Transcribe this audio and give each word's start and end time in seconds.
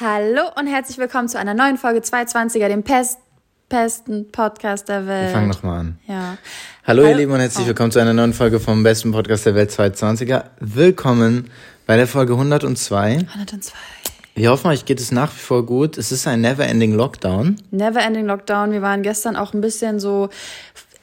Hallo 0.00 0.50
und 0.58 0.66
herzlich 0.66 0.98
willkommen 0.98 1.28
zu 1.28 1.38
einer 1.38 1.54
neuen 1.54 1.78
Folge 1.78 2.00
220er, 2.00 2.66
dem 2.66 2.82
Pest, 2.82 3.16
besten 3.68 4.28
Podcast 4.32 4.88
der 4.88 5.06
Welt. 5.06 5.28
Wir 5.28 5.34
fangen 5.34 5.48
nochmal 5.48 5.78
an. 5.78 5.98
Ja. 6.08 6.36
Hallo, 6.84 7.04
Hallo, 7.04 7.10
ihr 7.10 7.14
Lieben 7.14 7.30
und 7.30 7.38
herzlich 7.38 7.64
oh. 7.66 7.68
willkommen 7.68 7.92
zu 7.92 8.00
einer 8.00 8.12
neuen 8.12 8.32
Folge 8.32 8.58
vom 8.58 8.82
besten 8.82 9.12
Podcast 9.12 9.46
der 9.46 9.54
Welt 9.54 9.70
220er. 9.70 10.46
Willkommen 10.58 11.48
bei 11.86 11.96
der 11.96 12.08
Folge 12.08 12.32
102. 12.32 13.18
102. 13.18 13.72
Wir 14.34 14.50
hoffen, 14.50 14.66
euch 14.66 14.84
geht 14.84 14.98
es 14.98 15.12
nach 15.12 15.32
wie 15.32 15.38
vor 15.38 15.64
gut. 15.64 15.96
Es 15.96 16.10
ist 16.10 16.26
ein 16.26 16.40
Never-Ending 16.40 16.92
Lockdown. 16.92 17.54
Never-Ending 17.70 18.26
Lockdown. 18.26 18.72
Wir 18.72 18.82
waren 18.82 19.04
gestern 19.04 19.36
auch 19.36 19.54
ein 19.54 19.60
bisschen 19.60 20.00
so 20.00 20.28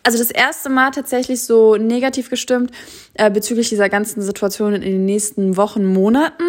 also 0.04 0.18
das 0.18 0.32
erste 0.32 0.70
Mal 0.70 0.92
tatsächlich 0.92 1.44
so 1.44 1.76
negativ 1.76 2.30
gestimmt 2.30 2.72
äh, 3.14 3.30
bezüglich 3.30 3.70
dieser 3.70 3.90
ganzen 3.90 4.22
Situation 4.22 4.74
in 4.74 4.82
den 4.82 5.06
nächsten 5.06 5.58
Wochen, 5.58 5.86
Monaten, 5.86 6.44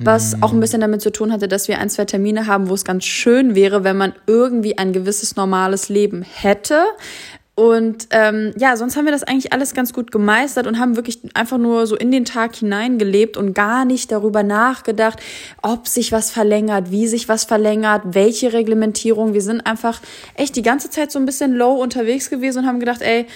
was 0.00 0.36
mm. 0.36 0.42
auch 0.42 0.52
ein 0.52 0.60
bisschen 0.60 0.80
damit 0.80 1.02
zu 1.02 1.10
tun 1.10 1.32
hatte, 1.32 1.48
dass 1.48 1.68
wir 1.68 1.78
ein, 1.78 1.90
zwei 1.90 2.04
Termine 2.04 2.46
haben, 2.46 2.68
wo 2.68 2.74
es 2.74 2.84
ganz 2.84 3.04
schön 3.04 3.54
wäre, 3.54 3.84
wenn 3.84 3.96
man 3.96 4.14
irgendwie 4.26 4.78
ein 4.78 4.92
gewisses 4.92 5.36
normales 5.36 5.88
Leben 5.88 6.22
hätte. 6.22 6.84
Und 7.58 8.08
ähm, 8.10 8.52
ja, 8.58 8.76
sonst 8.76 8.98
haben 8.98 9.06
wir 9.06 9.12
das 9.12 9.22
eigentlich 9.22 9.54
alles 9.54 9.72
ganz 9.72 9.94
gut 9.94 10.12
gemeistert 10.12 10.66
und 10.66 10.78
haben 10.78 10.94
wirklich 10.94 11.20
einfach 11.32 11.56
nur 11.56 11.86
so 11.86 11.96
in 11.96 12.12
den 12.12 12.26
Tag 12.26 12.54
hineingelebt 12.54 13.38
und 13.38 13.54
gar 13.54 13.86
nicht 13.86 14.12
darüber 14.12 14.42
nachgedacht, 14.42 15.20
ob 15.62 15.88
sich 15.88 16.12
was 16.12 16.30
verlängert, 16.30 16.90
wie 16.90 17.06
sich 17.06 17.30
was 17.30 17.44
verlängert, 17.44 18.02
welche 18.04 18.52
Reglementierung. 18.52 19.32
Wir 19.32 19.40
sind 19.40 19.62
einfach 19.62 20.02
echt 20.34 20.54
die 20.54 20.60
ganze 20.60 20.90
Zeit 20.90 21.10
so 21.10 21.18
ein 21.18 21.24
bisschen 21.24 21.54
low 21.54 21.80
unterwegs 21.80 22.28
gewesen 22.28 22.58
und 22.58 22.66
haben 22.66 22.78
gedacht, 22.78 23.00
ey, 23.00 23.26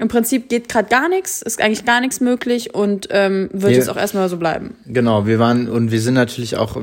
im 0.00 0.08
Prinzip 0.08 0.48
geht 0.48 0.70
gerade 0.70 0.88
gar 0.88 1.10
nichts, 1.10 1.42
ist 1.42 1.60
eigentlich 1.60 1.84
gar 1.84 2.00
nichts 2.00 2.20
möglich 2.20 2.74
und 2.74 3.08
ähm, 3.10 3.50
wird 3.52 3.72
wir, 3.72 3.76
jetzt 3.76 3.90
auch 3.90 3.98
erstmal 3.98 4.30
so 4.30 4.38
bleiben. 4.38 4.74
Genau, 4.86 5.26
wir 5.26 5.38
waren 5.38 5.68
und 5.68 5.90
wir 5.90 6.00
sind 6.00 6.14
natürlich 6.14 6.56
auch 6.56 6.76
äh, 6.76 6.80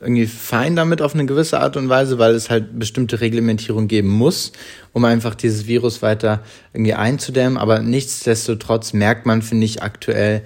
irgendwie 0.00 0.26
fein 0.26 0.76
damit 0.76 1.00
auf 1.00 1.14
eine 1.14 1.24
gewisse 1.24 1.60
Art 1.60 1.78
und 1.78 1.88
Weise, 1.88 2.18
weil 2.18 2.34
es 2.34 2.50
halt 2.50 2.78
bestimmte 2.78 3.22
Reglementierung 3.22 3.88
geben 3.88 4.08
muss, 4.08 4.52
um 4.92 5.04
einfach 5.06 5.34
dieses 5.34 5.66
Virus 5.66 6.02
weiter 6.02 6.40
irgendwie 6.74 6.92
einzudämmen. 6.92 7.56
Aber 7.56 7.78
nichtsdestotrotz 7.78 8.92
merkt 8.92 9.24
man, 9.24 9.40
finde 9.40 9.64
ich, 9.64 9.82
aktuell, 9.82 10.42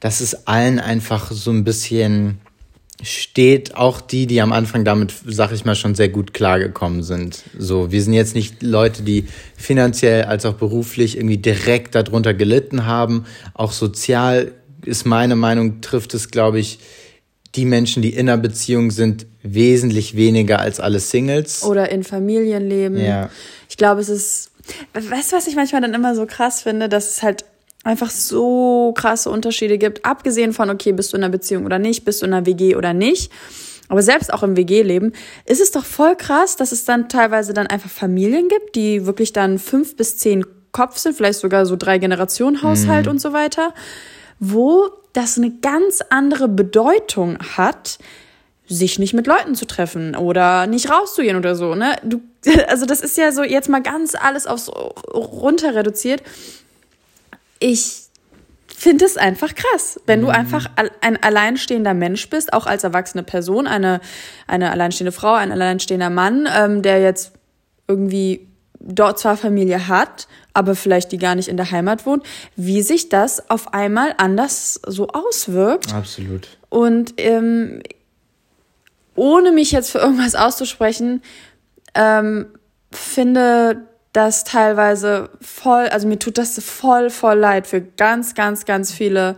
dass 0.00 0.22
es 0.22 0.46
allen 0.46 0.78
einfach 0.78 1.30
so 1.32 1.50
ein 1.50 1.64
bisschen 1.64 2.40
steht, 3.02 3.76
auch 3.76 4.00
die, 4.00 4.26
die 4.26 4.40
am 4.40 4.52
Anfang 4.52 4.84
damit, 4.84 5.12
sag 5.26 5.52
ich 5.52 5.64
mal, 5.64 5.74
schon 5.74 5.94
sehr 5.94 6.08
gut 6.08 6.32
klargekommen 6.32 7.02
sind. 7.02 7.42
So, 7.58 7.90
wir 7.90 8.02
sind 8.02 8.12
jetzt 8.12 8.34
nicht 8.34 8.62
Leute, 8.62 9.02
die 9.02 9.26
finanziell 9.56 10.24
als 10.24 10.46
auch 10.46 10.54
beruflich 10.54 11.16
irgendwie 11.16 11.38
direkt 11.38 11.94
darunter 11.94 12.32
gelitten 12.32 12.86
haben. 12.86 13.26
Auch 13.54 13.72
sozial 13.72 14.52
ist 14.84 15.04
meine 15.04 15.36
Meinung, 15.36 15.80
trifft 15.80 16.14
es, 16.14 16.30
glaube 16.30 16.60
ich, 16.60 16.78
die 17.54 17.64
Menschen, 17.64 18.02
die 18.02 18.14
in 18.14 18.28
einer 18.28 18.40
Beziehung 18.40 18.90
sind, 18.90 19.26
wesentlich 19.42 20.16
weniger 20.16 20.60
als 20.60 20.80
alle 20.80 21.00
Singles. 21.00 21.64
Oder 21.64 21.90
in 21.90 22.04
Familienleben. 22.04 22.98
Ja. 22.98 23.30
Ich 23.68 23.76
glaube, 23.76 24.00
es 24.00 24.08
ist, 24.08 24.52
weißt 24.94 25.32
du, 25.32 25.36
was 25.36 25.46
ich 25.46 25.56
manchmal 25.56 25.82
dann 25.82 25.92
immer 25.92 26.14
so 26.14 26.24
krass 26.24 26.62
finde, 26.62 26.88
dass 26.88 27.10
es 27.10 27.22
halt 27.22 27.44
einfach 27.84 28.10
so 28.10 28.92
krasse 28.96 29.30
Unterschiede 29.30 29.78
gibt, 29.78 30.04
abgesehen 30.04 30.52
von, 30.52 30.70
okay, 30.70 30.92
bist 30.92 31.12
du 31.12 31.16
in 31.16 31.24
einer 31.24 31.32
Beziehung 31.32 31.64
oder 31.64 31.78
nicht, 31.78 32.04
bist 32.04 32.22
du 32.22 32.26
in 32.26 32.32
einer 32.32 32.46
WG 32.46 32.76
oder 32.76 32.94
nicht. 32.94 33.32
Aber 33.88 34.02
selbst 34.02 34.32
auch 34.32 34.42
im 34.42 34.56
WG-Leben 34.56 35.12
ist 35.44 35.60
es 35.60 35.70
doch 35.70 35.84
voll 35.84 36.16
krass, 36.16 36.56
dass 36.56 36.72
es 36.72 36.84
dann 36.84 37.08
teilweise 37.08 37.52
dann 37.52 37.66
einfach 37.66 37.90
Familien 37.90 38.48
gibt, 38.48 38.74
die 38.74 39.04
wirklich 39.04 39.32
dann 39.32 39.58
fünf 39.58 39.96
bis 39.96 40.16
zehn 40.16 40.46
Kopf 40.72 40.96
sind, 40.96 41.14
vielleicht 41.14 41.40
sogar 41.40 41.66
so 41.66 41.76
drei 41.76 41.98
Generationen 41.98 42.62
Haushalt 42.62 43.04
mhm. 43.04 43.12
und 43.12 43.20
so 43.20 43.32
weiter, 43.34 43.74
wo 44.38 44.88
das 45.12 45.36
eine 45.36 45.50
ganz 45.50 46.00
andere 46.08 46.48
Bedeutung 46.48 47.38
hat, 47.56 47.98
sich 48.66 48.98
nicht 48.98 49.12
mit 49.12 49.26
Leuten 49.26 49.54
zu 49.54 49.66
treffen 49.66 50.16
oder 50.16 50.66
nicht 50.66 50.90
rauszugehen 50.90 51.36
oder 51.36 51.54
so, 51.54 51.74
ne? 51.74 51.96
Du, 52.02 52.22
also 52.68 52.86
das 52.86 53.02
ist 53.02 53.18
ja 53.18 53.30
so 53.32 53.42
jetzt 53.42 53.68
mal 53.68 53.82
ganz 53.82 54.14
alles 54.14 54.46
aufs 54.46 54.70
runter 54.70 55.74
reduziert. 55.74 56.22
Ich 57.62 58.02
finde 58.66 59.04
es 59.04 59.16
einfach 59.16 59.54
krass, 59.54 60.00
wenn 60.06 60.20
mhm. 60.20 60.24
du 60.24 60.30
einfach 60.30 60.66
ein 61.00 61.22
alleinstehender 61.22 61.94
Mensch 61.94 62.28
bist, 62.28 62.52
auch 62.52 62.66
als 62.66 62.82
erwachsene 62.82 63.22
Person, 63.22 63.68
eine, 63.68 64.00
eine 64.48 64.72
alleinstehende 64.72 65.12
Frau, 65.12 65.34
ein 65.34 65.52
alleinstehender 65.52 66.10
Mann, 66.10 66.48
ähm, 66.52 66.82
der 66.82 67.00
jetzt 67.00 67.32
irgendwie 67.86 68.48
dort 68.80 69.20
zwar 69.20 69.36
Familie 69.36 69.86
hat, 69.86 70.26
aber 70.52 70.74
vielleicht 70.74 71.12
die 71.12 71.18
gar 71.18 71.36
nicht 71.36 71.48
in 71.48 71.56
der 71.56 71.70
Heimat 71.70 72.06
wohnt, 72.06 72.24
wie 72.56 72.82
sich 72.82 73.08
das 73.08 73.48
auf 73.50 73.72
einmal 73.72 74.14
anders 74.18 74.80
so 74.84 75.06
auswirkt. 75.08 75.94
Absolut. 75.94 76.48
Und 76.68 77.14
ähm, 77.18 77.82
ohne 79.14 79.52
mich 79.52 79.70
jetzt 79.70 79.92
für 79.92 79.98
irgendwas 79.98 80.34
auszusprechen, 80.34 81.22
ähm, 81.94 82.46
finde 82.90 83.86
das 84.12 84.44
teilweise 84.44 85.30
voll, 85.40 85.86
also 85.88 86.06
mir 86.06 86.18
tut 86.18 86.38
das 86.38 86.62
voll, 86.62 87.10
voll 87.10 87.38
leid 87.38 87.66
für 87.66 87.80
ganz, 87.80 88.34
ganz, 88.34 88.64
ganz 88.64 88.92
viele, 88.92 89.36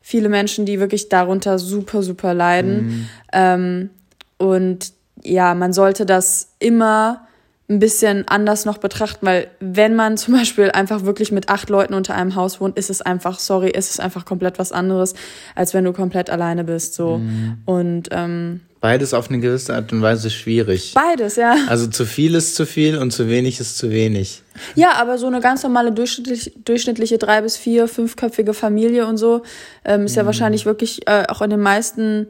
viele 0.00 0.28
Menschen, 0.28 0.64
die 0.64 0.80
wirklich 0.80 1.08
darunter 1.08 1.58
super, 1.58 2.02
super 2.02 2.32
leiden. 2.32 2.86
Mhm. 2.86 3.08
Ähm, 3.32 3.90
und 4.38 4.92
ja, 5.22 5.54
man 5.54 5.72
sollte 5.72 6.06
das 6.06 6.54
immer 6.58 7.26
ein 7.68 7.78
bisschen 7.78 8.28
anders 8.28 8.66
noch 8.66 8.76
betrachten, 8.76 9.24
weil 9.24 9.48
wenn 9.58 9.96
man 9.96 10.18
zum 10.18 10.34
Beispiel 10.34 10.70
einfach 10.70 11.04
wirklich 11.04 11.32
mit 11.32 11.48
acht 11.48 11.70
Leuten 11.70 11.94
unter 11.94 12.14
einem 12.14 12.34
Haus 12.34 12.60
wohnt, 12.60 12.76
ist 12.76 12.90
es 12.90 13.00
einfach, 13.00 13.38
sorry, 13.38 13.70
ist 13.70 13.90
es 13.90 14.00
einfach 14.00 14.26
komplett 14.26 14.58
was 14.58 14.70
anderes, 14.70 15.14
als 15.54 15.72
wenn 15.72 15.84
du 15.84 15.92
komplett 15.92 16.28
alleine 16.28 16.64
bist. 16.64 16.94
So. 16.94 17.18
Mhm. 17.18 17.58
Und 17.64 18.08
ähm, 18.10 18.60
beides 18.82 19.14
auf 19.14 19.30
eine 19.30 19.40
gewisse 19.40 19.74
Art 19.74 19.90
und 19.94 20.02
Weise 20.02 20.28
schwierig. 20.28 20.92
Beides, 20.94 21.36
ja. 21.36 21.56
Also 21.66 21.86
zu 21.86 22.04
viel 22.04 22.34
ist 22.34 22.54
zu 22.54 22.66
viel 22.66 22.98
und 22.98 23.12
zu 23.12 23.30
wenig 23.30 23.60
ist 23.60 23.78
zu 23.78 23.90
wenig. 23.90 24.42
Ja, 24.74 24.92
aber 24.96 25.16
so 25.16 25.26
eine 25.26 25.40
ganz 25.40 25.62
normale 25.62 25.90
durchschnittlich, 25.90 26.52
durchschnittliche 26.66 27.16
drei 27.16 27.40
bis 27.40 27.56
vier, 27.56 27.88
fünfköpfige 27.88 28.52
Familie 28.52 29.06
und 29.06 29.16
so 29.16 29.42
ähm, 29.86 30.04
ist 30.04 30.12
mhm. 30.12 30.18
ja 30.18 30.26
wahrscheinlich 30.26 30.66
wirklich 30.66 31.08
äh, 31.08 31.24
auch 31.28 31.40
in 31.40 31.48
den 31.48 31.60
meisten 31.60 32.28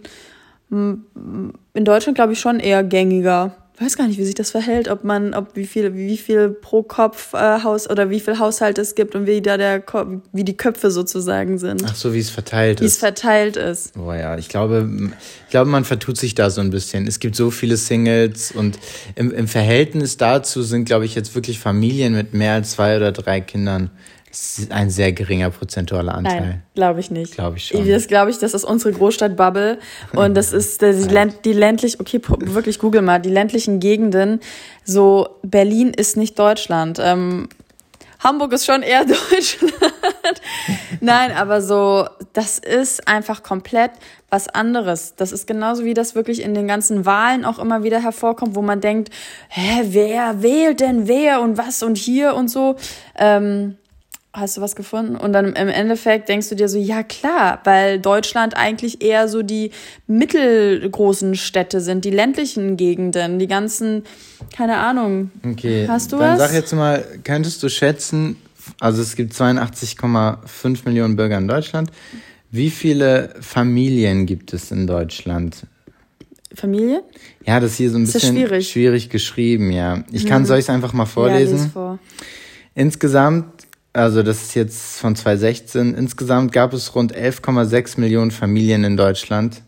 in 0.70 1.84
Deutschland, 1.84 2.16
glaube 2.16 2.32
ich, 2.32 2.40
schon 2.40 2.58
eher 2.58 2.82
gängiger 2.82 3.54
weiß 3.78 3.96
gar 3.96 4.06
nicht, 4.06 4.18
wie 4.18 4.24
sich 4.24 4.34
das 4.34 4.50
verhält, 4.52 4.88
ob 4.88 5.02
man, 5.02 5.34
ob 5.34 5.56
wie 5.56 5.66
viel, 5.66 5.94
wie 5.94 6.16
viel 6.16 6.50
pro 6.50 6.82
Kopf 6.82 7.34
äh, 7.34 7.62
Haus 7.62 7.90
oder 7.90 8.08
wie 8.08 8.20
viel 8.20 8.38
Haushalt 8.38 8.78
es 8.78 8.94
gibt 8.94 9.14
und 9.14 9.26
wie 9.26 9.42
da 9.42 9.56
der 9.56 9.82
wie 10.32 10.44
die 10.44 10.56
Köpfe 10.56 10.90
sozusagen 10.90 11.58
sind. 11.58 11.82
Ach 11.84 11.96
so, 11.96 12.14
wie 12.14 12.20
es 12.20 12.30
verteilt 12.30 12.80
wie 12.80 12.84
ist. 12.84 12.92
Wie 12.92 12.94
es 12.94 12.98
verteilt 12.98 13.56
ist. 13.56 13.92
Oh 13.98 14.12
ja, 14.12 14.38
ich 14.38 14.48
glaube, 14.48 14.88
glaube, 15.54 15.70
man 15.70 15.84
vertut 15.84 16.16
sich 16.16 16.34
da 16.34 16.50
so 16.50 16.60
ein 16.60 16.70
bisschen. 16.70 17.06
Es 17.06 17.20
gibt 17.20 17.36
so 17.36 17.52
viele 17.52 17.76
Singles 17.76 18.50
und 18.50 18.76
im, 19.14 19.30
im 19.30 19.46
Verhältnis 19.46 20.16
dazu 20.16 20.64
sind, 20.64 20.84
glaube 20.84 21.04
ich, 21.04 21.14
jetzt 21.14 21.32
wirklich 21.36 21.60
Familien 21.60 22.12
mit 22.12 22.34
mehr 22.34 22.54
als 22.54 22.72
zwei 22.72 22.96
oder 22.96 23.12
drei 23.12 23.40
Kindern 23.40 23.92
das 24.30 24.66
ein 24.70 24.90
sehr 24.90 25.12
geringer 25.12 25.50
prozentualer 25.50 26.16
Anteil. 26.16 26.40
Nein, 26.40 26.62
glaube 26.74 26.98
ich 26.98 27.12
nicht. 27.12 27.34
Glaube 27.34 27.56
ich 27.56 27.68
schon. 27.68 27.88
Das 27.88 28.08
glaube 28.08 28.32
ich, 28.32 28.38
das 28.38 28.52
ist 28.52 28.64
unsere 28.64 28.92
Großstadt-Bubble. 28.92 29.78
Und 30.12 30.34
das 30.34 30.52
ist 30.52 30.82
die, 30.82 30.86
Länd 31.08 31.44
die 31.44 31.52
ländlich, 31.52 32.00
okay, 32.00 32.20
wirklich 32.40 32.80
google 32.80 33.02
mal, 33.02 33.20
die 33.20 33.30
ländlichen 33.30 33.78
Gegenden. 33.78 34.40
So, 34.84 35.28
Berlin 35.42 35.90
ist 35.90 36.16
nicht 36.16 36.36
Deutschland. 36.36 36.98
Ähm, 37.00 37.48
Hamburg 38.24 38.54
ist 38.54 38.64
schon 38.64 38.82
eher 38.82 39.04
Deutschland. 39.30 39.74
Nein, 41.00 41.32
aber 41.32 41.60
so, 41.60 42.08
das 42.32 42.58
ist 42.58 43.06
einfach 43.06 43.42
komplett 43.42 43.92
was 44.30 44.48
anderes. 44.48 45.14
Das 45.14 45.30
ist 45.30 45.46
genauso 45.46 45.84
wie 45.84 45.94
das 45.94 46.14
wirklich 46.14 46.42
in 46.42 46.54
den 46.54 46.66
ganzen 46.66 47.04
Wahlen 47.04 47.44
auch 47.44 47.58
immer 47.58 47.84
wieder 47.84 48.00
hervorkommt, 48.00 48.54
wo 48.54 48.62
man 48.62 48.80
denkt, 48.80 49.10
hä, 49.48 49.82
wer 49.84 50.42
wählt 50.42 50.80
denn 50.80 51.06
wer 51.06 51.42
und 51.42 51.58
was 51.58 51.82
und 51.82 51.98
hier 51.98 52.34
und 52.34 52.48
so. 52.48 52.76
Ähm, 53.16 53.76
hast 54.34 54.56
du 54.56 54.60
was 54.60 54.76
gefunden? 54.76 55.16
Und 55.16 55.32
dann 55.32 55.46
im 55.54 55.68
Endeffekt 55.68 56.28
denkst 56.28 56.48
du 56.48 56.56
dir 56.56 56.68
so, 56.68 56.76
ja 56.76 57.02
klar, 57.02 57.60
weil 57.64 58.00
Deutschland 58.00 58.56
eigentlich 58.56 59.00
eher 59.02 59.28
so 59.28 59.42
die 59.42 59.70
mittelgroßen 60.06 61.36
Städte 61.36 61.80
sind, 61.80 62.04
die 62.04 62.10
ländlichen 62.10 62.76
Gegenden, 62.76 63.38
die 63.38 63.46
ganzen, 63.46 64.02
keine 64.54 64.78
Ahnung. 64.78 65.30
Okay. 65.44 65.86
Hast 65.88 66.12
du 66.12 66.18
dann 66.18 66.32
was? 66.32 66.38
Dann 66.38 66.48
sag 66.48 66.56
jetzt 66.56 66.72
mal, 66.74 67.04
könntest 67.22 67.62
du 67.62 67.68
schätzen, 67.68 68.36
also 68.80 69.00
es 69.02 69.14
gibt 69.14 69.32
82,5 69.32 70.80
Millionen 70.84 71.16
Bürger 71.16 71.38
in 71.38 71.48
Deutschland. 71.48 71.90
Wie 72.50 72.70
viele 72.70 73.34
Familien 73.40 74.26
gibt 74.26 74.52
es 74.52 74.70
in 74.70 74.86
Deutschland? 74.86 75.66
Familie? 76.54 77.02
Ja, 77.44 77.60
das 77.60 77.72
ist 77.72 77.76
hier 77.78 77.90
so 77.90 77.98
ein 77.98 78.04
ist 78.04 78.12
bisschen 78.12 78.36
schwierig? 78.36 78.70
schwierig? 78.70 79.10
geschrieben, 79.10 79.70
ja. 79.72 80.04
Ich 80.12 80.26
kann, 80.26 80.42
mhm. 80.42 80.46
soll 80.46 80.58
ich 80.58 80.64
es 80.64 80.70
einfach 80.70 80.92
mal 80.92 81.06
vorlesen? 81.06 81.58
Ja, 81.58 81.66
vor. 81.66 81.98
Insgesamt 82.74 83.53
also 83.94 84.22
das 84.24 84.42
ist 84.42 84.54
jetzt 84.54 84.98
von 84.98 85.14
2016, 85.14 85.94
insgesamt 85.94 86.52
gab 86.52 86.72
es 86.72 86.94
rund 86.94 87.16
11,6 87.16 87.98
Millionen 88.00 88.32
Familien 88.32 88.82
in 88.82 88.96
Deutschland, 88.96 89.62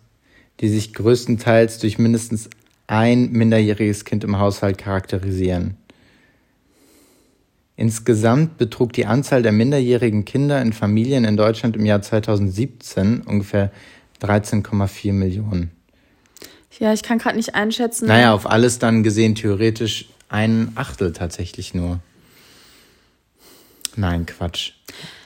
die 0.60 0.68
sich 0.68 0.92
größtenteils 0.92 1.78
durch 1.78 1.98
mindestens 1.98 2.50
ein 2.88 3.30
minderjähriges 3.30 4.04
Kind 4.04 4.24
im 4.24 4.38
Haushalt 4.38 4.78
charakterisieren. 4.78 5.76
Insgesamt 7.76 8.58
betrug 8.58 8.92
die 8.94 9.06
Anzahl 9.06 9.42
der 9.42 9.52
minderjährigen 9.52 10.24
Kinder 10.24 10.60
in 10.60 10.72
Familien 10.72 11.24
in 11.24 11.36
Deutschland 11.36 11.76
im 11.76 11.84
Jahr 11.86 12.02
2017 12.02 13.20
ungefähr 13.20 13.70
13,4 14.22 15.12
Millionen. 15.12 15.70
Ja, 16.78 16.92
ich 16.92 17.02
kann 17.02 17.18
gerade 17.18 17.36
nicht 17.36 17.54
einschätzen. 17.54 18.06
Naja, 18.08 18.34
auf 18.34 18.50
alles 18.50 18.78
dann 18.78 19.02
gesehen 19.02 19.34
theoretisch 19.34 20.08
ein 20.28 20.72
Achtel 20.74 21.12
tatsächlich 21.12 21.74
nur. 21.74 22.00
Nein, 23.96 24.26
Quatsch. 24.26 24.72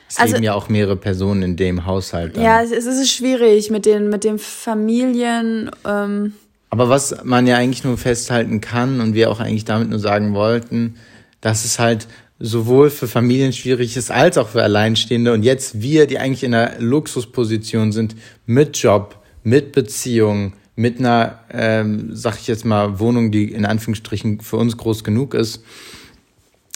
Es 0.08 0.18
also, 0.18 0.34
leben 0.34 0.44
ja 0.44 0.54
auch 0.54 0.68
mehrere 0.68 0.96
Personen 0.96 1.42
in 1.42 1.56
dem 1.56 1.86
Haushalt. 1.86 2.36
Dann. 2.36 2.42
Ja, 2.42 2.62
es, 2.62 2.72
ist 2.72 3.12
schwierig 3.12 3.70
mit 3.70 3.86
den, 3.86 4.08
mit 4.08 4.24
den 4.24 4.38
Familien. 4.38 5.70
Ähm. 5.86 6.32
Aber 6.68 6.88
was 6.88 7.24
man 7.24 7.46
ja 7.46 7.56
eigentlich 7.56 7.84
nur 7.84 7.96
festhalten 7.96 8.60
kann 8.60 9.00
und 9.00 9.14
wir 9.14 9.30
auch 9.30 9.38
eigentlich 9.38 9.64
damit 9.64 9.88
nur 9.88 10.00
sagen 10.00 10.34
wollten, 10.34 10.96
dass 11.40 11.64
es 11.64 11.78
halt 11.78 12.08
sowohl 12.40 12.90
für 12.90 13.06
Familien 13.06 13.52
schwierig 13.52 13.96
ist 13.96 14.10
als 14.10 14.38
auch 14.38 14.48
für 14.48 14.62
Alleinstehende 14.62 15.32
und 15.32 15.42
jetzt 15.42 15.80
wir, 15.80 16.06
die 16.06 16.18
eigentlich 16.18 16.42
in 16.42 16.54
einer 16.54 16.80
Luxusposition 16.80 17.92
sind, 17.92 18.16
mit 18.46 18.78
Job, 18.78 19.16
mit 19.44 19.72
Beziehung, 19.72 20.54
mit 20.74 20.98
einer, 20.98 21.40
ähm, 21.52 22.08
sag 22.12 22.38
ich 22.40 22.46
jetzt 22.46 22.64
mal, 22.64 22.98
Wohnung, 22.98 23.30
die 23.30 23.52
in 23.52 23.66
Anführungsstrichen 23.66 24.40
für 24.40 24.56
uns 24.56 24.76
groß 24.76 25.04
genug 25.04 25.34
ist, 25.34 25.62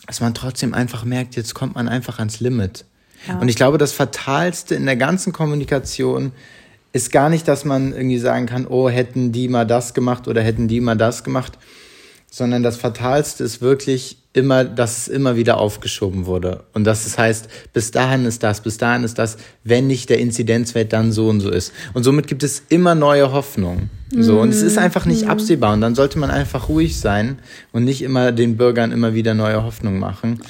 dass 0.06 0.20
man 0.20 0.34
trotzdem 0.34 0.74
einfach 0.74 1.04
merkt, 1.04 1.36
jetzt 1.36 1.54
kommt 1.54 1.74
man 1.74 1.88
einfach 1.88 2.18
ans 2.18 2.40
Limit. 2.40 2.84
Ja. 3.26 3.38
Und 3.38 3.48
ich 3.48 3.56
glaube, 3.56 3.78
das 3.78 3.92
Fatalste 3.92 4.74
in 4.74 4.86
der 4.86 4.96
ganzen 4.96 5.32
Kommunikation 5.32 6.32
ist 6.92 7.10
gar 7.10 7.28
nicht, 7.28 7.48
dass 7.48 7.64
man 7.64 7.92
irgendwie 7.92 8.18
sagen 8.18 8.46
kann, 8.46 8.66
oh, 8.66 8.88
hätten 8.88 9.32
die 9.32 9.48
mal 9.48 9.66
das 9.66 9.94
gemacht 9.94 10.28
oder 10.28 10.42
hätten 10.42 10.68
die 10.68 10.80
mal 10.80 10.96
das 10.96 11.24
gemacht, 11.24 11.58
sondern 12.34 12.64
das 12.64 12.76
Fatalste 12.76 13.44
ist 13.44 13.60
wirklich 13.60 14.18
immer, 14.32 14.64
dass 14.64 14.98
es 14.98 15.06
immer 15.06 15.36
wieder 15.36 15.58
aufgeschoben 15.58 16.26
wurde. 16.26 16.64
Und 16.72 16.82
dass 16.82 17.06
es 17.06 17.16
heißt, 17.16 17.48
bis 17.72 17.92
dahin 17.92 18.24
ist 18.24 18.42
das, 18.42 18.60
bis 18.60 18.76
dahin 18.76 19.04
ist 19.04 19.20
das, 19.20 19.36
wenn 19.62 19.86
nicht 19.86 20.10
der 20.10 20.18
Inzidenzwert 20.18 20.92
dann 20.92 21.12
so 21.12 21.28
und 21.28 21.38
so 21.38 21.48
ist. 21.48 21.72
Und 21.92 22.02
somit 22.02 22.26
gibt 22.26 22.42
es 22.42 22.64
immer 22.70 22.96
neue 22.96 23.30
Hoffnung. 23.30 23.88
So, 24.10 24.40
und 24.40 24.48
es 24.48 24.62
ist 24.62 24.78
einfach 24.78 25.06
nicht 25.06 25.26
mhm. 25.26 25.30
absehbar. 25.30 25.74
Und 25.74 25.80
dann 25.80 25.94
sollte 25.94 26.18
man 26.18 26.32
einfach 26.32 26.68
ruhig 26.68 26.98
sein 26.98 27.38
und 27.70 27.84
nicht 27.84 28.02
immer 28.02 28.32
den 28.32 28.56
Bürgern 28.56 28.90
immer 28.90 29.14
wieder 29.14 29.34
neue 29.34 29.62
Hoffnung 29.62 30.00
machen. 30.00 30.40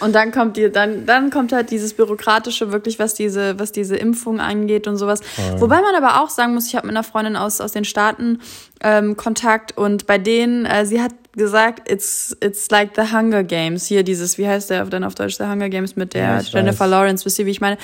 Und 0.00 0.14
dann 0.14 0.30
kommt 0.30 0.56
die, 0.56 0.70
dann, 0.70 1.06
dann 1.06 1.30
kommt 1.30 1.52
halt 1.52 1.70
dieses 1.70 1.94
Bürokratische 1.94 2.72
wirklich, 2.72 2.98
was 2.98 3.14
diese, 3.14 3.58
was 3.58 3.72
diese 3.72 3.96
Impfung 3.96 4.40
angeht 4.40 4.86
und 4.86 4.96
sowas. 4.96 5.20
Ja. 5.36 5.60
Wobei 5.60 5.80
man 5.80 5.94
aber 5.94 6.22
auch 6.22 6.28
sagen 6.28 6.54
muss, 6.54 6.66
ich 6.66 6.76
habe 6.76 6.86
mit 6.86 6.96
einer 6.96 7.04
Freundin 7.04 7.36
aus, 7.36 7.60
aus 7.60 7.72
den 7.72 7.84
Staaten 7.84 8.40
ähm, 8.82 9.16
Kontakt 9.16 9.76
und 9.76 10.06
bei 10.06 10.18
denen, 10.18 10.66
äh, 10.66 10.84
sie 10.84 11.00
hat 11.00 11.12
gesagt, 11.36 11.90
it's, 11.90 12.36
it's 12.40 12.70
like 12.70 12.92
the 12.96 13.12
Hunger 13.12 13.44
Games. 13.44 13.86
Hier 13.86 14.02
dieses, 14.02 14.38
wie 14.38 14.48
heißt 14.48 14.70
der 14.70 14.84
dann 14.86 15.04
auf 15.04 15.14
Deutsch, 15.14 15.36
the 15.36 15.44
Hunger 15.44 15.68
Games 15.68 15.96
mit 15.96 16.14
der 16.14 16.22
ja, 16.22 16.40
Jennifer 16.40 16.84
weiß. 16.84 16.90
Lawrence, 16.90 17.24
wisst 17.24 17.38
ihr, 17.38 17.46
wie 17.46 17.50
ich 17.50 17.60
meine? 17.60 17.78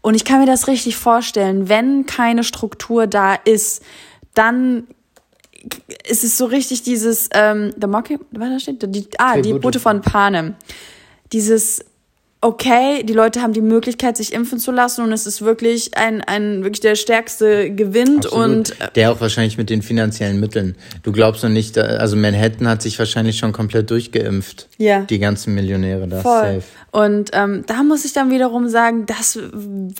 Und 0.00 0.14
ich 0.14 0.24
kann 0.24 0.40
mir 0.40 0.46
das 0.46 0.68
richtig 0.68 0.96
vorstellen, 0.96 1.68
wenn 1.68 2.06
keine 2.06 2.44
Struktur 2.44 3.06
da 3.06 3.34
ist, 3.34 3.82
dann 4.34 4.86
ist 6.08 6.24
es 6.24 6.38
so 6.38 6.46
richtig 6.46 6.82
dieses, 6.82 7.28
ähm, 7.32 7.72
The 7.80 7.86
Mocking, 7.86 8.20
was 8.32 8.48
da 8.48 8.58
steht? 8.58 8.94
Die, 8.94 9.06
ah, 9.18 9.40
die 9.40 9.54
Boote 9.54 9.80
von 9.80 10.00
Panem 10.00 10.56
dieses 11.32 11.84
okay, 12.44 13.04
die 13.04 13.12
Leute 13.12 13.40
haben 13.40 13.52
die 13.52 13.60
Möglichkeit, 13.60 14.16
sich 14.16 14.32
impfen 14.32 14.58
zu 14.58 14.72
lassen 14.72 15.04
und 15.04 15.12
es 15.12 15.26
ist 15.26 15.42
wirklich 15.42 15.96
ein, 15.96 16.20
ein 16.22 16.64
wirklich 16.64 16.80
der 16.80 16.96
stärkste 16.96 17.70
gewinnt 17.70 18.26
Absolut. 18.26 18.46
und 18.46 18.80
äh, 18.80 18.88
der 18.96 19.12
auch 19.12 19.20
wahrscheinlich 19.20 19.56
mit 19.58 19.70
den 19.70 19.80
finanziellen 19.80 20.40
Mitteln. 20.40 20.74
Du 21.04 21.12
glaubst 21.12 21.44
noch 21.44 21.50
nicht, 21.50 21.78
also 21.78 22.16
Manhattan 22.16 22.66
hat 22.66 22.82
sich 22.82 22.98
wahrscheinlich 22.98 23.38
schon 23.38 23.52
komplett 23.52 23.90
durchgeimpft. 23.90 24.68
Ja. 24.76 25.02
Die 25.02 25.20
ganzen 25.20 25.54
Millionäre 25.54 26.08
da. 26.08 26.20
Voll. 26.20 26.54
Safe. 26.54 26.62
Und 26.90 27.30
ähm, 27.32 27.64
da 27.66 27.82
muss 27.84 28.04
ich 28.04 28.12
dann 28.12 28.30
wiederum 28.30 28.68
sagen, 28.68 29.06
das 29.06 29.38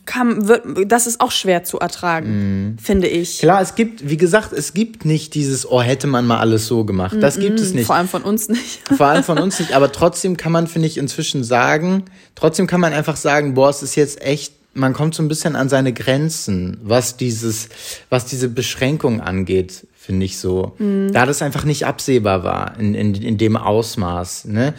kann, 0.05 0.47
wird, 0.47 0.93
das 0.93 1.07
ist 1.07 1.23
auch 1.23 1.31
schwer 1.31 1.65
zu 1.65 1.79
ertragen, 1.79 2.75
mm. 2.75 2.79
finde 2.79 3.07
ich. 3.07 3.39
Klar, 3.39 3.63
es 3.63 3.77
gibt, 3.77 4.11
wie 4.11 4.19
gesagt, 4.19 4.53
es 4.53 4.75
gibt 4.75 5.07
nicht 5.07 5.35
dieses, 5.35 5.67
oh, 5.71 5.81
hätte 5.81 6.07
man 6.07 6.27
mal 6.27 6.39
alles 6.39 6.67
so 6.67 6.85
gemacht. 6.85 7.17
Das 7.19 7.37
mm 7.37 7.39
-mm, 7.39 7.43
gibt 7.45 7.61
es 7.61 7.73
nicht. 7.73 7.87
Vor 7.87 7.97
allem 7.97 8.09
von 8.09 8.23
uns 8.23 8.51
nicht. 8.51 8.81
Vor 8.95 9.07
allem 9.07 9.25
von 9.25 9.39
uns 9.39 9.59
nicht. 9.61 9.73
Aber 9.73 9.91
trotzdem 9.91 10.37
kann 10.37 10.53
man, 10.53 10.67
finde 10.67 10.87
ich, 10.87 10.99
inzwischen 10.99 11.45
sagen, 11.45 12.05
trotzdem 12.35 12.67
kann 12.67 12.81
man 12.81 12.93
einfach 12.93 13.17
sagen, 13.17 13.55
boah, 13.55 13.71
es 13.71 13.83
ist 13.83 13.95
jetzt 13.95 14.23
echt 14.23 14.53
man 14.75 14.93
kommt 14.93 15.15
so 15.15 15.23
ein 15.23 15.29
bisschen 15.29 15.57
an 15.57 15.69
seine 15.69 15.93
Grenzen, 15.93 16.79
was 16.83 17.17
dieses, 17.17 17.69
was 18.09 18.25
diese 18.27 18.49
Beschränkung 18.49 19.21
angeht, 19.21 19.87
finde 19.97 20.27
ich 20.27 20.39
so. 20.39 20.75
Mhm. 20.79 21.13
Da 21.13 21.27
das 21.27 21.43
einfach 21.43 21.65
nicht 21.65 21.87
absehbar 21.87 22.45
war 22.45 22.79
in, 22.79 22.95
in, 22.95 23.15
in 23.15 23.39
dem 23.39 23.57
Ausmaß. 23.57 24.47
Ne? 24.47 24.75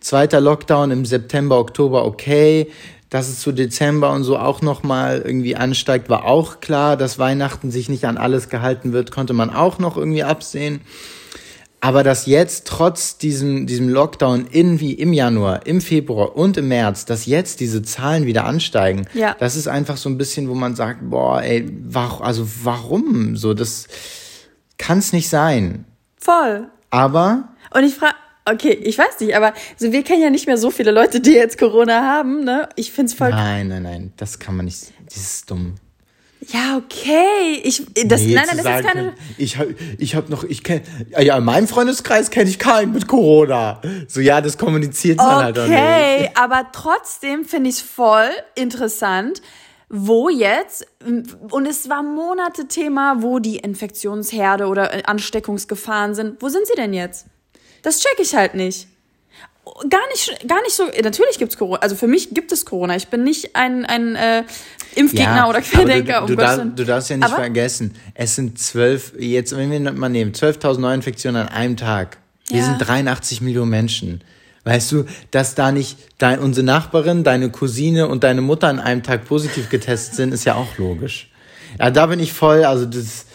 Zweiter 0.00 0.40
Lockdown 0.40 0.90
im 0.90 1.04
September, 1.04 1.58
Oktober, 1.58 2.04
okay. 2.04 2.68
Dass 3.10 3.30
es 3.30 3.40
zu 3.40 3.52
Dezember 3.52 4.12
und 4.12 4.22
so 4.22 4.38
auch 4.38 4.60
nochmal 4.60 5.22
irgendwie 5.24 5.56
ansteigt, 5.56 6.10
war 6.10 6.26
auch 6.26 6.60
klar. 6.60 6.98
Dass 6.98 7.18
Weihnachten 7.18 7.70
sich 7.70 7.88
nicht 7.88 8.04
an 8.04 8.18
alles 8.18 8.50
gehalten 8.50 8.92
wird, 8.92 9.12
konnte 9.12 9.32
man 9.32 9.48
auch 9.48 9.78
noch 9.78 9.96
irgendwie 9.96 10.24
absehen. 10.24 10.82
Aber 11.80 12.02
dass 12.02 12.26
jetzt 12.26 12.66
trotz 12.66 13.18
diesem, 13.18 13.66
diesem 13.66 13.88
Lockdown 13.88 14.46
in 14.50 14.80
wie 14.80 14.94
im 14.94 15.12
Januar, 15.12 15.66
im 15.66 15.80
Februar 15.80 16.36
und 16.36 16.56
im 16.56 16.68
März, 16.68 17.04
dass 17.04 17.26
jetzt 17.26 17.60
diese 17.60 17.82
Zahlen 17.82 18.26
wieder 18.26 18.44
ansteigen, 18.44 19.06
ja. 19.14 19.36
das 19.38 19.54
ist 19.54 19.68
einfach 19.68 19.96
so 19.96 20.08
ein 20.08 20.18
bisschen, 20.18 20.48
wo 20.48 20.54
man 20.54 20.74
sagt, 20.74 21.08
boah, 21.08 21.40
ey, 21.40 21.70
warum, 21.84 22.22
also 22.22 22.48
warum? 22.64 23.36
So, 23.36 23.54
das 23.54 23.86
kann's 24.76 25.12
nicht 25.12 25.28
sein. 25.28 25.84
Voll. 26.16 26.68
Aber. 26.90 27.50
Und 27.70 27.84
ich 27.84 27.94
frage, 27.94 28.16
okay, 28.44 28.72
ich 28.72 28.98
weiß 28.98 29.20
nicht, 29.20 29.36
aber 29.36 29.52
so, 29.76 29.92
wir 29.92 30.02
kennen 30.02 30.22
ja 30.22 30.30
nicht 30.30 30.46
mehr 30.46 30.58
so 30.58 30.70
viele 30.70 30.90
Leute, 30.90 31.20
die 31.20 31.32
jetzt 31.32 31.58
Corona 31.58 32.02
haben, 32.02 32.42
ne? 32.44 32.68
Ich 32.74 32.90
find's 32.90 33.14
voll. 33.14 33.30
Nein, 33.30 33.68
nein, 33.68 33.82
nein, 33.84 34.12
das 34.16 34.40
kann 34.40 34.56
man 34.56 34.64
nicht, 34.64 34.92
das 35.04 35.16
ist 35.16 35.50
dumm. 35.50 35.74
Ja, 36.50 36.78
okay. 36.78 37.60
Ich, 37.62 37.84
das, 38.06 38.22
nee, 38.22 38.34
nein, 38.34 38.46
nein, 38.46 38.56
das 38.56 38.80
ist 38.80 38.86
keine. 38.86 39.14
Ich 39.36 39.58
habe 39.58 39.74
ich 39.98 40.14
hab 40.14 40.30
noch, 40.30 40.44
ich 40.44 40.64
kenne, 40.64 40.82
ja, 41.18 41.36
in 41.36 41.44
meinem 41.44 41.68
Freundeskreis 41.68 42.30
kenne 42.30 42.48
ich 42.48 42.58
keinen 42.58 42.92
mit 42.92 43.06
Corona. 43.06 43.82
So, 44.06 44.20
ja, 44.20 44.40
das 44.40 44.56
kommuniziert 44.56 45.18
man 45.18 45.26
okay, 45.26 45.44
halt 45.44 45.58
auch 45.58 45.66
nicht. 45.66 45.78
Okay, 45.78 46.30
aber 46.34 46.68
trotzdem 46.72 47.44
finde 47.44 47.68
ich 47.68 47.76
es 47.76 47.82
voll 47.82 48.30
interessant, 48.54 49.42
wo 49.90 50.30
jetzt, 50.30 50.86
und 51.04 51.66
es 51.66 51.90
war 51.90 52.02
Monate 52.02 52.66
Thema, 52.66 53.22
wo 53.22 53.40
die 53.40 53.58
Infektionsherde 53.58 54.66
oder 54.66 55.06
Ansteckungsgefahren 55.06 56.14
sind. 56.14 56.40
Wo 56.40 56.48
sind 56.48 56.66
sie 56.66 56.74
denn 56.76 56.94
jetzt? 56.94 57.26
Das 57.82 58.00
check 58.00 58.16
ich 58.18 58.34
halt 58.34 58.54
nicht 58.54 58.88
gar 59.88 60.06
nicht, 60.08 60.48
gar 60.48 60.62
nicht 60.62 60.74
so. 60.74 60.84
Natürlich 61.02 61.38
gibt's 61.38 61.56
Corona. 61.56 61.80
Also 61.80 61.96
für 61.96 62.06
mich 62.06 62.30
gibt 62.30 62.52
es 62.52 62.64
Corona. 62.64 62.96
Ich 62.96 63.08
bin 63.08 63.24
nicht 63.24 63.56
ein, 63.56 63.84
ein 63.84 64.16
äh, 64.16 64.44
Impfgegner 64.94 65.36
ja, 65.36 65.48
oder 65.48 65.60
Querdenker. 65.60 66.20
Du, 66.22 66.28
du, 66.28 66.36
darf, 66.36 66.60
du, 66.74 66.84
darfst 66.84 67.10
ja 67.10 67.16
nicht 67.16 67.26
aber 67.26 67.36
vergessen, 67.36 67.94
es 68.14 68.34
sind 68.34 68.58
zwölf, 68.58 69.12
jetzt, 69.18 69.56
wenn 69.56 69.70
wir 69.70 69.92
mal 69.92 70.08
nehmen, 70.08 70.32
12.000 70.32 70.80
Neuinfektionen 70.80 71.42
an 71.42 71.48
einem 71.48 71.76
Tag. 71.76 72.18
Wir 72.48 72.60
ja. 72.60 72.64
sind 72.64 72.78
83 72.78 73.40
Millionen 73.40 73.70
Menschen. 73.70 74.22
Weißt 74.64 74.92
du, 74.92 75.04
dass 75.30 75.54
da 75.54 75.72
nicht 75.72 75.98
dein, 76.18 76.40
unsere 76.40 76.66
Nachbarin, 76.66 77.24
deine 77.24 77.50
Cousine 77.50 78.08
und 78.08 78.24
deine 78.24 78.40
Mutter 78.40 78.68
an 78.68 78.80
einem 78.80 79.02
Tag 79.02 79.24
positiv 79.24 79.70
getestet 79.70 80.14
sind, 80.14 80.32
ist 80.32 80.44
ja 80.44 80.56
auch 80.56 80.76
logisch. 80.78 81.30
Ja, 81.78 81.90
da 81.90 82.06
bin 82.06 82.20
ich 82.20 82.32
voll, 82.32 82.64
also 82.64 82.84
das, 82.84 83.26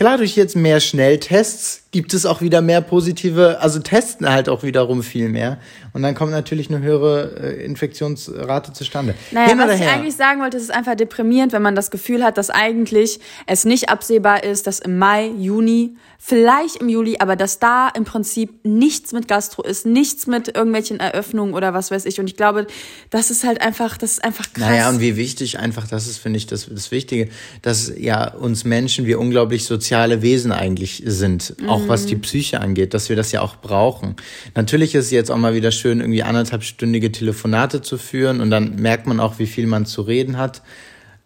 Klar, 0.00 0.16
durch 0.16 0.34
jetzt 0.34 0.56
mehr 0.56 0.80
Schnelltests 0.80 1.82
gibt 1.90 2.14
es 2.14 2.24
auch 2.24 2.40
wieder 2.40 2.62
mehr 2.62 2.80
positive, 2.80 3.60
also 3.60 3.80
testen 3.80 4.30
halt 4.30 4.48
auch 4.48 4.62
wiederum 4.62 5.02
viel 5.02 5.28
mehr. 5.28 5.58
Und 5.92 6.02
dann 6.02 6.14
kommt 6.14 6.32
natürlich 6.32 6.70
eine 6.70 6.80
höhere 6.80 7.36
äh, 7.40 7.64
Infektionsrate 7.64 8.72
zustande. 8.72 9.14
Naja, 9.30 9.56
was 9.58 9.80
ich 9.80 9.86
eigentlich 9.86 10.16
sagen 10.16 10.40
wollte, 10.40 10.56
es 10.56 10.64
ist 10.64 10.70
einfach 10.70 10.94
deprimierend, 10.94 11.52
wenn 11.52 11.62
man 11.62 11.74
das 11.74 11.90
Gefühl 11.90 12.24
hat, 12.24 12.38
dass 12.38 12.50
eigentlich 12.50 13.20
es 13.46 13.64
nicht 13.64 13.88
absehbar 13.88 14.44
ist, 14.44 14.66
dass 14.66 14.78
im 14.80 14.98
Mai, 14.98 15.28
Juni 15.38 15.96
vielleicht 16.22 16.76
im 16.76 16.90
Juli, 16.90 17.16
aber 17.18 17.34
dass 17.34 17.60
da 17.60 17.88
im 17.88 18.04
Prinzip 18.04 18.62
nichts 18.62 19.12
mit 19.12 19.26
Gastro 19.26 19.62
ist, 19.62 19.86
nichts 19.86 20.26
mit 20.26 20.54
irgendwelchen 20.54 21.00
Eröffnungen 21.00 21.54
oder 21.54 21.72
was 21.72 21.90
weiß 21.90 22.04
ich. 22.04 22.20
Und 22.20 22.26
ich 22.26 22.36
glaube, 22.36 22.66
das 23.08 23.30
ist 23.30 23.42
halt 23.42 23.62
einfach, 23.62 23.96
das 23.96 24.12
ist 24.12 24.24
einfach 24.24 24.52
krass. 24.52 24.68
Naja, 24.68 24.90
und 24.90 25.00
wie 25.00 25.16
wichtig 25.16 25.58
einfach, 25.58 25.88
das 25.88 26.06
ist, 26.06 26.18
finde 26.18 26.36
ich, 26.36 26.46
das, 26.46 26.68
das 26.70 26.90
Wichtige, 26.90 27.30
dass 27.62 27.90
ja 27.96 28.34
uns 28.34 28.64
Menschen, 28.64 29.06
wir 29.06 29.18
unglaublich 29.18 29.64
soziale 29.64 30.20
Wesen 30.20 30.52
eigentlich 30.52 31.02
sind, 31.06 31.58
mhm. 31.58 31.70
auch 31.70 31.88
was 31.88 32.04
die 32.04 32.16
mhm. 32.16 32.20
Psyche 32.20 32.60
angeht, 32.60 32.92
dass 32.92 33.08
wir 33.08 33.16
das 33.16 33.32
ja 33.32 33.40
auch 33.40 33.56
brauchen. 33.56 34.16
Natürlich 34.54 34.94
ist 34.94 35.06
es 35.06 35.10
jetzt 35.10 35.30
auch 35.30 35.38
mal 35.38 35.54
wieder 35.54 35.72
schön, 35.80 36.00
irgendwie 36.00 36.22
anderthalbstündige 36.22 37.10
Telefonate 37.10 37.82
zu 37.82 37.98
führen 37.98 38.40
und 38.40 38.50
dann 38.50 38.76
merkt 38.76 39.06
man 39.06 39.20
auch, 39.20 39.38
wie 39.38 39.46
viel 39.46 39.66
man 39.66 39.86
zu 39.86 40.02
reden 40.02 40.36
hat. 40.36 40.62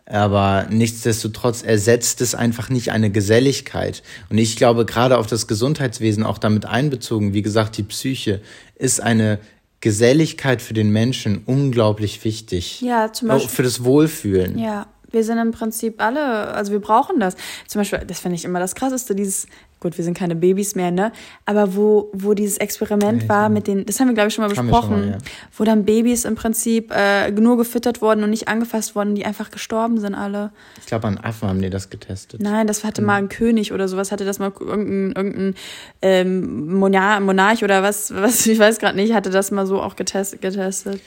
Aber 0.06 0.66
nichtsdestotrotz 0.70 1.62
ersetzt 1.62 2.20
es 2.20 2.34
einfach 2.34 2.68
nicht 2.68 2.92
eine 2.92 3.10
Geselligkeit. 3.10 4.02
Und 4.28 4.36
ich 4.36 4.56
glaube, 4.56 4.84
gerade 4.84 5.16
auf 5.16 5.26
das 5.26 5.46
Gesundheitswesen 5.46 6.24
auch 6.24 6.36
damit 6.36 6.66
einbezogen, 6.66 7.32
wie 7.32 7.40
gesagt, 7.40 7.78
die 7.78 7.84
Psyche 7.84 8.42
ist 8.76 9.02
eine 9.02 9.38
Geselligkeit 9.80 10.62
für 10.62 10.74
den 10.74 10.90
Menschen 10.90 11.42
unglaublich 11.44 12.24
wichtig. 12.24 12.80
Ja, 12.80 13.12
zum 13.12 13.28
Beispiel. 13.28 13.46
Auch 13.46 13.50
für 13.50 13.62
das 13.62 13.84
Wohlfühlen. 13.84 14.58
Ja, 14.58 14.86
Wir 15.14 15.24
sind 15.24 15.38
im 15.38 15.52
Prinzip 15.52 16.02
alle, 16.02 16.48
also 16.48 16.72
wir 16.72 16.80
brauchen 16.80 17.20
das. 17.20 17.36
Zum 17.66 17.80
Beispiel, 17.80 18.00
das 18.06 18.20
finde 18.20 18.36
ich 18.36 18.44
immer 18.44 18.58
das 18.58 18.74
Krasseste, 18.74 19.14
dieses, 19.14 19.46
gut, 19.84 19.96
wir 19.98 20.04
sind 20.04 20.16
keine 20.16 20.34
Babys 20.34 20.74
mehr, 20.74 20.90
ne? 20.90 21.12
Aber 21.44 21.76
wo, 21.76 22.10
wo 22.12 22.34
dieses 22.34 22.56
Experiment 22.56 23.22
ja, 23.22 23.28
war 23.28 23.48
mit 23.48 23.66
den, 23.66 23.84
das 23.86 24.00
haben 24.00 24.08
wir, 24.08 24.14
glaube 24.14 24.28
ich, 24.28 24.34
schon 24.34 24.42
mal 24.42 24.48
besprochen, 24.48 24.96
schon 24.96 25.10
mal, 25.10 25.10
ja. 25.12 25.18
wo 25.56 25.64
dann 25.64 25.84
Babys 25.84 26.24
im 26.24 26.34
Prinzip 26.34 26.90
äh, 26.90 27.30
nur 27.30 27.56
gefüttert 27.56 28.02
wurden 28.02 28.24
und 28.24 28.30
nicht 28.30 28.48
angefasst 28.48 28.96
wurden, 28.96 29.14
die 29.14 29.24
einfach 29.24 29.50
gestorben 29.50 30.00
sind 30.00 30.14
alle. 30.14 30.50
Ich 30.80 30.86
glaube, 30.86 31.06
an 31.06 31.18
Affen 31.18 31.48
haben 31.48 31.62
die 31.62 31.70
das 31.70 31.90
getestet. 31.90 32.40
Nein, 32.40 32.66
das 32.66 32.82
hatte 32.82 33.02
mhm. 33.02 33.06
mal 33.06 33.16
ein 33.16 33.28
König 33.28 33.72
oder 33.72 33.86
sowas, 33.86 34.10
hatte 34.10 34.24
das 34.24 34.38
mal 34.38 34.52
irgendein, 34.58 35.12
irgendein 35.12 35.54
ähm, 36.02 36.78
Monarch 36.78 37.62
oder 37.62 37.82
was, 37.82 38.12
was, 38.14 38.46
ich 38.46 38.58
weiß 38.58 38.78
gerade 38.78 38.96
nicht, 38.96 39.12
hatte 39.12 39.30
das 39.30 39.50
mal 39.50 39.66
so 39.66 39.80
auch 39.80 39.96
getestet. 39.96 40.40
getestet. 40.40 41.00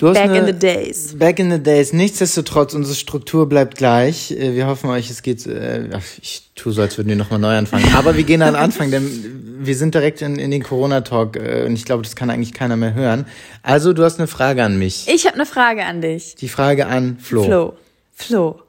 Back 0.00 0.16
eine, 0.16 0.38
in 0.38 0.46
the 0.46 0.52
days. 0.52 1.16
Back 1.18 1.38
in 1.38 1.50
the 1.50 1.62
days. 1.62 1.92
Nichtsdestotrotz, 1.92 2.74
unsere 2.74 2.94
Struktur 2.94 3.48
bleibt 3.48 3.76
gleich. 3.76 4.30
Äh, 4.30 4.54
wir 4.54 4.66
hoffen 4.66 4.90
euch, 4.90 5.10
es 5.10 5.22
geht. 5.22 5.46
Äh, 5.46 5.88
ich 6.20 6.50
tue 6.54 6.72
so, 6.72 6.82
als 6.82 6.96
würden 6.98 7.08
wir 7.08 7.16
nochmal 7.16 7.38
neu 7.38 7.56
anfangen. 7.56 7.94
Aber 7.94 8.16
wir 8.16 8.24
gehen 8.24 8.42
an 8.42 8.54
den 8.54 8.62
Anfang, 8.62 8.90
denn 8.90 9.58
wir 9.60 9.76
sind 9.76 9.94
direkt 9.94 10.22
in, 10.22 10.36
in 10.36 10.50
den 10.50 10.62
Corona-Talk 10.62 11.36
äh, 11.36 11.64
und 11.66 11.74
ich 11.74 11.84
glaube, 11.84 12.02
das 12.02 12.16
kann 12.16 12.30
eigentlich 12.30 12.52
keiner 12.52 12.76
mehr 12.76 12.94
hören. 12.94 13.26
Also, 13.62 13.92
du 13.92 14.04
hast 14.04 14.18
eine 14.18 14.28
Frage 14.28 14.64
an 14.64 14.78
mich. 14.78 15.06
Ich 15.08 15.26
habe 15.26 15.34
eine 15.34 15.46
Frage 15.46 15.84
an 15.84 16.00
dich. 16.00 16.34
Die 16.36 16.48
Frage 16.48 16.86
an 16.86 17.18
Flo. 17.18 17.44
Flo. 17.44 17.74
Flo. 18.14 18.62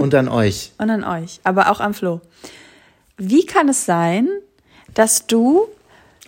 Und 0.00 0.14
an 0.14 0.28
euch. 0.28 0.72
Und 0.78 0.90
an 0.90 1.04
euch. 1.04 1.40
Aber 1.44 1.70
auch 1.70 1.80
an 1.80 1.94
Flo. 1.94 2.20
Wie 3.16 3.46
kann 3.46 3.68
es 3.68 3.84
sein, 3.84 4.28
dass 4.94 5.26
du 5.26 5.66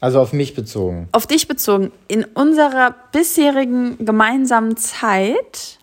also 0.00 0.20
auf 0.20 0.32
mich 0.32 0.54
bezogen. 0.54 1.08
Auf 1.12 1.26
dich 1.26 1.48
bezogen. 1.48 1.92
In 2.08 2.24
unserer 2.24 2.94
bisherigen 3.12 4.04
gemeinsamen 4.04 4.76
Zeit. 4.76 5.78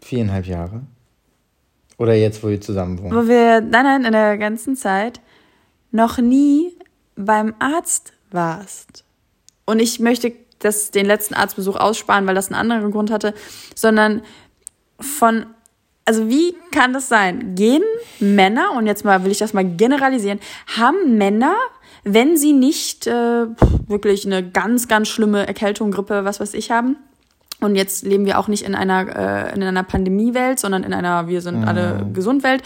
Viereinhalb 0.00 0.46
Jahre. 0.46 0.82
Oder 1.98 2.14
jetzt, 2.14 2.42
wo 2.42 2.48
wir 2.48 2.60
zusammen 2.60 3.00
wohnen. 3.00 3.14
Wo 3.14 3.28
wir, 3.28 3.60
nein, 3.60 3.84
nein, 3.84 4.04
in 4.04 4.12
der 4.12 4.36
ganzen 4.36 4.76
Zeit 4.76 5.20
noch 5.92 6.18
nie 6.18 6.76
beim 7.16 7.54
Arzt 7.58 8.12
warst. 8.30 9.04
Und 9.64 9.80
ich 9.80 10.00
möchte 10.00 10.32
das, 10.58 10.90
den 10.90 11.06
letzten 11.06 11.34
Arztbesuch 11.34 11.76
aussparen, 11.76 12.26
weil 12.26 12.34
das 12.34 12.48
einen 12.48 12.60
anderen 12.60 12.90
Grund 12.90 13.10
hatte, 13.10 13.34
sondern 13.74 14.22
von, 15.00 15.46
also 16.04 16.28
wie 16.28 16.54
kann 16.70 16.92
das 16.92 17.08
sein? 17.08 17.54
Gehen 17.54 17.82
Männer, 18.20 18.72
und 18.76 18.86
jetzt 18.86 19.04
mal 19.04 19.24
will 19.24 19.32
ich 19.32 19.38
das 19.38 19.52
mal 19.52 19.64
generalisieren, 19.64 20.40
haben 20.76 21.16
Männer 21.16 21.54
wenn 22.08 22.36
sie 22.36 22.52
nicht 22.52 23.08
äh, 23.08 23.46
wirklich 23.88 24.24
eine 24.24 24.48
ganz, 24.48 24.86
ganz 24.86 25.08
schlimme 25.08 25.46
Erkältung, 25.46 25.90
Grippe, 25.90 26.24
was 26.24 26.38
weiß 26.38 26.54
ich 26.54 26.70
haben. 26.70 26.96
Und 27.60 27.74
jetzt 27.74 28.04
leben 28.04 28.26
wir 28.26 28.38
auch 28.38 28.46
nicht 28.46 28.62
in 28.62 28.76
einer, 28.76 29.48
äh, 29.48 29.54
in 29.54 29.62
einer 29.62 29.82
Pandemiewelt, 29.82 30.60
sondern 30.60 30.84
in 30.84 30.94
einer 30.94 31.26
Wir 31.26 31.40
sind 31.40 31.62
mhm. 31.62 31.68
alle 31.68 32.06
gesund 32.12 32.44
Welt. 32.44 32.62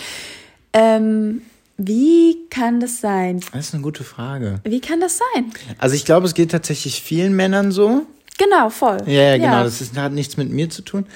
Ähm, 0.74 1.40
wie 1.78 2.36
kann 2.50 2.80
das 2.80 3.00
sein? 3.00 3.40
Das 3.52 3.68
ist 3.68 3.74
eine 3.74 3.82
gute 3.82 4.04
Frage. 4.04 4.60
Wie 4.64 4.80
kann 4.80 5.00
das 5.00 5.18
sein? 5.18 5.50
Also 5.78 5.94
ich 5.94 6.04
glaube, 6.04 6.26
es 6.26 6.34
geht 6.34 6.50
tatsächlich 6.50 7.00
vielen 7.00 7.34
Männern 7.34 7.72
so. 7.72 8.02
Genau, 8.36 8.68
voll. 8.68 8.98
Ja, 9.06 9.22
ja 9.22 9.36
genau. 9.38 9.52
Ja. 9.52 9.64
Das 9.64 9.80
ist, 9.80 9.96
hat 9.96 10.12
nichts 10.12 10.36
mit 10.36 10.50
mir 10.50 10.68
zu 10.68 10.82
tun. 10.82 11.06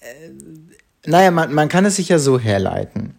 Äh, 0.00 0.06
naja, 1.06 1.30
man, 1.30 1.54
man 1.54 1.70
kann 1.70 1.86
es 1.86 1.96
sich 1.96 2.10
ja 2.10 2.18
so 2.18 2.38
herleiten 2.38 3.14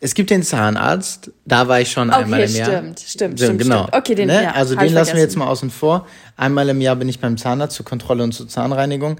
es 0.00 0.14
gibt 0.14 0.30
den 0.30 0.42
Zahnarzt, 0.42 1.32
da 1.44 1.66
war 1.66 1.80
ich 1.80 1.90
schon 1.90 2.10
okay, 2.10 2.22
einmal 2.22 2.40
im 2.40 2.54
Jahr. 2.54 2.68
Stimmt, 2.68 3.00
stimmt, 3.00 3.40
stimmt. 3.40 3.58
Genau. 3.60 3.82
Stimmt. 3.88 3.96
Okay, 3.96 4.14
den, 4.14 4.28
ne? 4.28 4.42
ja, 4.44 4.52
Also 4.52 4.76
den 4.76 4.92
lassen 4.92 5.14
wir 5.14 5.22
jetzt 5.22 5.36
mal 5.36 5.46
außen 5.46 5.70
vor. 5.70 6.06
Einmal 6.36 6.68
im 6.68 6.80
Jahr 6.80 6.96
bin 6.96 7.08
ich 7.08 7.18
beim 7.18 7.36
Zahnarzt 7.36 7.76
zur 7.76 7.84
Kontrolle 7.84 8.22
und 8.22 8.32
zur 8.32 8.48
Zahnreinigung. 8.48 9.18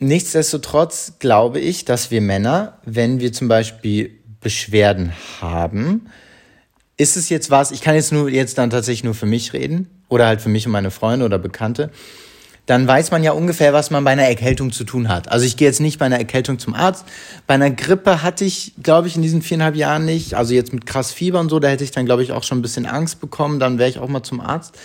Nichtsdestotrotz 0.00 1.14
glaube 1.20 1.60
ich, 1.60 1.84
dass 1.84 2.10
wir 2.10 2.20
Männer, 2.20 2.78
wenn 2.84 3.20
wir 3.20 3.32
zum 3.32 3.48
Beispiel 3.48 4.10
Beschwerden 4.40 5.12
haben, 5.40 6.06
ist 6.96 7.16
es 7.16 7.28
jetzt 7.28 7.50
was, 7.50 7.70
ich 7.70 7.80
kann 7.80 7.94
jetzt 7.94 8.12
nur 8.12 8.28
jetzt 8.28 8.58
dann 8.58 8.70
tatsächlich 8.70 9.04
nur 9.04 9.14
für 9.14 9.26
mich 9.26 9.52
reden 9.52 9.88
oder 10.08 10.26
halt 10.26 10.40
für 10.40 10.48
mich 10.48 10.66
und 10.66 10.72
meine 10.72 10.90
Freunde 10.90 11.24
oder 11.24 11.38
Bekannte 11.38 11.90
dann 12.66 12.86
weiß 12.86 13.10
man 13.10 13.22
ja 13.22 13.32
ungefähr, 13.32 13.72
was 13.72 13.90
man 13.90 14.04
bei 14.04 14.12
einer 14.12 14.24
Erkältung 14.24 14.72
zu 14.72 14.84
tun 14.84 15.08
hat. 15.08 15.30
Also 15.30 15.44
ich 15.44 15.56
gehe 15.56 15.68
jetzt 15.68 15.80
nicht 15.80 15.98
bei 15.98 16.06
einer 16.06 16.18
Erkältung 16.18 16.58
zum 16.58 16.74
Arzt. 16.74 17.04
Bei 17.46 17.54
einer 17.54 17.70
Grippe 17.70 18.22
hatte 18.22 18.44
ich, 18.44 18.72
glaube 18.82 19.06
ich, 19.06 19.16
in 19.16 19.22
diesen 19.22 19.42
viereinhalb 19.42 19.76
Jahren 19.76 20.06
nicht. 20.06 20.34
Also 20.34 20.54
jetzt 20.54 20.72
mit 20.72 20.86
krass 20.86 21.12
Fieber 21.12 21.40
und 21.40 21.50
so, 21.50 21.60
da 21.60 21.68
hätte 21.68 21.84
ich 21.84 21.90
dann, 21.90 22.06
glaube 22.06 22.22
ich, 22.22 22.32
auch 22.32 22.42
schon 22.42 22.58
ein 22.58 22.62
bisschen 22.62 22.86
Angst 22.86 23.20
bekommen. 23.20 23.58
Dann 23.58 23.78
wäre 23.78 23.90
ich 23.90 23.98
auch 23.98 24.08
mal 24.08 24.22
zum 24.22 24.40
Arzt. 24.40 24.78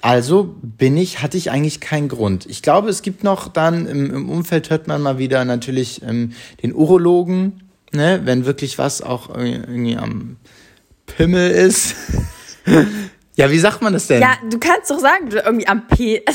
Also 0.00 0.56
bin 0.62 0.96
ich, 0.96 1.22
hatte 1.22 1.36
ich 1.36 1.50
eigentlich 1.50 1.80
keinen 1.80 2.08
Grund. 2.08 2.46
Ich 2.46 2.62
glaube, 2.62 2.88
es 2.88 3.02
gibt 3.02 3.24
noch 3.24 3.48
dann 3.48 3.86
im, 3.86 4.14
im 4.14 4.28
Umfeld 4.28 4.70
hört 4.70 4.88
man 4.88 5.00
mal 5.00 5.18
wieder 5.18 5.44
natürlich 5.44 6.02
ähm, 6.02 6.32
den 6.62 6.74
Urologen, 6.74 7.62
ne, 7.92 8.20
wenn 8.24 8.44
wirklich 8.44 8.78
was 8.78 9.02
auch 9.02 9.34
irgendwie 9.34 9.96
am 9.96 10.36
Pimmel 11.06 11.50
ist. 11.50 11.96
Ja, 13.38 13.48
wie 13.52 13.58
sagt 13.58 13.80
man 13.82 13.92
das 13.92 14.08
denn? 14.08 14.20
Ja, 14.20 14.36
du 14.50 14.58
kannst 14.58 14.90
doch 14.90 14.98
sagen, 14.98 15.30
irgendwie 15.30 15.68
am 15.68 15.86
P. 15.86 16.22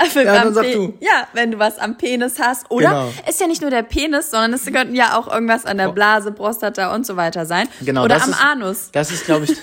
Also, 0.00 0.20
ja, 0.20 0.44
dann 0.44 0.54
sag 0.54 0.64
du. 0.72 0.94
Ja, 1.00 1.26
wenn 1.34 1.50
du 1.50 1.58
was 1.58 1.76
am 1.78 1.98
Penis 1.98 2.38
hast. 2.38 2.70
Oder 2.70 2.88
genau. 2.88 3.12
ist 3.28 3.40
ja 3.40 3.46
nicht 3.46 3.60
nur 3.60 3.70
der 3.70 3.82
Penis, 3.82 4.30
sondern 4.30 4.54
es 4.54 4.64
könnten 4.64 4.94
ja 4.94 5.18
auch 5.18 5.30
irgendwas 5.30 5.66
an 5.66 5.76
der 5.76 5.88
Blase, 5.92 6.32
Prostata 6.32 6.94
und 6.94 7.04
so 7.04 7.16
weiter 7.16 7.44
sein. 7.44 7.68
Genau. 7.82 8.04
Oder 8.04 8.22
am 8.22 8.30
ist, 8.30 8.40
Anus. 8.42 8.88
Das 8.92 9.10
ist, 9.10 9.26
glaube 9.26 9.44
ich. 9.50 9.56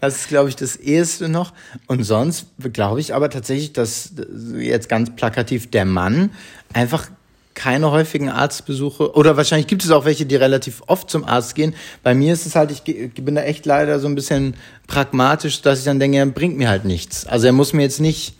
das 0.00 0.16
ist, 0.16 0.28
glaube 0.28 0.48
ich, 0.48 0.56
das 0.56 0.74
eheste 0.74 1.28
noch. 1.28 1.52
Und 1.86 2.02
sonst 2.02 2.46
glaube 2.72 2.98
ich 2.98 3.14
aber 3.14 3.30
tatsächlich, 3.30 3.72
dass 3.72 4.10
jetzt 4.56 4.88
ganz 4.88 5.14
plakativ 5.14 5.70
der 5.70 5.84
Mann 5.84 6.30
einfach 6.72 7.08
keine 7.54 7.90
häufigen 7.90 8.28
Arztbesuche 8.28 9.14
oder 9.14 9.36
wahrscheinlich 9.36 9.66
gibt 9.66 9.84
es 9.84 9.90
auch 9.90 10.04
welche, 10.04 10.26
die 10.26 10.36
relativ 10.36 10.82
oft 10.86 11.08
zum 11.08 11.24
Arzt 11.24 11.54
gehen. 11.54 11.74
Bei 12.02 12.14
mir 12.14 12.32
ist 12.32 12.46
es 12.46 12.56
halt, 12.56 12.70
ich 12.70 12.82
bin 12.82 13.34
da 13.34 13.42
echt 13.42 13.64
leider 13.66 14.00
so 14.00 14.08
ein 14.08 14.14
bisschen 14.14 14.54
pragmatisch, 14.86 15.62
dass 15.62 15.78
ich 15.78 15.84
dann 15.84 16.00
denke, 16.00 16.18
er 16.18 16.26
bringt 16.26 16.56
mir 16.56 16.68
halt 16.68 16.84
nichts. 16.84 17.26
Also 17.26 17.46
er 17.46 17.52
muss 17.52 17.72
mir 17.72 17.82
jetzt 17.82 18.00
nicht 18.00 18.34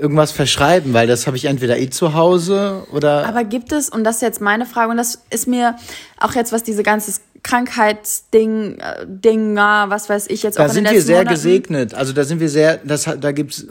irgendwas 0.00 0.32
verschreiben, 0.32 0.92
weil 0.92 1.06
das 1.06 1.26
habe 1.26 1.36
ich 1.36 1.46
entweder 1.46 1.78
eh 1.78 1.88
zu 1.90 2.14
Hause 2.14 2.86
oder. 2.92 3.26
Aber 3.26 3.44
gibt 3.44 3.72
es, 3.72 3.88
und 3.88 4.04
das 4.04 4.16
ist 4.16 4.22
jetzt 4.22 4.40
meine 4.40 4.66
Frage, 4.66 4.90
und 4.90 4.96
das 4.96 5.20
ist 5.30 5.46
mir 5.48 5.76
auch 6.18 6.34
jetzt, 6.34 6.52
was 6.52 6.62
diese 6.62 6.82
ganze 6.82 7.12
Krankheitsding, 7.42 8.78
äh, 8.78 9.06
Dinger, 9.06 9.86
was 9.88 10.08
weiß 10.08 10.26
ich 10.28 10.42
jetzt 10.42 10.58
da 10.58 10.66
auch 10.66 10.68
in 10.70 10.74
den 10.76 10.84
Da 10.84 10.90
sind 10.90 10.96
wir 10.96 11.02
sehr 11.02 11.16
Monaten. 11.18 11.34
gesegnet. 11.34 11.94
Also 11.94 12.12
da 12.12 12.24
sind 12.24 12.40
wir 12.40 12.48
sehr, 12.48 12.78
das, 12.78 13.04
da 13.20 13.32
gibt's 13.32 13.64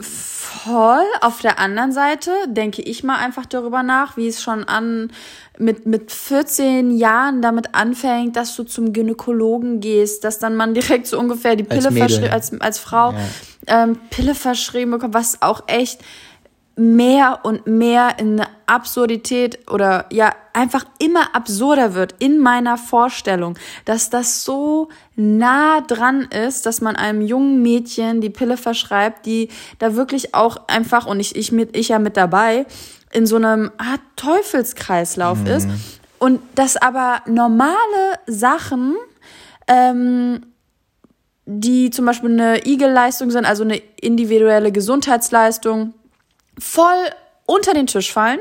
voll. 0.66 1.04
Auf 1.20 1.40
der 1.40 1.58
anderen 1.58 1.92
Seite 1.92 2.30
denke 2.48 2.82
ich 2.82 3.04
mal 3.04 3.16
einfach 3.16 3.46
darüber 3.46 3.82
nach, 3.82 4.16
wie 4.16 4.28
es 4.28 4.42
schon 4.42 4.64
an 4.64 5.10
mit, 5.58 5.86
mit 5.86 6.12
14 6.12 6.90
Jahren 6.90 7.40
damit 7.42 7.74
anfängt, 7.74 8.36
dass 8.36 8.54
du 8.56 8.64
zum 8.64 8.92
Gynäkologen 8.92 9.80
gehst, 9.80 10.24
dass 10.24 10.38
dann 10.38 10.56
man 10.56 10.74
direkt 10.74 11.06
so 11.06 11.18
ungefähr 11.18 11.56
die 11.56 11.64
Pille 11.64 11.92
verschrieben, 11.92 12.32
als, 12.32 12.60
als 12.60 12.78
Frau 12.78 13.12
ja. 13.12 13.84
ähm, 13.84 13.98
Pille 14.10 14.34
verschrieben 14.34 14.90
bekommt, 14.90 15.14
was 15.14 15.42
auch 15.42 15.62
echt 15.66 16.00
mehr 16.76 17.40
und 17.42 17.66
mehr 17.66 18.18
in 18.18 18.40
eine 18.40 18.55
Absurdität 18.66 19.70
oder 19.70 20.06
ja 20.10 20.34
einfach 20.52 20.84
immer 20.98 21.34
absurder 21.34 21.94
wird 21.94 22.14
in 22.18 22.38
meiner 22.38 22.76
Vorstellung, 22.76 23.58
dass 23.84 24.10
das 24.10 24.42
so 24.44 24.88
nah 25.14 25.80
dran 25.82 26.22
ist, 26.22 26.66
dass 26.66 26.80
man 26.80 26.96
einem 26.96 27.20
jungen 27.20 27.62
Mädchen 27.62 28.20
die 28.20 28.30
Pille 28.30 28.56
verschreibt, 28.56 29.26
die 29.26 29.48
da 29.78 29.94
wirklich 29.94 30.34
auch 30.34 30.68
einfach 30.68 31.06
und 31.06 31.20
ich 31.20 31.36
ich 31.36 31.52
mit 31.52 31.76
ich 31.76 31.88
ja 31.88 31.98
mit 31.98 32.16
dabei 32.16 32.66
in 33.12 33.26
so 33.26 33.36
einem 33.36 33.70
Art 33.78 34.00
Teufelskreislauf 34.16 35.40
mhm. 35.40 35.46
ist 35.46 35.68
und 36.18 36.40
dass 36.54 36.76
aber 36.76 37.22
normale 37.26 38.18
Sachen 38.26 38.96
ähm, 39.68 40.42
die 41.46 41.90
zum 41.90 42.04
Beispiel 42.04 42.32
eine 42.32 42.66
Igel-Leistung 42.66 43.30
sind, 43.30 43.46
also 43.46 43.62
eine 43.62 43.76
individuelle 44.00 44.72
Gesundheitsleistung, 44.72 45.94
voll 46.58 47.10
unter 47.46 47.74
den 47.74 47.86
Tisch 47.86 48.12
fallen, 48.12 48.40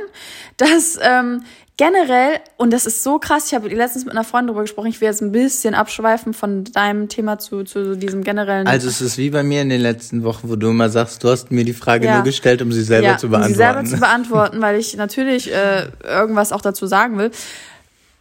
dass 0.57 0.97
ähm, 1.01 1.43
generell, 1.77 2.39
und 2.57 2.71
das 2.71 2.85
ist 2.85 3.03
so 3.03 3.19
krass, 3.19 3.47
ich 3.47 3.53
habe 3.53 3.67
letztens 3.67 4.05
mit 4.05 4.13
einer 4.13 4.23
Freundin 4.23 4.47
darüber 4.47 4.61
gesprochen, 4.61 4.87
ich 4.87 5.01
will 5.01 5.07
jetzt 5.07 5.21
ein 5.21 5.31
bisschen 5.31 5.75
abschweifen 5.75 6.33
von 6.33 6.63
deinem 6.63 7.09
Thema 7.09 7.37
zu, 7.37 7.63
zu 7.63 7.97
diesem 7.97 8.23
generellen. 8.23 8.67
Also 8.67 8.87
es 8.87 9.01
ist 9.01 9.17
wie 9.17 9.29
bei 9.29 9.43
mir 9.43 9.61
in 9.61 9.69
den 9.69 9.81
letzten 9.81 10.23
Wochen, 10.23 10.49
wo 10.49 10.55
du 10.55 10.69
immer 10.69 10.89
sagst, 10.89 11.23
du 11.23 11.29
hast 11.29 11.51
mir 11.51 11.65
die 11.65 11.73
Frage 11.73 12.05
ja. 12.05 12.15
nur 12.15 12.23
gestellt, 12.23 12.61
um 12.61 12.71
sie 12.71 12.83
selber 12.83 13.07
ja, 13.07 13.17
zu 13.17 13.29
beantworten. 13.29 13.51
Um 13.51 13.53
sie 13.53 13.57
selber 13.57 13.85
zu 13.85 13.97
beantworten, 13.97 14.61
weil 14.61 14.79
ich 14.79 14.95
natürlich 14.95 15.53
äh, 15.53 15.87
irgendwas 16.03 16.51
auch 16.51 16.61
dazu 16.61 16.87
sagen 16.87 17.17
will. 17.17 17.31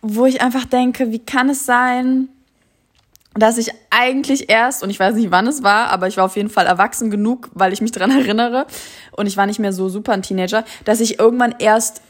Wo 0.02 0.26
ich 0.26 0.42
einfach 0.42 0.66
denke, 0.66 1.12
wie 1.12 1.20
kann 1.20 1.48
es 1.48 1.64
sein, 1.64 2.28
dass 3.34 3.58
ich 3.58 3.70
eigentlich 3.90 4.48
erst, 4.48 4.82
und 4.82 4.90
ich 4.90 5.00
weiß 5.00 5.14
nicht, 5.16 5.30
wann 5.30 5.46
es 5.46 5.62
war, 5.62 5.88
aber 5.88 6.06
ich 6.06 6.16
war 6.16 6.24
auf 6.24 6.36
jeden 6.36 6.50
Fall 6.50 6.66
erwachsen 6.66 7.10
genug, 7.10 7.50
weil 7.54 7.72
ich 7.72 7.80
mich 7.80 7.92
dran 7.92 8.10
erinnere 8.16 8.66
und 9.12 9.26
ich 9.26 9.36
war 9.36 9.46
nicht 9.46 9.58
mehr 9.58 9.72
so 9.72 9.88
super 9.88 10.12
ein 10.12 10.22
Teenager, 10.22 10.64
dass 10.84 11.00
ich 11.00 11.18
irgendwann 11.18 11.54
erst 11.58 12.00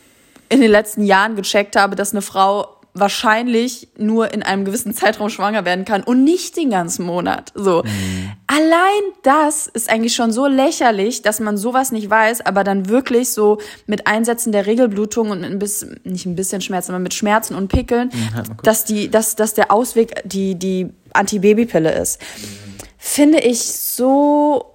in 0.49 0.61
den 0.61 0.71
letzten 0.71 1.05
Jahren 1.05 1.37
gecheckt 1.37 1.77
habe, 1.77 1.97
dass 1.97 2.13
eine 2.13 2.23
Frau 2.23 2.69
wahrscheinlich 2.95 3.89
nur 3.99 4.33
in 4.33 4.45
einem 4.45 4.65
gewissen 4.65 4.95
Zeitraum 4.95 5.29
schwanger 5.29 5.65
werden 5.65 5.85
kann 5.85 6.05
und 6.05 6.23
nicht 6.23 6.57
den 6.57 6.71
ganzen 6.71 7.05
Monat. 7.05 7.53
So. 7.55 7.83
Mhm. 7.83 8.33
Allein 8.47 9.03
das 9.25 9.67
ist 9.67 9.91
eigentlich 9.91 10.15
schon 10.15 10.31
so 10.31 10.47
lächerlich, 10.47 11.21
dass 11.21 11.41
man 11.41 11.57
sowas 11.57 11.91
nicht 11.91 12.09
weiß, 12.09 12.47
aber 12.47 12.63
dann 12.63 12.89
wirklich 12.89 13.31
so 13.31 13.59
mit 13.87 14.07
Einsätzen 14.07 14.53
der 14.53 14.67
Regelblutung 14.67 15.31
und 15.31 15.43
ein 15.43 15.59
bisschen, 15.59 15.99
nicht 16.05 16.25
ein 16.25 16.37
bisschen 16.37 16.61
Schmerzen, 16.61 16.93
aber 16.93 17.01
mit 17.01 17.15
Schmerzen 17.15 17.57
und 17.57 17.67
Pickeln, 17.67 18.11
mhm, 18.13 18.35
halt 18.35 18.51
dass 18.63 18.85
die, 18.85 19.11
dass, 19.11 19.35
dass 19.35 19.55
der 19.55 19.73
Ausweg 19.73 20.23
die, 20.25 20.55
die 20.55 20.89
Antibabypille 21.13 21.93
ist. 21.93 22.21
Mhm. 22.21 22.75
Finde 22.97 23.41
ich 23.41 23.61
so 23.61 24.75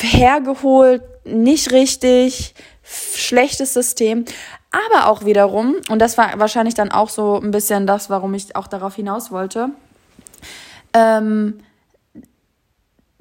hergeholt, 0.00 1.02
nicht 1.24 1.70
richtig, 1.72 2.54
schlechtes 3.14 3.74
System. 3.74 4.24
Aber 4.70 5.08
auch 5.08 5.24
wiederum, 5.24 5.76
und 5.88 5.98
das 5.98 6.18
war 6.18 6.38
wahrscheinlich 6.38 6.74
dann 6.74 6.90
auch 6.90 7.08
so 7.08 7.40
ein 7.40 7.50
bisschen 7.50 7.86
das, 7.86 8.10
warum 8.10 8.34
ich 8.34 8.54
auch 8.54 8.66
darauf 8.66 8.94
hinaus 8.94 9.30
wollte, 9.30 9.70
ähm, 10.92 11.60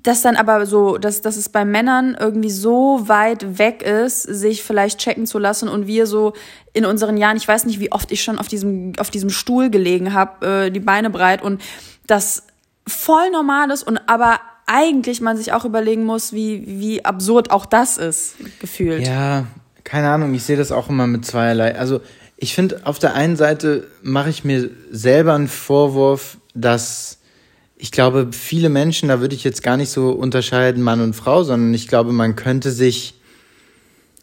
dass 0.08 0.22
dann 0.22 0.36
aber 0.36 0.66
so, 0.66 0.98
dass, 0.98 1.22
dass 1.22 1.36
es 1.36 1.50
bei 1.50 1.66
Männern 1.66 2.16
irgendwie 2.20 2.50
so 2.50 3.08
weit 3.08 3.58
weg 3.58 3.82
ist, 3.82 4.24
sich 4.24 4.64
vielleicht 4.64 5.00
checken 5.00 5.26
zu 5.26 5.38
lassen 5.38 5.68
und 5.68 5.88
wir 5.88 6.06
so 6.06 6.34
in 6.74 6.86
unseren 6.86 7.18
Jahren, 7.18 7.38
ich 7.38 7.48
weiß 7.48 7.66
nicht, 7.66 7.80
wie 7.80 7.92
oft 7.92 8.12
ich 8.12 8.24
schon 8.24 8.40
auf 8.40 8.48
diesem, 8.48 8.94
auf 9.00 9.10
diesem 9.10 9.30
Stuhl 9.30 9.70
gelegen 9.70 10.14
habe, 10.14 10.66
äh, 10.66 10.72
die 10.72 10.80
Beine 10.80 11.10
breit 11.10 11.42
und 11.42 11.62
das 12.06 12.44
voll 12.88 13.32
normal 13.32 13.70
ist 13.72 13.84
und 13.84 14.00
aber 14.08 14.40
eigentlich 14.66 15.22
man 15.22 15.38
sich 15.38 15.54
auch 15.54 15.66
überlegen 15.66 16.06
muss, 16.06 16.34
wie, 16.34 16.64
wie 16.66 17.04
absurd 17.04 17.52
auch 17.52 17.66
das 17.66 17.98
ist, 17.98 18.36
gefühlt. 18.60 19.08
Ja, 19.08 19.46
keine 19.88 20.10
Ahnung, 20.10 20.34
ich 20.34 20.44
sehe 20.44 20.58
das 20.58 20.74
auch 20.74 20.90
immer 20.90 21.08
mit 21.08 21.26
zweierlei. 21.26 21.80
Also 21.80 22.02
ich 22.36 22.54
finde, 22.54 22.82
auf 22.86 23.00
der 23.00 23.14
einen 23.14 23.38
Seite 23.38 23.88
mache 24.04 24.30
ich 24.30 24.44
mir 24.44 24.70
selber 24.92 25.34
einen 25.34 25.48
Vorwurf, 25.48 26.38
dass 26.54 27.20
ich 27.78 27.94
glaube, 27.94 28.30
viele 28.32 28.68
Menschen, 28.68 29.08
da 29.08 29.22
würde 29.22 29.34
ich 29.34 29.46
jetzt 29.46 29.64
gar 29.64 29.78
nicht 29.78 29.90
so 29.90 30.10
unterscheiden, 30.10 30.84
Mann 30.84 31.00
und 31.00 31.14
Frau, 31.14 31.44
sondern 31.44 31.74
ich 31.74 31.88
glaube, 31.88 32.12
man 32.12 32.36
könnte 32.36 32.72
sich, 32.72 33.14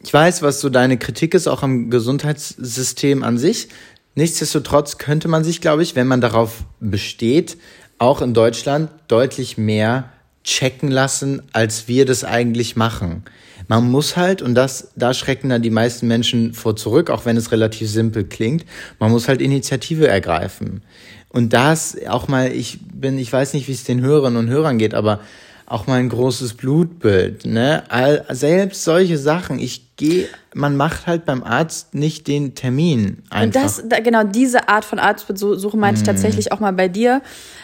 ich 0.02 0.12
weiß, 0.12 0.42
was 0.42 0.60
so 0.60 0.68
deine 0.68 0.98
Kritik 0.98 1.32
ist, 1.32 1.48
auch 1.48 1.62
am 1.62 1.88
Gesundheitssystem 1.88 3.22
an 3.22 3.38
sich. 3.38 3.68
Nichtsdestotrotz 4.16 4.98
könnte 4.98 5.28
man 5.28 5.44
sich, 5.44 5.62
glaube 5.62 5.82
ich, 5.82 5.96
wenn 5.96 6.06
man 6.06 6.20
darauf 6.20 6.64
besteht, 6.78 7.56
auch 7.96 8.20
in 8.20 8.34
Deutschland 8.34 8.90
deutlich 9.08 9.56
mehr 9.56 10.12
checken 10.44 10.90
lassen, 10.90 11.40
als 11.52 11.88
wir 11.88 12.04
das 12.04 12.22
eigentlich 12.22 12.76
machen. 12.76 13.24
Man 13.68 13.90
muss 13.90 14.16
halt, 14.16 14.42
und 14.42 14.54
das, 14.54 14.92
da 14.96 15.14
schrecken 15.14 15.48
dann 15.48 15.62
die 15.62 15.70
meisten 15.70 16.06
Menschen 16.06 16.52
vor 16.54 16.76
zurück, 16.76 17.10
auch 17.10 17.24
wenn 17.24 17.36
es 17.36 17.52
relativ 17.52 17.90
simpel 17.90 18.24
klingt, 18.24 18.64
man 18.98 19.10
muss 19.10 19.28
halt 19.28 19.40
Initiative 19.40 20.06
ergreifen. 20.06 20.82
Und 21.28 21.52
das 21.52 21.96
auch 22.06 22.28
mal, 22.28 22.52
ich 22.52 22.78
bin, 22.82 23.18
ich 23.18 23.32
weiß 23.32 23.54
nicht, 23.54 23.66
wie 23.66 23.72
es 23.72 23.84
den 23.84 24.00
Hörerinnen 24.00 24.38
und 24.38 24.48
Hörern 24.48 24.78
geht, 24.78 24.94
aber 24.94 25.20
auch 25.66 25.86
mal 25.86 25.98
ein 25.98 26.08
großes 26.08 26.54
Blutbild, 26.54 27.46
ne? 27.46 27.84
All, 27.88 28.24
selbst 28.30 28.84
solche 28.84 29.16
Sachen. 29.16 29.58
Ich 29.58 29.96
gehe, 29.96 30.28
man 30.54 30.76
macht 30.76 31.06
halt 31.06 31.24
beim 31.24 31.42
Arzt 31.42 31.94
nicht 31.94 32.28
den 32.28 32.54
Termin 32.54 33.22
einfach. 33.30 33.46
Und 33.46 33.88
das, 33.88 34.02
genau, 34.04 34.24
diese 34.24 34.68
Art 34.68 34.84
von 34.84 34.98
Arztbesuche 34.98 35.76
meinte 35.76 36.00
ich 36.00 36.04
mm. 36.04 36.06
tatsächlich 36.06 36.52
auch 36.52 36.60
mal 36.60 36.72
bei 36.72 36.88
dir, 36.88 37.22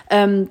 ähm, 0.09 0.49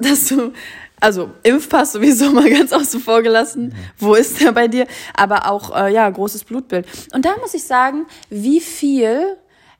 dass 0.00 0.28
du 0.28 0.52
also 1.00 1.30
Impfpass 1.42 1.92
sowieso 1.92 2.30
mal 2.32 2.50
ganz 2.50 2.72
außen 2.72 3.00
vor 3.00 3.22
gelassen. 3.22 3.74
Wo 3.98 4.14
ist 4.14 4.40
der 4.40 4.52
bei 4.52 4.68
dir? 4.68 4.86
Aber 5.14 5.50
auch, 5.50 5.74
äh, 5.76 5.92
ja, 5.92 6.08
großes 6.08 6.44
Blutbild. 6.44 6.86
Und 7.12 7.24
da 7.24 7.36
muss 7.40 7.54
ich 7.54 7.64
sagen, 7.64 8.06
wie 8.30 8.60
viel 8.60 9.36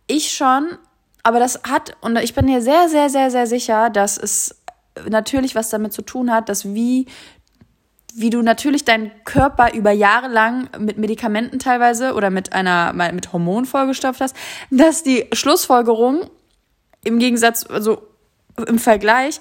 ich 0.07 0.33
schon, 0.33 0.79
aber 1.23 1.39
das 1.39 1.63
hat, 1.65 1.97
und 2.01 2.17
ich 2.19 2.35
bin 2.35 2.47
mir 2.47 2.63
sehr, 2.63 2.89
sehr, 2.89 3.11
sehr, 3.11 3.31
sehr 3.31 3.47
sicher, 3.47 3.91
dass 3.91 4.17
es 4.17 4.55
natürlich 5.09 5.55
was 5.55 5.71
damit 5.71 5.93
zu 5.93 6.03
tun 6.03 6.33
hat, 6.33 6.49
dass 6.49 6.65
wie 6.75 7.07
wie 8.15 8.31
du 8.31 8.43
natürlich 8.43 8.85
deinen 8.85 9.13
Körper 9.25 9.75
über 9.75 9.93
Jahre 9.93 10.27
lang 10.27 10.71
mit 10.79 10.99
Medikamenten 10.99 11.61
teilweise 11.61 12.15
oder 12.15 12.31
mit 12.31 12.53
einer 12.53 12.93
mit 13.13 13.33
Hormonen 13.33 13.65
vollgestopft 13.65 14.21
hast, 14.21 14.35
dass 14.71 15.05
die 15.05 15.27
Schlussfolgerung 15.33 16.29
im 17.05 17.21
Gegensatz 17.21 17.65
also 17.67 18.03
im 18.67 18.79
Vergleich, 18.79 19.39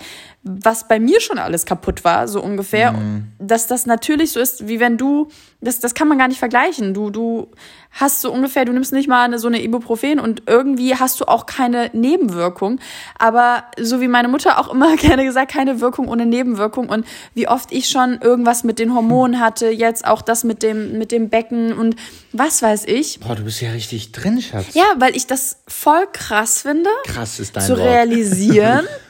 was 0.48 0.88
bei 0.88 1.00
mir 1.00 1.22
schon 1.22 1.38
alles 1.38 1.66
kaputt 1.66 2.04
war, 2.04 2.28
so 2.28 2.42
ungefähr, 2.42 2.94
mhm. 2.94 3.28
dass 3.40 3.68
das 3.68 3.86
natürlich 3.86 4.32
so 4.32 4.40
ist, 4.40 4.68
wie 4.68 4.80
wenn 4.80 4.98
du, 4.98 5.28
das, 5.62 5.80
das 5.80 5.94
kann 5.94 6.08
man 6.08 6.18
gar 6.18 6.28
nicht 6.28 6.40
vergleichen. 6.40 6.94
Du, 6.94 7.10
du 7.10 7.52
hast 7.92 8.22
so 8.22 8.32
ungefähr, 8.32 8.66
du 8.66 8.74
nimmst 8.74 8.94
nicht 8.94 9.08
mal 9.08 9.26
eine, 9.26 9.40
so 9.40 9.48
eine 9.48 9.62
Ibuprofen 9.62 10.20
und 10.20 10.44
irgendwie 10.46 10.96
hast 10.96 11.20
du 11.20 11.26
auch 11.26 11.46
keine 11.46 11.90
Nebenwirkung. 11.94 12.80
Aber 13.18 13.64
so 13.80 14.00
wie 14.02 14.08
meine 14.08 14.28
Mutter 14.28 14.60
auch 14.60 14.72
immer 14.72 14.96
gerne 14.98 15.26
gesagt, 15.26 15.52
keine 15.52 15.82
Wirkung 15.82 16.08
ohne 16.08 16.26
Nebenwirkung. 16.26 16.90
Und 16.90 17.06
wie 17.34 17.48
oft 17.48 17.72
ich 17.72 17.90
schon 17.90 18.20
irgendwas 18.22 18.64
mit 18.64 18.80
den 18.80 18.94
Hormonen 18.94 19.40
hatte, 19.40 19.70
jetzt 19.70 20.06
auch 20.06 20.22
das 20.22 20.44
mit 20.44 20.64
dem, 20.64 20.98
mit 20.98 21.12
dem 21.12 21.30
Becken 21.30 21.74
und 21.74 21.96
was 22.34 22.62
weiß 22.62 22.86
ich. 22.86 23.20
Boah, 23.20 23.36
du 23.36 23.44
bist 23.44 23.62
ja 23.62 23.72
richtig 23.72 24.12
drin, 24.12 24.42
Schatz. 24.42 24.74
Ja, 24.74 24.86
weil 24.98 25.16
ich 25.16 25.28
das 25.28 25.58
voll 25.68 26.08
krass 26.14 26.62
finde. 26.62 26.90
Krass 27.06 27.40
ist 27.40 27.56
dein 27.56 27.64
Zu 27.64 27.78
Wort. 27.78 27.82
realisieren. 27.82 28.88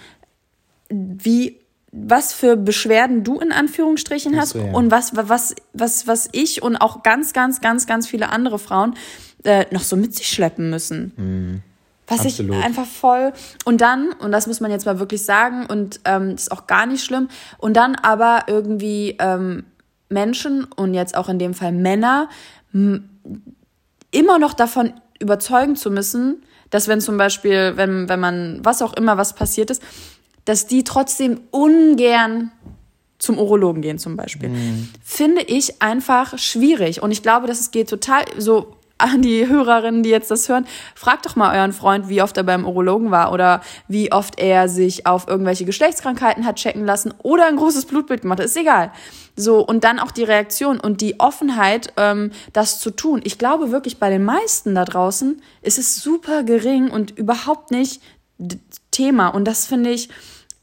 wie 0.89 1.59
was 1.91 2.33
für 2.33 2.57
Beschwerden 2.57 3.23
du 3.23 3.39
in 3.39 3.51
Anführungsstrichen 3.51 4.39
hast 4.39 4.49
so, 4.49 4.59
ja. 4.59 4.71
und 4.71 4.91
was, 4.91 5.15
was, 5.15 5.55
was, 5.73 6.05
was 6.05 6.29
ich 6.31 6.61
und 6.61 6.75
auch 6.77 7.01
ganz, 7.01 7.33
ganz, 7.33 7.61
ganz, 7.61 7.87
ganz 7.87 8.07
viele 8.07 8.29
andere 8.29 8.59
Frauen 8.59 8.95
äh, 9.43 9.65
noch 9.71 9.81
so 9.81 9.95
mit 9.95 10.13
sich 10.13 10.29
schleppen 10.29 10.69
müssen. 10.69 11.13
Mhm. 11.15 11.61
Was 12.07 12.25
Absolut. 12.25 12.55
ich 12.55 12.63
einfach 12.63 12.85
voll. 12.85 13.33
Und 13.65 13.81
dann, 13.81 14.11
und 14.19 14.31
das 14.31 14.47
muss 14.47 14.61
man 14.61 14.71
jetzt 14.71 14.85
mal 14.85 14.99
wirklich 14.99 15.23
sagen, 15.23 15.65
und 15.65 15.99
ähm, 16.05 16.35
ist 16.35 16.51
auch 16.51 16.67
gar 16.67 16.85
nicht 16.85 17.03
schlimm, 17.03 17.27
und 17.57 17.75
dann 17.75 17.95
aber 17.95 18.43
irgendwie 18.47 19.17
ähm, 19.19 19.65
Menschen 20.09 20.63
und 20.63 20.93
jetzt 20.93 21.17
auch 21.17 21.27
in 21.27 21.39
dem 21.39 21.53
Fall 21.53 21.73
Männer 21.73 22.29
immer 24.11 24.39
noch 24.39 24.53
davon 24.53 24.93
überzeugen 25.19 25.75
zu 25.75 25.89
müssen, 25.89 26.43
dass 26.69 26.87
wenn 26.87 27.01
zum 27.01 27.17
Beispiel, 27.17 27.73
wenn, 27.75 28.07
wenn 28.07 28.19
man, 28.19 28.59
was 28.63 28.81
auch 28.81 28.93
immer, 28.93 29.17
was 29.17 29.33
passiert 29.33 29.69
ist, 29.69 29.81
dass 30.47 30.65
die 30.65 30.83
trotzdem 30.83 31.41
ungern 31.51 32.51
zum 33.19 33.37
Urologen 33.37 33.81
gehen 33.81 33.99
zum 33.99 34.15
Beispiel. 34.15 34.49
Mhm. 34.49 34.89
Finde 35.03 35.41
ich 35.41 35.81
einfach 35.81 36.37
schwierig. 36.37 37.01
Und 37.01 37.11
ich 37.11 37.23
glaube, 37.23 37.47
dass 37.47 37.59
es 37.59 37.71
geht 37.71 37.89
total 37.89 38.23
so 38.37 38.77
an 38.97 39.21
die 39.21 39.47
Hörerinnen, 39.47 40.03
die 40.03 40.09
jetzt 40.09 40.31
das 40.31 40.49
hören, 40.49 40.65
fragt 40.95 41.25
doch 41.25 41.35
mal 41.35 41.55
euren 41.55 41.73
Freund, 41.73 42.09
wie 42.09 42.21
oft 42.21 42.35
er 42.37 42.43
beim 42.43 42.65
Urologen 42.65 43.11
war 43.11 43.31
oder 43.31 43.61
wie 43.87 44.11
oft 44.11 44.39
er 44.39 44.69
sich 44.69 45.05
auf 45.05 45.27
irgendwelche 45.27 45.65
Geschlechtskrankheiten 45.65 46.45
hat 46.45 46.55
checken 46.55 46.85
lassen 46.85 47.13
oder 47.21 47.47
ein 47.47 47.57
großes 47.57 47.85
Blutbild 47.85 48.21
gemacht 48.21 48.39
hat. 48.39 48.45
Ist 48.45 48.57
egal. 48.57 48.91
So, 49.35 49.59
und 49.59 49.83
dann 49.83 49.99
auch 49.99 50.11
die 50.11 50.23
Reaktion 50.23 50.79
und 50.79 51.01
die 51.01 51.19
Offenheit, 51.19 51.93
ähm, 51.97 52.31
das 52.53 52.79
zu 52.79 52.89
tun. 52.89 53.21
Ich 53.23 53.37
glaube 53.37 53.71
wirklich, 53.71 53.99
bei 53.99 54.09
den 54.09 54.23
meisten 54.23 54.73
da 54.73 54.83
draußen 54.83 55.41
ist 55.61 55.77
es 55.77 56.01
super 56.01 56.43
gering 56.43 56.89
und 56.89 57.11
überhaupt 57.11 57.69
nicht 57.69 58.01
Thema. 58.91 59.27
Und 59.27 59.45
das 59.45 59.67
finde 59.67 59.91
ich, 59.91 60.09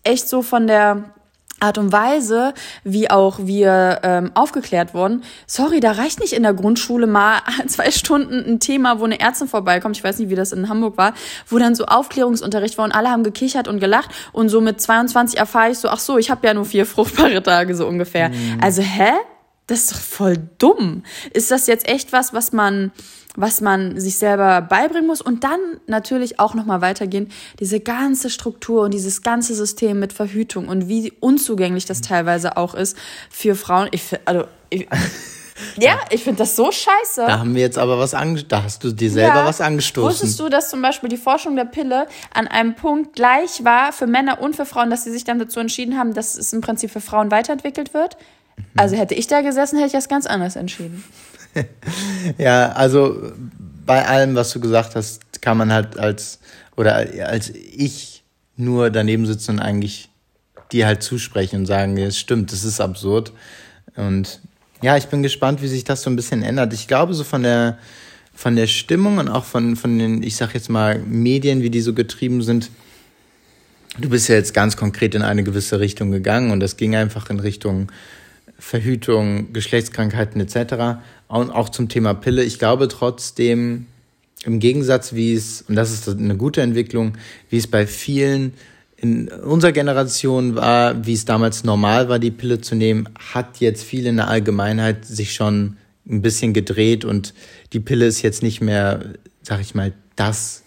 echt 0.04 0.28
so 0.28 0.42
von 0.42 0.66
der 0.66 1.14
Art 1.60 1.78
und 1.78 1.92
Weise, 1.92 2.52
wie 2.82 3.10
auch 3.10 3.38
wir 3.40 4.00
ähm, 4.02 4.32
aufgeklärt 4.34 4.92
wurden. 4.92 5.22
Sorry, 5.46 5.80
da 5.80 5.92
reicht 5.92 6.20
nicht 6.20 6.32
in 6.32 6.42
der 6.42 6.52
Grundschule 6.52 7.06
mal 7.06 7.40
zwei 7.68 7.90
Stunden 7.90 8.44
ein 8.44 8.60
Thema, 8.60 9.00
wo 9.00 9.04
eine 9.04 9.20
Ärztin 9.20 9.48
vorbeikommt. 9.48 9.96
Ich 9.96 10.04
weiß 10.04 10.18
nicht, 10.18 10.30
wie 10.30 10.34
das 10.34 10.52
in 10.52 10.68
Hamburg 10.68 10.98
war, 10.98 11.14
wo 11.48 11.58
dann 11.58 11.74
so 11.74 11.86
Aufklärungsunterricht 11.86 12.76
war 12.76 12.84
und 12.84 12.92
alle 12.92 13.10
haben 13.10 13.22
gekichert 13.24 13.68
und 13.68 13.80
gelacht. 13.80 14.10
Und 14.32 14.48
so 14.48 14.60
mit 14.60 14.80
22 14.80 15.38
erfahre 15.38 15.70
ich 15.70 15.78
so, 15.78 15.88
ach 15.88 16.00
so, 16.00 16.18
ich 16.18 16.30
habe 16.30 16.46
ja 16.46 16.54
nur 16.54 16.64
vier 16.64 16.86
fruchtbare 16.86 17.42
Tage 17.42 17.74
so 17.74 17.86
ungefähr. 17.86 18.28
Mhm. 18.28 18.58
Also 18.60 18.82
hä? 18.82 19.12
Das 19.66 19.78
ist 19.78 19.92
doch 19.92 20.00
voll 20.00 20.36
dumm. 20.58 21.04
Ist 21.32 21.50
das 21.50 21.66
jetzt 21.66 21.88
echt 21.88 22.12
was, 22.12 22.34
was 22.34 22.52
man 22.52 22.92
was 23.36 23.60
man 23.60 23.98
sich 23.98 24.16
selber 24.16 24.62
beibringen 24.62 25.06
muss 25.06 25.20
und 25.20 25.44
dann 25.44 25.60
natürlich 25.86 26.38
auch 26.38 26.54
noch 26.54 26.64
mal 26.64 26.80
weitergehen, 26.80 27.30
diese 27.58 27.80
ganze 27.80 28.30
Struktur 28.30 28.82
und 28.82 28.94
dieses 28.94 29.22
ganze 29.22 29.54
System 29.54 29.98
mit 29.98 30.12
Verhütung 30.12 30.68
und 30.68 30.88
wie 30.88 31.12
unzugänglich 31.20 31.84
das 31.84 32.00
teilweise 32.00 32.56
auch 32.56 32.74
ist 32.74 32.96
für 33.30 33.54
Frauen. 33.56 33.88
Ich 33.90 34.04
also 34.24 34.44
ich, 34.70 34.86
ja, 35.78 35.98
ich 36.10 36.22
finde 36.22 36.38
das 36.38 36.54
so 36.54 36.70
scheiße. 36.70 37.26
Da 37.26 37.40
haben 37.40 37.54
wir 37.54 37.62
jetzt 37.62 37.78
aber 37.78 37.98
was 37.98 38.14
ange 38.14 38.44
da 38.44 38.62
hast 38.62 38.84
du 38.84 38.92
dir 38.92 39.10
selber 39.10 39.40
ja. 39.40 39.46
was 39.46 39.60
angestoßen. 39.60 40.08
Wusstest 40.08 40.38
du, 40.38 40.48
dass 40.48 40.70
zum 40.70 40.80
Beispiel 40.80 41.08
die 41.08 41.16
Forschung 41.16 41.56
der 41.56 41.64
Pille 41.64 42.06
an 42.32 42.46
einem 42.46 42.74
Punkt 42.74 43.14
gleich 43.14 43.64
war 43.64 43.92
für 43.92 44.06
Männer 44.06 44.40
und 44.40 44.54
für 44.54 44.66
Frauen, 44.66 44.90
dass 44.90 45.04
sie 45.04 45.10
sich 45.10 45.24
dann 45.24 45.40
dazu 45.40 45.58
entschieden 45.58 45.98
haben, 45.98 46.14
dass 46.14 46.36
es 46.36 46.52
im 46.52 46.60
Prinzip 46.60 46.90
für 46.90 47.00
Frauen 47.00 47.32
weiterentwickelt 47.32 47.94
wird? 47.94 48.16
Mhm. 48.56 48.64
Also 48.76 48.96
hätte 48.96 49.14
ich 49.14 49.26
da 49.26 49.40
gesessen, 49.40 49.76
hätte 49.76 49.88
ich 49.88 49.92
das 49.92 50.08
ganz 50.08 50.26
anders 50.26 50.54
entschieden. 50.54 51.02
ja, 52.38 52.72
also 52.72 53.32
bei 53.86 54.06
allem, 54.06 54.34
was 54.34 54.52
du 54.52 54.60
gesagt 54.60 54.94
hast, 54.94 55.20
kann 55.42 55.56
man 55.56 55.72
halt 55.72 55.98
als, 55.98 56.38
oder 56.76 56.94
als 57.26 57.50
ich 57.50 58.24
nur 58.56 58.90
daneben 58.90 59.26
sitzen 59.26 59.52
und 59.52 59.60
eigentlich 59.60 60.08
dir 60.72 60.86
halt 60.86 61.02
zusprechen 61.02 61.60
und 61.60 61.66
sagen, 61.66 61.96
es 61.98 62.18
stimmt, 62.18 62.52
das 62.52 62.64
ist 62.64 62.80
absurd. 62.80 63.32
Und 63.96 64.40
ja, 64.82 64.96
ich 64.96 65.06
bin 65.06 65.22
gespannt, 65.22 65.62
wie 65.62 65.68
sich 65.68 65.84
das 65.84 66.02
so 66.02 66.10
ein 66.10 66.16
bisschen 66.16 66.42
ändert. 66.42 66.72
Ich 66.72 66.88
glaube, 66.88 67.14
so 67.14 67.24
von 67.24 67.42
der 67.42 67.78
von 68.34 68.56
der 68.56 68.66
Stimmung 68.66 69.18
und 69.18 69.28
auch 69.28 69.44
von, 69.44 69.76
von 69.76 69.98
den, 69.98 70.22
ich 70.22 70.36
sag 70.36 70.54
jetzt 70.54 70.68
mal, 70.68 70.98
Medien, 70.98 71.62
wie 71.62 71.70
die 71.70 71.80
so 71.80 71.94
getrieben 71.94 72.42
sind, 72.42 72.70
du 73.98 74.08
bist 74.08 74.28
ja 74.28 74.34
jetzt 74.34 74.52
ganz 74.52 74.76
konkret 74.76 75.14
in 75.14 75.22
eine 75.22 75.44
gewisse 75.44 75.78
Richtung 75.78 76.10
gegangen 76.10 76.50
und 76.50 76.60
das 76.60 76.76
ging 76.76 76.96
einfach 76.96 77.30
in 77.30 77.38
Richtung 77.38 77.92
Verhütung, 78.58 79.52
Geschlechtskrankheiten 79.52 80.40
etc. 80.40 81.00
Und 81.28 81.50
auch 81.50 81.68
zum 81.68 81.88
Thema 81.88 82.14
Pille. 82.14 82.42
Ich 82.44 82.58
glaube 82.58 82.88
trotzdem, 82.88 83.86
im 84.44 84.60
Gegensatz, 84.60 85.14
wie 85.14 85.34
es, 85.34 85.62
und 85.62 85.74
das 85.74 85.90
ist 85.90 86.08
eine 86.08 86.36
gute 86.36 86.62
Entwicklung, 86.62 87.16
wie 87.50 87.56
es 87.56 87.66
bei 87.66 87.86
vielen 87.86 88.52
in 88.96 89.28
unserer 89.28 89.72
Generation 89.72 90.54
war, 90.54 91.04
wie 91.04 91.12
es 91.12 91.24
damals 91.24 91.64
normal 91.64 92.08
war, 92.08 92.18
die 92.18 92.30
Pille 92.30 92.60
zu 92.60 92.74
nehmen, 92.74 93.08
hat 93.32 93.58
jetzt 93.58 93.82
viel 93.84 94.06
in 94.06 94.16
der 94.16 94.28
Allgemeinheit 94.28 95.04
sich 95.04 95.34
schon 95.34 95.76
ein 96.08 96.22
bisschen 96.22 96.52
gedreht 96.52 97.04
und 97.04 97.34
die 97.72 97.80
Pille 97.80 98.06
ist 98.06 98.22
jetzt 98.22 98.42
nicht 98.42 98.60
mehr, 98.60 99.14
sag 99.42 99.60
ich 99.60 99.74
mal, 99.74 99.92
das 100.16 100.62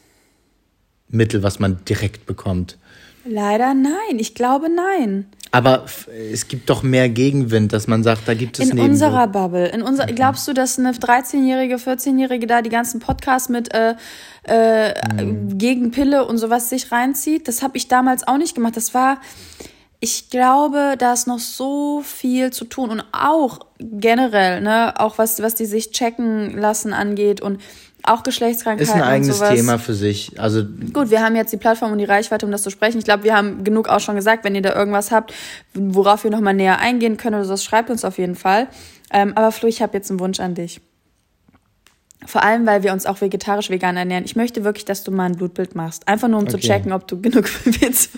Mittel, 1.09 1.41
was 1.41 1.59
man 1.59 1.83
direkt 1.85 2.25
bekommt. 2.25 2.77
Leider 3.25 3.73
nein. 3.73 4.19
Ich 4.19 4.35
glaube 4.35 4.67
nein. 4.69 5.25
Aber 5.57 5.85
es 6.31 6.47
gibt 6.47 6.69
doch 6.69 6.83
mehr 6.83 7.09
Gegenwind, 7.09 7.73
dass 7.73 7.87
man 7.87 8.03
sagt, 8.03 8.27
da 8.27 8.35
gibt 8.35 8.59
es 8.59 8.69
In 8.69 8.79
unserer 8.79 9.27
Bubble. 9.27 9.67
In 9.69 9.81
unser, 9.81 10.05
glaubst 10.05 10.47
du, 10.47 10.53
dass 10.53 10.77
eine 10.77 10.91
13-Jährige, 10.91 11.77
14-Jährige 11.77 12.45
da 12.45 12.61
die 12.61 12.69
ganzen 12.69 12.99
Podcasts 12.99 13.49
mit 13.49 13.73
äh, 13.73 13.95
äh, 14.43 15.23
mhm. 15.23 15.57
gegen 15.57 15.89
Pille 15.89 16.27
und 16.27 16.37
sowas 16.37 16.69
sich 16.69 16.91
reinzieht? 16.91 17.47
Das 17.47 17.63
habe 17.63 17.75
ich 17.75 17.87
damals 17.87 18.27
auch 18.27 18.37
nicht 18.37 18.53
gemacht. 18.53 18.77
Das 18.77 18.93
war, 18.93 19.19
ich 19.99 20.29
glaube, 20.29 20.93
da 20.95 21.13
ist 21.13 21.25
noch 21.25 21.39
so 21.39 22.03
viel 22.03 22.53
zu 22.53 22.65
tun. 22.65 22.91
Und 22.91 23.03
auch 23.11 23.61
generell, 23.79 24.61
ne, 24.61 24.93
auch 24.99 25.17
was, 25.17 25.41
was 25.41 25.55
die 25.55 25.65
sich 25.65 25.89
checken 25.89 26.55
lassen 26.55 26.93
angeht 26.93 27.41
und 27.41 27.59
auch 28.07 28.23
Geschlechtskrankheiten. 28.23 28.93
Ist 28.93 28.95
ein 28.95 29.01
eigenes 29.01 29.39
Thema 29.39 29.79
für 29.79 29.93
sich. 29.93 30.39
Also 30.39 30.63
gut, 30.93 31.09
wir 31.09 31.21
haben 31.21 31.35
jetzt 31.35 31.51
die 31.53 31.57
Plattform 31.57 31.91
und 31.91 31.97
die 31.97 32.05
Reichweite, 32.05 32.45
um 32.45 32.51
das 32.51 32.63
zu 32.63 32.69
sprechen. 32.69 32.97
Ich 32.97 33.05
glaube, 33.05 33.23
wir 33.23 33.35
haben 33.35 33.63
genug 33.63 33.89
auch 33.89 33.99
schon 33.99 34.15
gesagt. 34.15 34.43
Wenn 34.43 34.55
ihr 34.55 34.61
da 34.61 34.75
irgendwas 34.75 35.11
habt, 35.11 35.33
worauf 35.73 36.23
wir 36.23 36.31
noch 36.31 36.41
mal 36.41 36.53
näher 36.53 36.79
eingehen 36.79 37.17
können 37.17 37.35
oder 37.35 37.45
so, 37.45 37.57
schreibt 37.57 37.89
uns 37.89 38.05
auf 38.05 38.17
jeden 38.17 38.35
Fall. 38.35 38.67
Ähm, 39.11 39.33
aber 39.35 39.51
Flo, 39.51 39.67
ich 39.67 39.81
habe 39.81 39.93
jetzt 39.97 40.09
einen 40.09 40.19
Wunsch 40.19 40.39
an 40.39 40.55
dich. 40.55 40.81
Vor 42.25 42.43
allem, 42.43 42.65
weil 42.65 42.83
wir 42.83 42.91
uns 42.93 43.05
auch 43.05 43.21
vegetarisch 43.21 43.69
vegan 43.69 43.95
ernähren. 43.95 44.25
Ich 44.25 44.35
möchte 44.35 44.63
wirklich, 44.63 44.85
dass 44.85 45.03
du 45.03 45.11
mal 45.11 45.25
ein 45.25 45.37
Blutbild 45.37 45.75
machst. 45.75 46.07
Einfach 46.07 46.27
nur, 46.27 46.39
um 46.39 46.45
okay. 46.45 46.59
zu 46.59 46.59
checken, 46.59 46.91
ob 46.91 47.07
du 47.07 47.21
genug 47.21 47.45
B12 47.45 48.09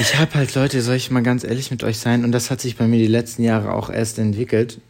Ich 0.00 0.18
habe 0.18 0.34
halt, 0.34 0.54
Leute, 0.54 0.82
soll 0.82 0.96
ich 0.96 1.10
mal 1.10 1.22
ganz 1.22 1.44
ehrlich 1.44 1.70
mit 1.70 1.84
euch 1.84 1.98
sein? 1.98 2.24
Und 2.24 2.32
das 2.32 2.50
hat 2.50 2.60
sich 2.60 2.76
bei 2.76 2.86
mir 2.86 2.98
die 2.98 3.06
letzten 3.06 3.42
Jahre 3.42 3.72
auch 3.72 3.88
erst 3.88 4.18
entwickelt 4.18 4.80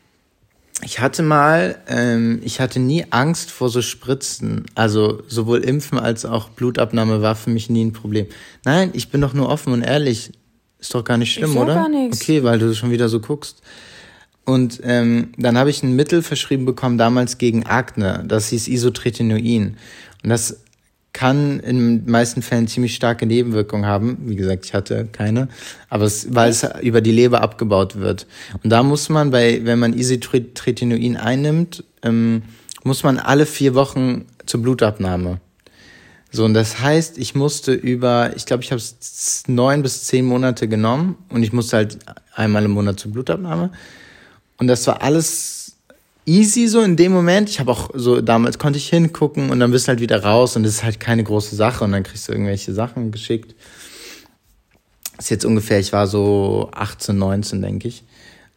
ich 0.83 1.01
hatte 1.01 1.23
mal, 1.23 1.79
ähm, 1.89 2.41
ich 2.43 2.61
hatte 2.61 2.81
nie 2.81 3.05
Angst 3.11 3.51
vor 3.51 3.69
so 3.69 3.83
Spritzen. 3.83 4.67
Also 4.75 5.23
sowohl 5.29 5.61
Impfen 5.61 5.99
als 5.99 6.25
auch 6.25 6.49
Blutabnahme 6.49 7.23
war 7.23 7.35
für 7.35 7.51
mich 7.51 7.69
nie 7.71 7.85
ein 7.85 7.93
Problem. 7.93 8.27
Nein, 8.65 8.91
ich 8.93 9.11
bin 9.11 9.21
doch 9.21 9.35
nur 9.35 9.49
offen 9.49 9.73
und 9.73 9.83
ehrlich. 9.83 10.33
Ist 10.79 10.95
doch 10.95 11.05
gar 11.05 11.19
nicht 11.19 11.33
schlimm, 11.33 11.53
ich 11.53 11.57
oder? 11.57 11.75
Gar 11.75 11.89
nichts. 11.89 12.23
Okay, 12.23 12.43
weil 12.43 12.59
du 12.59 12.75
schon 12.75 12.91
wieder 12.91 13.09
so 13.09 13.21
guckst. 13.21 13.63
Und 14.47 14.81
ähm, 14.83 15.33
dann 15.37 15.59
habe 15.59 15.71
ich 15.71 15.83
ein 15.83 15.95
Mittel 15.95 16.23
verschrieben 16.23 16.65
bekommen, 16.65 16.97
damals 16.97 17.39
gegen 17.39 17.67
Akne. 17.67 18.25
Das 18.27 18.49
hieß 18.49 18.69
Isotretinoin. 18.69 19.77
Und 20.23 20.31
das 20.31 20.61
kann 21.13 21.61
in 21.61 22.05
den 22.05 22.11
meisten 22.11 22.43
Fällen 22.43 22.69
ziemlich 22.69 22.95
starke 22.95 23.27
Nebenwirkungen 23.27 23.87
haben. 23.87 24.19
Wie 24.27 24.37
gesagt, 24.37 24.65
ich 24.65 24.75
hatte 24.75 25.09
keine, 25.11 25.49
aber 25.89 26.05
es, 26.05 26.35
weil 26.35 26.51
es 26.51 26.67
über 26.83 27.01
die 27.01 27.13
Leber 27.13 27.41
abgebaut 27.41 27.97
wird. 27.97 28.27
Und 28.63 28.71
da 28.71 28.83
muss 28.83 29.09
man 29.09 29.31
bei, 29.31 29.61
wenn 29.65 29.79
man 29.79 29.93
Isotretinoin 29.93 31.17
einnimmt, 31.17 31.85
ähm, 32.03 32.43
muss 32.85 33.03
man 33.03 33.19
alle 33.19 33.47
vier 33.47 33.75
Wochen 33.75 34.27
zur 34.47 34.63
Blutabnahme. 34.63 35.41
So, 36.33 36.45
und 36.45 36.55
das 36.55 36.81
heißt, 36.81 37.19
ich 37.19 37.35
musste 37.35 37.73
über, 37.73 38.31
ich 38.37 38.47
glaube, 38.47 38.63
ich 38.63 38.71
habe 38.71 38.81
es 38.81 39.43
neun 39.49 39.83
bis 39.83 40.05
zehn 40.05 40.25
Monate 40.25 40.69
genommen 40.69 41.17
und 41.29 41.43
ich 41.43 41.53
musste 41.53 41.79
halt 41.79 41.99
einmal 42.35 42.65
im 42.65 42.71
Monat 42.71 43.01
zur 43.01 43.13
Blutabnahme. 43.13 43.73
Und 44.59 44.69
das 44.69 44.87
war 44.87 45.03
alles 45.03 45.60
easy 46.31 46.69
so 46.69 46.81
in 46.81 46.97
dem 46.97 47.13
Moment. 47.13 47.51
Ich 47.51 47.59
habe 47.59 47.71
auch 47.73 47.91
so, 47.95 48.21
damals 48.21 48.59
konnte 48.59 48.79
ich 48.79 48.89
hingucken 48.89 49.51
und 49.51 49.59
dann 49.59 49.73
bist 49.73 49.87
du 49.87 49.89
halt 49.91 50.01
wieder 50.01 50.23
raus 50.23 50.57
und 50.57 50.63
das 50.63 50.75
ist 50.75 50.85
halt 50.85 51.01
keine 51.01 51.25
große 51.25 51.57
Sache 51.57 51.85
und 51.85 51.93
dann 51.93 52.05
kriegst 52.05 52.29
du 52.29 52.33
irgendwelche 52.33 52.73
Sachen 52.73 53.11
geschickt. 53.11 53.55
Das 55.17 55.27
ist 55.27 55.31
jetzt 55.31 55.45
ungefähr, 55.45 55.81
ich 55.81 55.93
war 55.93 56.07
so 56.07 56.71
18, 56.73 57.19
19, 57.19 57.61
denke 57.61 57.89
ich. 57.89 58.05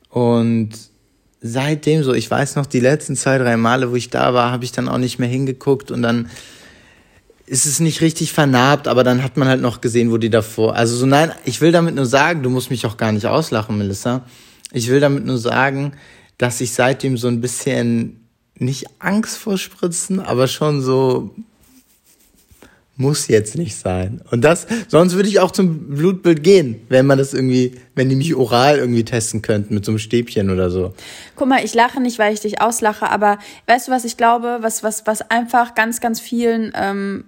Und 0.09 0.69
seitdem 1.41 2.03
so, 2.03 2.13
ich 2.13 2.29
weiß 2.29 2.55
noch, 2.55 2.67
die 2.67 2.79
letzten 2.79 3.15
zwei, 3.15 3.37
drei 3.37 3.57
Male, 3.57 3.91
wo 3.91 3.95
ich 3.95 4.09
da 4.09 4.33
war, 4.33 4.51
habe 4.51 4.63
ich 4.63 4.71
dann 4.71 4.87
auch 4.87 4.99
nicht 4.99 5.19
mehr 5.19 5.27
hingeguckt 5.27 5.89
und 5.91 6.03
dann 6.03 6.29
ist 7.45 7.65
es 7.65 7.79
nicht 7.79 7.99
richtig 8.01 8.31
vernarbt, 8.31 8.87
aber 8.87 9.03
dann 9.03 9.23
hat 9.23 9.35
man 9.35 9.47
halt 9.47 9.61
noch 9.61 9.81
gesehen, 9.81 10.11
wo 10.11 10.17
die 10.17 10.29
davor. 10.29 10.75
Also 10.75 10.95
so, 10.95 11.05
nein, 11.05 11.33
ich 11.43 11.59
will 11.59 11.73
damit 11.73 11.95
nur 11.95 12.05
sagen, 12.05 12.43
du 12.43 12.49
musst 12.49 12.69
mich 12.69 12.85
auch 12.85 12.95
gar 12.95 13.11
nicht 13.11 13.25
auslachen, 13.25 13.77
Melissa. 13.77 14.25
Ich 14.71 14.87
will 14.87 15.01
damit 15.01 15.25
nur 15.25 15.37
sagen, 15.37 15.93
dass 16.43 16.59
ich 16.59 16.73
seitdem 16.73 17.15
so 17.15 17.29
ein 17.29 17.39
bisschen 17.39 18.27
nicht 18.55 18.87
Angst 18.99 19.37
vor 19.37 19.57
Spritzen, 19.57 20.19
aber 20.19 20.49
schon 20.49 20.81
so 20.81 21.33
muss 22.97 23.29
jetzt 23.29 23.55
nicht 23.55 23.77
sein. 23.77 24.21
Und 24.29 24.41
das, 24.41 24.67
sonst 24.89 25.13
würde 25.13 25.29
ich 25.29 25.39
auch 25.39 25.51
zum 25.51 25.95
Blutbild 25.95 26.43
gehen, 26.43 26.81
wenn 26.89 27.05
man 27.05 27.17
das 27.17 27.33
irgendwie, 27.33 27.79
wenn 27.95 28.09
die 28.09 28.17
mich 28.17 28.35
oral 28.35 28.77
irgendwie 28.77 29.05
testen 29.05 29.41
könnten 29.41 29.73
mit 29.73 29.85
so 29.85 29.93
einem 29.93 29.99
Stäbchen 29.99 30.49
oder 30.49 30.69
so. 30.69 30.93
Guck 31.37 31.47
mal, 31.47 31.63
ich 31.63 31.73
lache 31.73 32.01
nicht, 32.01 32.19
weil 32.19 32.33
ich 32.33 32.41
dich 32.41 32.59
auslache, 32.59 33.09
aber 33.09 33.39
weißt 33.67 33.87
du, 33.87 33.93
was 33.93 34.03
ich 34.03 34.17
glaube, 34.17 34.57
was, 34.59 34.83
was, 34.83 35.07
was 35.07 35.21
einfach 35.21 35.75
ganz, 35.75 36.01
ganz 36.01 36.19
vielen 36.19 36.73
ähm, 36.75 37.23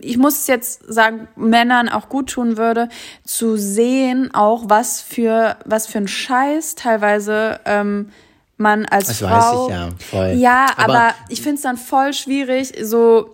ich 0.00 0.18
muss 0.18 0.38
es 0.38 0.46
jetzt 0.46 0.82
sagen, 0.92 1.28
Männern 1.36 1.88
auch 1.88 2.08
gut 2.08 2.30
tun 2.30 2.56
würde, 2.56 2.88
zu 3.24 3.56
sehen, 3.56 4.32
auch 4.32 4.64
was 4.68 5.00
für, 5.00 5.56
was 5.64 5.86
für 5.86 5.98
ein 5.98 6.08
Scheiß 6.08 6.76
teilweise 6.76 7.60
ähm, 7.64 8.10
man 8.56 8.86
als 8.86 9.08
das 9.08 9.18
Frau. 9.18 9.28
Das 9.28 9.42
weiß 9.42 9.64
ich 9.64 9.70
ja, 9.70 9.88
voll. 10.10 10.38
Ja, 10.38 10.66
aber, 10.76 10.94
aber 10.94 11.14
ich 11.28 11.42
finde 11.42 11.56
es 11.56 11.62
dann 11.62 11.76
voll 11.76 12.12
schwierig, 12.12 12.72
so. 12.82 13.30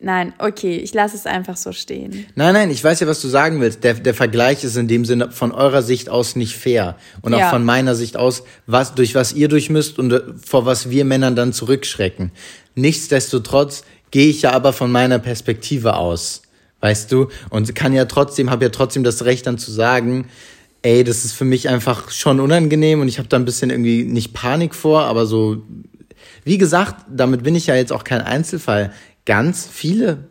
Nein, 0.00 0.32
okay, 0.38 0.76
ich 0.76 0.94
lasse 0.94 1.16
es 1.16 1.26
einfach 1.26 1.56
so 1.56 1.72
stehen. 1.72 2.26
Nein, 2.36 2.54
nein, 2.54 2.70
ich 2.70 2.84
weiß 2.84 3.00
ja, 3.00 3.08
was 3.08 3.20
du 3.20 3.26
sagen 3.26 3.60
willst. 3.60 3.82
Der, 3.82 3.94
der 3.94 4.14
Vergleich 4.14 4.62
ist 4.62 4.76
in 4.76 4.86
dem 4.86 5.04
Sinne 5.04 5.32
von 5.32 5.50
eurer 5.50 5.82
Sicht 5.82 6.08
aus 6.08 6.36
nicht 6.36 6.56
fair. 6.56 6.96
Und 7.20 7.34
auch 7.34 7.40
ja. 7.40 7.50
von 7.50 7.64
meiner 7.64 7.96
Sicht 7.96 8.16
aus, 8.16 8.44
was, 8.66 8.94
durch 8.94 9.16
was 9.16 9.32
ihr 9.32 9.48
durchmüsst 9.48 9.98
und 9.98 10.22
vor 10.46 10.66
was 10.66 10.90
wir 10.90 11.04
Männern 11.04 11.34
dann 11.34 11.52
zurückschrecken. 11.52 12.30
Nichtsdestotrotz 12.76 13.82
gehe 14.10 14.28
ich 14.28 14.42
ja 14.42 14.52
aber 14.52 14.72
von 14.72 14.90
meiner 14.90 15.18
Perspektive 15.18 15.96
aus, 15.96 16.42
weißt 16.80 17.10
du? 17.12 17.28
Und 17.50 17.74
kann 17.74 17.92
ja 17.92 18.04
trotzdem, 18.06 18.50
habe 18.50 18.64
ja 18.64 18.70
trotzdem 18.70 19.04
das 19.04 19.24
Recht 19.24 19.46
dann 19.46 19.58
zu 19.58 19.70
sagen, 19.70 20.28
ey, 20.82 21.04
das 21.04 21.24
ist 21.24 21.32
für 21.32 21.44
mich 21.44 21.68
einfach 21.68 22.10
schon 22.10 22.40
unangenehm 22.40 23.00
und 23.00 23.08
ich 23.08 23.18
habe 23.18 23.28
da 23.28 23.36
ein 23.36 23.44
bisschen 23.44 23.70
irgendwie 23.70 24.04
nicht 24.04 24.32
Panik 24.32 24.74
vor, 24.74 25.02
aber 25.02 25.26
so, 25.26 25.62
wie 26.44 26.58
gesagt, 26.58 27.04
damit 27.10 27.42
bin 27.42 27.54
ich 27.54 27.66
ja 27.66 27.74
jetzt 27.74 27.92
auch 27.92 28.04
kein 28.04 28.20
Einzelfall. 28.20 28.92
Ganz 29.24 29.68
viele 29.70 30.28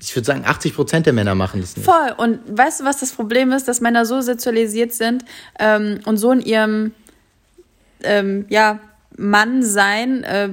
ich 0.00 0.14
würde 0.14 0.26
sagen, 0.26 0.44
80 0.44 0.74
Prozent 0.74 1.06
der 1.06 1.12
Männer 1.12 1.34
machen 1.34 1.60
das 1.60 1.76
nicht. 1.76 1.84
Voll. 1.84 2.12
Und 2.16 2.40
weißt 2.56 2.80
du, 2.80 2.84
was 2.84 2.98
das 2.98 3.12
Problem 3.12 3.52
ist, 3.52 3.66
dass 3.66 3.80
Männer 3.80 4.06
so 4.06 4.20
sozialisiert 4.20 4.92
sind 4.92 5.24
ähm, 5.58 6.00
und 6.04 6.18
so 6.18 6.30
in 6.30 6.40
ihrem 6.40 6.92
ähm, 8.02 8.46
ja, 8.48 8.78
Mann 9.16 9.62
sein 9.62 10.22
äh, 10.24 10.50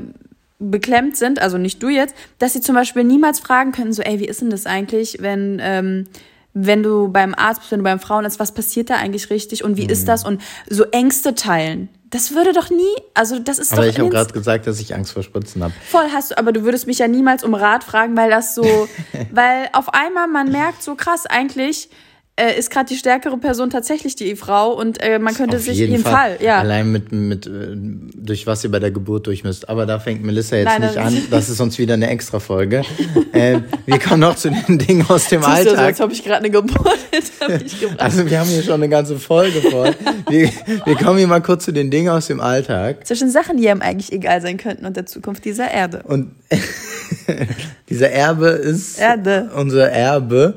beklemmt 0.60 1.18
sind, 1.18 1.42
also 1.42 1.58
nicht 1.58 1.82
du 1.84 1.90
jetzt, 1.90 2.16
dass 2.40 2.54
sie 2.54 2.62
zum 2.62 2.76
Beispiel 2.76 3.04
niemals 3.04 3.40
fragen 3.40 3.72
können, 3.72 3.94
so, 3.94 4.02
ey, 4.02 4.20
wie 4.20 4.26
ist 4.26 4.42
denn 4.42 4.50
das 4.50 4.66
eigentlich, 4.66 5.18
wenn, 5.20 5.60
ähm, 5.62 6.06
wenn 6.54 6.82
du 6.82 7.10
beim 7.10 7.36
Arzt 7.36 7.60
bist, 7.60 7.72
wenn 7.72 7.80
du 7.80 7.84
beim 7.84 8.00
Frauenarzt, 8.00 8.40
was 8.40 8.54
passiert 8.54 8.90
da 8.90 8.96
eigentlich 8.96 9.30
richtig 9.30 9.64
und 9.64 9.76
wie 9.76 9.84
mhm. 9.84 9.90
ist 9.90 10.08
das 10.08 10.24
und 10.24 10.42
so 10.70 10.86
Ängste 10.86 11.36
teilen. 11.36 11.90
Das 12.10 12.34
würde 12.34 12.54
doch 12.54 12.70
nie, 12.70 12.96
also 13.14 13.40
das 13.40 13.60
ist 13.60 13.74
aber 13.74 13.82
doch. 13.82 13.88
Aber 13.88 13.90
ich 13.90 14.00
habe 14.00 14.10
gerade 14.10 14.34
gesagt, 14.34 14.68
dass 14.68 14.80
ich 14.80 14.96
Angst 14.96 15.12
vor 15.12 15.24
Spritzen 15.24 15.62
habe. 15.62 15.74
Voll 15.86 16.06
hast 16.14 16.32
du, 16.32 16.38
aber 16.38 16.54
du 16.54 16.64
würdest 16.64 16.88
mich 16.88 17.00
ja 17.00 17.10
niemals 17.10 17.44
um 17.44 17.54
Rat 17.54 17.84
fragen, 17.84 18.16
weil 18.16 18.30
das 18.30 18.56
so, 18.56 18.64
weil 19.32 19.68
auf 19.74 19.94
einmal 19.94 20.28
man 20.28 20.50
merkt 20.50 20.82
so 20.82 20.96
krass 20.96 21.26
eigentlich, 21.26 21.90
äh, 22.38 22.60
ist 22.60 22.70
gerade 22.70 22.88
die 22.88 22.98
stärkere 22.98 23.38
Person 23.38 23.70
tatsächlich 23.70 24.16
die 24.18 24.36
Frau 24.36 24.74
und 24.74 25.02
äh, 25.02 25.20
man 25.20 25.34
könnte 25.34 25.56
Auf 25.56 25.64
sich 25.64 25.78
jeden 25.78 26.04
Fall, 26.04 26.36
Fall, 26.36 26.38
ja. 26.42 26.60
Allein 26.60 26.92
mit, 26.92 27.14
mit 27.14 27.48
äh, 27.48 27.52
durch 27.74 28.46
was 28.46 28.62
ihr 28.66 28.72
bei 28.72 28.80
der 28.80 28.92
Geburt 28.92 29.28
durchmüsst. 29.28 29.70
Aber 29.70 29.86
da 29.86 30.00
fängt 30.00 30.22
Melissa 30.22 30.58
jetzt 30.58 30.66
Nein, 30.66 30.82
nicht 30.82 30.98
an. 30.98 31.18
Das 31.32 31.50
ist 31.50 31.62
uns 31.62 31.78
wieder 31.78 31.94
eine 31.94 32.10
extra 32.10 32.40
Folge. 32.42 32.82
äh, 33.32 33.60
wir 33.86 34.00
kommen 34.00 34.20
noch 34.20 34.36
zu 34.36 34.50
den 34.50 34.78
Dingen 34.80 35.06
aus 35.08 35.30
dem 35.30 35.44
Alltag. 35.44 35.76
Du 35.76 35.82
als 35.82 36.02
ob 36.02 36.12
ich 36.12 36.24
gerade 36.24 36.40
eine 36.40 36.50
Geburt. 36.50 36.98
Also 37.98 38.30
wir 38.30 38.40
haben 38.40 38.50
hier 38.50 38.64
schon 38.64 38.74
eine 38.74 38.90
ganze 38.90 39.18
Folge 39.18 39.62
vor. 39.62 39.94
wir, 40.30 40.50
wir 40.86 40.96
kommen 40.96 41.18
hier 41.20 41.28
mal 41.28 41.42
kurz 41.42 41.66
zu 41.66 41.72
den 41.72 41.92
Dingen 41.92 42.10
aus 42.10 42.28
dem 42.28 42.42
Alltag. 42.42 43.06
Zwischen 43.06 43.30
Sachen, 43.30 43.58
die 43.58 43.70
einem 43.70 43.82
eigentlich 43.82 44.12
egal 44.12 44.42
sein 44.42 44.58
könnten 44.58 44.86
und 44.86 44.98
der 44.98 45.06
Zukunft 45.06 45.46
dieser 45.46 45.70
Erde. 45.72 46.02
Und 46.04 46.32
dieser 47.90 48.10
Erbe 48.10 48.48
ist 48.48 49.00
Erde. 49.00 49.52
unser 49.56 49.90
Erbe. 49.92 50.56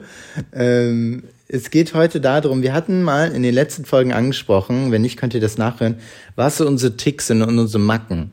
Ähm, 0.52 1.24
es 1.48 1.70
geht 1.70 1.94
heute 1.94 2.20
darum, 2.20 2.62
wir 2.62 2.74
hatten 2.74 3.02
mal 3.02 3.32
in 3.32 3.42
den 3.42 3.54
letzten 3.54 3.86
Folgen 3.86 4.12
angesprochen, 4.12 4.92
wenn 4.92 5.02
nicht, 5.02 5.16
könnt 5.16 5.32
ihr 5.32 5.40
das 5.40 5.56
nachhören, 5.56 5.96
was 6.36 6.58
so 6.58 6.66
unsere 6.66 6.96
Ticks 6.96 7.28
sind 7.28 7.42
und 7.42 7.58
unsere 7.58 7.82
Macken. 7.82 8.32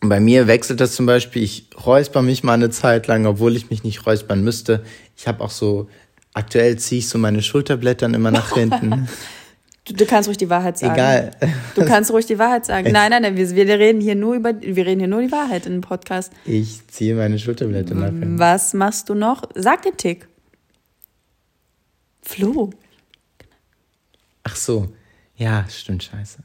bei 0.00 0.20
mir 0.20 0.48
wechselt 0.48 0.80
das 0.80 0.94
zum 0.96 1.06
Beispiel, 1.06 1.42
ich 1.42 1.68
räusper 1.86 2.20
mich 2.20 2.42
mal 2.42 2.54
eine 2.54 2.70
Zeit 2.70 3.06
lang, 3.06 3.26
obwohl 3.26 3.56
ich 3.56 3.70
mich 3.70 3.84
nicht 3.84 4.04
räuspern 4.06 4.42
müsste. 4.42 4.84
Ich 5.16 5.28
habe 5.28 5.42
auch 5.42 5.50
so, 5.50 5.88
aktuell 6.34 6.76
ziehe 6.76 6.98
ich 6.98 7.08
so 7.08 7.16
meine 7.16 7.42
Schulterblättern 7.42 8.12
immer 8.12 8.32
nach 8.32 8.52
hinten. 8.54 9.08
Du, 9.84 9.94
du, 9.94 10.04
kannst 10.04 10.28
ruhig 10.28 10.38
die 10.38 10.50
Wahrheit 10.50 10.78
sagen. 10.78 10.94
Egal. 10.94 11.30
Du 11.74 11.84
kannst 11.84 12.10
ruhig 12.10 12.26
die 12.26 12.38
Wahrheit 12.38 12.66
sagen. 12.66 12.90
Nein, 12.90 13.10
nein, 13.10 13.22
nein, 13.22 13.36
wir, 13.36 13.54
wir 13.54 13.78
reden 13.78 14.00
hier 14.00 14.14
nur 14.14 14.34
über, 14.34 14.52
wir 14.60 14.84
reden 14.84 14.98
hier 14.98 15.08
nur 15.08 15.20
die 15.20 15.30
Wahrheit 15.30 15.66
in 15.66 15.72
dem 15.72 15.80
Podcast. 15.82 16.32
Ich 16.44 16.86
ziehe 16.88 17.14
meine 17.14 17.38
Schulterblätter 17.38 17.94
nach 17.94 18.06
hinten. 18.06 18.38
Was 18.38 18.74
machst 18.74 19.10
du 19.10 19.14
noch? 19.14 19.42
Sag 19.54 19.82
den 19.82 19.96
Tick. 19.96 20.26
Flo. 22.24 22.70
Ach 24.42 24.56
so. 24.56 24.88
Ja, 25.36 25.66
stimmt, 25.68 26.04
scheiße. 26.04 26.38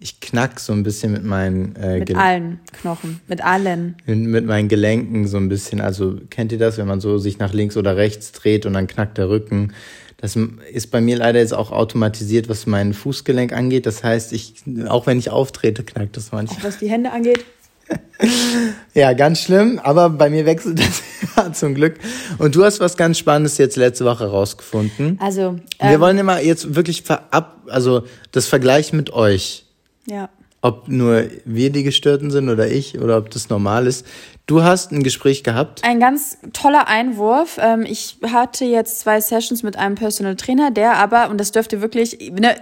Ich 0.00 0.20
knack 0.20 0.60
so 0.60 0.72
ein 0.72 0.84
bisschen 0.84 1.12
mit 1.12 1.24
meinen 1.24 1.74
äh, 1.74 1.98
Mit 1.98 2.14
allen 2.14 2.60
Knochen, 2.72 3.20
mit 3.26 3.42
allen. 3.44 3.96
Mit, 4.06 4.18
mit, 4.18 4.46
meinen 4.46 4.68
Gelenken 4.68 5.26
so 5.26 5.38
ein 5.38 5.48
bisschen. 5.48 5.80
Also 5.80 6.20
kennt 6.30 6.52
ihr 6.52 6.58
das, 6.58 6.78
wenn 6.78 6.86
man 6.86 7.00
so 7.00 7.18
sich 7.18 7.38
nach 7.38 7.52
links 7.52 7.76
oder 7.76 7.96
rechts 7.96 8.30
dreht 8.30 8.64
und 8.64 8.74
dann 8.74 8.86
knackt 8.86 9.18
der 9.18 9.28
Rücken? 9.28 9.72
Das 10.18 10.36
ist 10.72 10.90
bei 10.90 11.00
mir 11.00 11.16
leider 11.16 11.40
jetzt 11.40 11.54
auch 11.54 11.72
automatisiert, 11.72 12.48
was 12.48 12.66
mein 12.66 12.92
Fußgelenk 12.92 13.52
angeht. 13.52 13.86
Das 13.86 14.04
heißt, 14.04 14.32
ich, 14.32 14.54
auch 14.86 15.06
wenn 15.06 15.18
ich 15.18 15.30
auftrete, 15.30 15.84
knackt 15.84 16.16
das 16.16 16.32
manchmal. 16.32 16.58
Auch 16.58 16.64
was 16.64 16.78
die 16.78 16.90
Hände 16.90 17.10
angeht? 17.10 17.44
ja, 18.94 19.12
ganz 19.12 19.40
schlimm, 19.40 19.80
aber 19.82 20.10
bei 20.10 20.30
mir 20.30 20.44
wechselt 20.44 20.78
das 20.78 21.02
ja 21.36 21.52
zum 21.52 21.74
Glück. 21.74 21.98
Und 22.38 22.54
du 22.54 22.64
hast 22.64 22.80
was 22.80 22.96
ganz 22.96 23.18
Spannendes 23.18 23.58
jetzt 23.58 23.76
letzte 23.76 24.04
Woche 24.04 24.26
rausgefunden. 24.26 25.18
Also, 25.20 25.58
ähm, 25.78 25.90
wir 25.90 26.00
wollen 26.00 26.18
immer 26.18 26.40
jetzt 26.40 26.74
wirklich 26.74 27.02
verab, 27.02 27.62
also 27.68 28.02
das 28.32 28.46
Vergleich 28.46 28.92
mit 28.92 29.12
euch. 29.12 29.64
Ja. 30.06 30.30
Ob 30.60 30.88
nur 30.88 31.24
wir 31.44 31.70
die 31.70 31.84
Gestörten 31.84 32.30
sind 32.30 32.48
oder 32.48 32.68
ich 32.68 32.98
oder 32.98 33.16
ob 33.16 33.30
das 33.30 33.48
normal 33.48 33.86
ist. 33.86 34.04
Du 34.48 34.62
hast 34.62 34.92
ein 34.92 35.02
Gespräch 35.02 35.44
gehabt. 35.44 35.84
Ein 35.84 36.00
ganz 36.00 36.38
toller 36.54 36.88
Einwurf. 36.88 37.58
Ähm, 37.60 37.84
ich 37.86 38.16
hatte 38.32 38.64
jetzt 38.64 39.00
zwei 39.00 39.20
Sessions 39.20 39.62
mit 39.62 39.76
einem 39.76 39.94
Personal 39.94 40.36
Trainer, 40.36 40.70
der 40.70 40.96
aber, 40.96 41.28
und 41.28 41.38
das 41.38 41.52
dürfte 41.52 41.82
wirklich, 41.82 42.32
ne, 42.32 42.56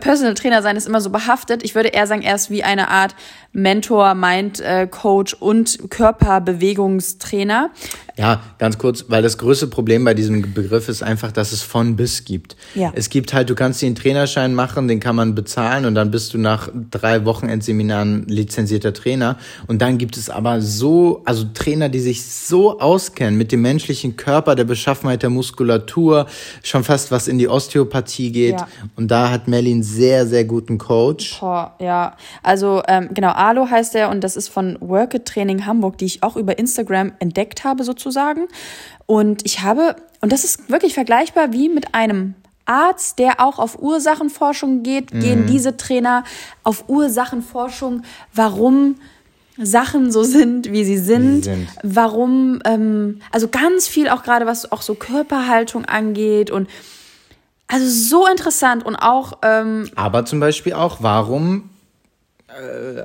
Personal 0.00 0.34
Trainer 0.34 0.60
sein 0.60 0.76
ist 0.76 0.88
immer 0.88 1.00
so 1.00 1.10
behaftet. 1.10 1.62
Ich 1.62 1.76
würde 1.76 1.90
eher 1.90 2.08
sagen, 2.08 2.22
er 2.22 2.34
ist 2.34 2.50
wie 2.50 2.64
eine 2.64 2.88
Art 2.88 3.14
Mentor, 3.52 4.14
Mind 4.16 4.60
äh, 4.60 4.88
Coach 4.88 5.34
und 5.34 5.88
Körperbewegungstrainer. 5.88 7.70
Ja, 8.16 8.42
ganz 8.58 8.78
kurz, 8.78 9.06
weil 9.08 9.22
das 9.22 9.38
größte 9.38 9.66
Problem 9.66 10.04
bei 10.04 10.14
diesem 10.14 10.54
Begriff 10.54 10.88
ist 10.88 11.02
einfach, 11.02 11.32
dass 11.32 11.50
es 11.50 11.62
von 11.62 11.96
bis 11.96 12.24
gibt. 12.24 12.54
Ja. 12.76 12.92
Es 12.94 13.10
gibt 13.10 13.34
halt, 13.34 13.50
du 13.50 13.56
kannst 13.56 13.82
den 13.82 13.96
Trainerschein 13.96 14.54
machen, 14.54 14.86
den 14.86 15.00
kann 15.00 15.16
man 15.16 15.34
bezahlen 15.34 15.84
und 15.84 15.96
dann 15.96 16.12
bist 16.12 16.32
du 16.32 16.38
nach 16.38 16.68
drei 16.92 17.24
Wochenendseminaren 17.24 18.28
lizenzierter 18.28 18.92
Trainer. 18.92 19.36
Und 19.66 19.82
dann 19.82 19.98
gibt 19.98 20.16
es 20.16 20.30
aber 20.30 20.60
so, 20.60 21.22
also 21.24 21.44
Trainer, 21.54 21.88
die 21.88 21.98
sich 21.98 22.24
so 22.24 22.78
auskennen 22.78 23.36
mit 23.36 23.50
dem 23.50 23.62
menschlichen 23.62 24.16
Körper, 24.16 24.54
der 24.54 24.64
Beschaffenheit 24.64 25.24
der 25.24 25.30
Muskulatur, 25.30 26.26
schon 26.62 26.84
fast 26.84 27.10
was 27.10 27.26
in 27.26 27.38
die 27.38 27.48
Osteopathie 27.48 28.30
geht. 28.30 28.60
Ja. 28.60 28.68
Und 28.94 29.10
da 29.10 29.30
hat 29.30 29.48
Melly 29.48 29.72
einen 29.72 29.82
sehr, 29.82 30.24
sehr 30.26 30.44
guten 30.44 30.78
Coach. 30.78 31.40
Boah, 31.40 31.74
ja. 31.80 32.16
Also, 32.44 32.80
ähm, 32.86 33.08
genau, 33.12 33.32
Alo 33.32 33.68
heißt 33.68 33.96
er 33.96 34.10
und 34.10 34.22
das 34.22 34.36
ist 34.36 34.48
von 34.48 34.78
Work 34.80 35.14
It 35.14 35.24
Training 35.24 35.66
Hamburg, 35.66 35.98
die 35.98 36.04
ich 36.04 36.22
auch 36.22 36.36
über 36.36 36.56
Instagram 36.58 37.12
entdeckt 37.18 37.64
habe, 37.64 37.82
sozusagen 37.82 38.03
sozusagen. 38.04 38.46
Und 39.06 39.44
ich 39.44 39.62
habe, 39.62 39.96
und 40.20 40.32
das 40.32 40.44
ist 40.44 40.70
wirklich 40.70 40.94
vergleichbar 40.94 41.52
wie 41.52 41.68
mit 41.68 41.94
einem 41.94 42.34
Arzt, 42.66 43.18
der 43.18 43.40
auch 43.40 43.58
auf 43.58 43.78
Ursachenforschung 43.80 44.82
geht, 44.82 45.12
mhm. 45.12 45.20
gehen 45.20 45.46
diese 45.46 45.76
Trainer 45.76 46.24
auf 46.62 46.88
Ursachenforschung, 46.88 48.02
warum 48.32 48.96
Sachen 49.56 50.10
so 50.10 50.22
sind, 50.24 50.72
wie 50.72 50.84
sie 50.84 50.98
sind, 50.98 51.46
wie 51.46 51.50
sie 51.50 51.50
sind. 51.50 51.68
warum, 51.82 52.60
ähm, 52.64 53.20
also 53.30 53.48
ganz 53.48 53.86
viel 53.86 54.08
auch 54.08 54.22
gerade, 54.22 54.46
was 54.46 54.70
auch 54.72 54.82
so 54.82 54.94
Körperhaltung 54.94 55.84
angeht 55.84 56.50
und 56.50 56.68
also 57.66 57.86
so 57.88 58.26
interessant 58.26 58.84
und 58.84 58.96
auch. 58.96 59.38
Ähm, 59.42 59.88
Aber 59.94 60.24
zum 60.24 60.40
Beispiel 60.40 60.72
auch, 60.72 60.98
warum 61.00 61.70
äh, 62.48 63.04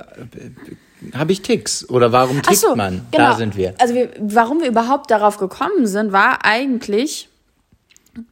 habe 1.14 1.32
ich 1.32 1.42
Ticks 1.42 1.88
oder 1.88 2.12
warum 2.12 2.42
tickt 2.42 2.58
so, 2.58 2.76
man? 2.76 3.06
Genau. 3.10 3.30
Da 3.30 3.36
sind 3.36 3.56
wir. 3.56 3.74
Also 3.78 3.94
wir, 3.94 4.10
warum 4.18 4.60
wir 4.60 4.68
überhaupt 4.68 5.10
darauf 5.10 5.38
gekommen 5.38 5.86
sind, 5.86 6.12
war 6.12 6.44
eigentlich, 6.44 7.28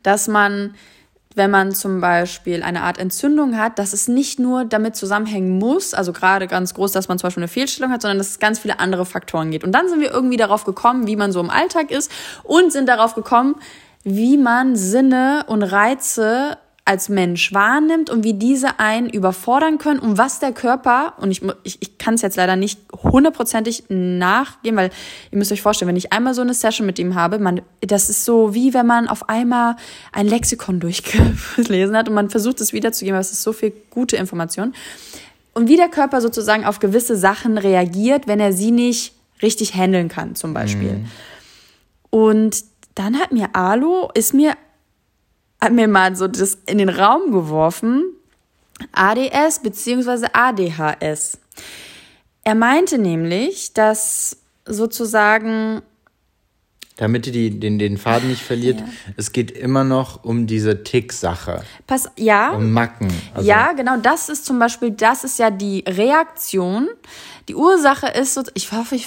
dass 0.03 0.29
man, 0.29 0.75
wenn 1.35 1.51
man 1.51 1.73
zum 1.73 2.01
Beispiel 2.01 2.63
eine 2.63 2.83
Art 2.83 2.99
Entzündung 2.99 3.57
hat, 3.57 3.79
dass 3.79 3.93
es 3.93 4.09
nicht 4.09 4.39
nur 4.39 4.65
damit 4.65 4.97
zusammenhängen 4.97 5.59
muss, 5.59 5.95
also 5.95 6.13
gerade 6.13 6.47
ganz 6.47 6.75
groß, 6.75 6.93
dass 6.93 7.09
man 7.09 7.19
zum 7.19 7.29
Beispiel 7.29 7.43
eine 7.43 7.49
Fehlstellung 7.49 7.91
hat, 7.91 8.03
sondern 8.03 8.19
dass 8.19 8.31
es 8.31 8.39
ganz 8.39 8.59
viele 8.59 8.81
andere 8.81 9.07
Faktoren 9.07 9.51
geht. 9.51 9.65
Und 9.65 9.73
dann 9.73 9.89
sind 9.89 10.01
wir 10.01 10.11
irgendwie 10.11 10.37
darauf 10.37 10.65
gekommen, 10.65 11.07
wie 11.07 11.17
man 11.17 11.33
so 11.33 11.41
im 11.41 11.51
Alltag 11.51 11.91
ist 11.91 12.11
und 12.43 12.73
sind 12.73 12.89
darauf 12.89 13.15
gekommen, 13.15 13.57
wie 14.05 14.37
man 14.37 14.77
Sinne 14.77 15.45
und 15.49 15.63
Reize 15.63 16.59
als 16.89 17.11
Mensch 17.11 17.53
wahrnimmt 17.53 18.09
und 18.09 18.25
wie 18.25 18.33
diese 18.33 18.81
einen 18.81 19.11
überfordern 19.11 19.77
können 19.77 20.01
und 20.01 20.17
was 20.17 20.41
der 20.41 20.53
Körper, 20.53 21.13
und 21.19 21.31
ich, 21.31 21.43
ich, 21.63 21.77
ich 21.83 21.99
kann 21.99 22.15
es 22.15 22.23
jetzt 22.23 22.37
leider 22.37 22.57
nicht 22.57 22.81
hundertprozentig 23.03 23.85
nachgehen, 23.91 24.75
weil 24.75 24.89
ihr 25.31 25.37
müsst 25.37 25.53
euch 25.53 25.61
vorstellen, 25.61 25.91
wenn 25.91 25.97
ich 25.97 26.15
einmal 26.15 26.33
so 26.33 26.41
eine 26.41 26.55
Session 26.55 26.87
mit 26.87 26.99
ihm 26.99 27.15
habe, 27.15 27.41
man, 27.41 27.61
das 27.83 28.09
ist 28.09 28.25
so 28.25 28.55
wie 28.55 28.73
wenn 28.73 28.87
man 28.87 29.07
auf 29.07 29.29
einmal 29.29 29.77
ein 30.13 30.27
Lexikon 30.27 30.81
durchgelesen 30.81 31.95
hat 31.95 32.09
und 32.09 32.15
man 32.15 32.31
versucht 32.31 32.59
es 32.63 32.73
wiederzugeben, 32.73 33.17
aber 33.17 33.21
es 33.21 33.33
ist 33.33 33.43
so 33.43 33.53
viel 33.53 33.75
gute 33.91 34.17
Information. 34.17 34.73
Und 35.53 35.69
wie 35.69 35.77
der 35.77 35.89
Körper 35.89 36.23
sozusagen 36.23 36.65
auf 36.65 36.79
gewisse 36.79 37.17
Sachen 37.17 37.59
reagiert, 37.59 38.27
wenn 38.27 38.41
er 38.41 38.55
sie 38.55 38.71
nicht 38.71 39.13
richtig 39.43 39.75
handeln 39.75 40.09
kann, 40.09 40.37
zum 40.37 40.55
Beispiel. 40.55 40.93
Mhm. 40.93 41.09
Und 42.09 42.65
dann 42.95 43.19
hat 43.19 43.31
mir 43.31 43.55
Alu, 43.55 44.09
ist 44.15 44.33
mir 44.33 44.55
hat 45.61 45.73
mir 45.73 45.89
mal 45.89 46.15
so 46.17 46.29
das 46.29 46.59
in 46.67 46.79
den 46.79 46.89
Raum 46.89 47.33
geworfen, 47.33 48.05
ADS 48.93 49.61
bzw. 49.63 50.29
ADHS. 50.33 51.39
Er 52.45 52.55
meinte 52.55 52.99
nämlich, 52.99 53.75
dass 53.75 54.37
sozusagen 54.65 55.83
damit 56.99 57.29
ihr 57.29 57.33
die, 57.33 57.61
den, 57.61 57.79
den 57.79 57.97
Faden 57.97 58.29
nicht 58.29 58.43
verliert, 58.43 58.81
ja. 58.81 58.87
es 59.17 59.31
geht 59.31 59.53
immer 59.53 59.85
noch 59.85 60.25
um 60.25 60.49
diese 60.49 60.83
Tick-Sache. 60.83 61.63
Pass, 61.87 62.11
ja. 62.17 62.51
Um 62.51 62.73
Macken. 62.73 63.09
Also. 63.35 63.49
Ja, 63.49 63.73
genau, 63.73 63.99
das 63.99 64.29
ist 64.29 64.45
zum 64.45 64.59
Beispiel, 64.59 64.91
das 64.91 65.23
ist 65.23 65.39
ja 65.39 65.53
die 65.53 65.85
Reaktion. 65.87 66.89
Die 67.47 67.55
Ursache 67.55 68.09
ist, 68.09 68.35
so, 68.35 68.43
ich 68.55 68.73
hoffe, 68.73 68.97
ich 68.97 69.07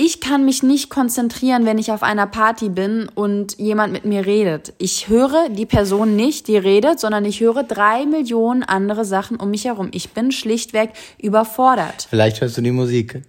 ich 0.00 0.20
kann 0.20 0.44
mich 0.44 0.62
nicht 0.62 0.90
konzentrieren, 0.90 1.66
wenn 1.66 1.76
ich 1.76 1.90
auf 1.90 2.04
einer 2.04 2.28
Party 2.28 2.68
bin 2.68 3.08
und 3.12 3.58
jemand 3.58 3.92
mit 3.92 4.04
mir 4.04 4.26
redet. 4.26 4.72
Ich 4.78 5.08
höre 5.08 5.48
die 5.48 5.66
Person 5.66 6.14
nicht, 6.14 6.46
die 6.46 6.56
redet, 6.56 7.00
sondern 7.00 7.24
ich 7.24 7.40
höre 7.40 7.64
drei 7.64 8.06
Millionen 8.06 8.62
andere 8.62 9.04
Sachen 9.04 9.38
um 9.38 9.50
mich 9.50 9.64
herum. 9.64 9.88
Ich 9.92 10.10
bin 10.10 10.30
schlichtweg 10.30 10.92
überfordert. 11.20 12.06
Vielleicht 12.08 12.40
hörst 12.40 12.56
du 12.56 12.60
die 12.60 12.70
Musik. 12.70 13.22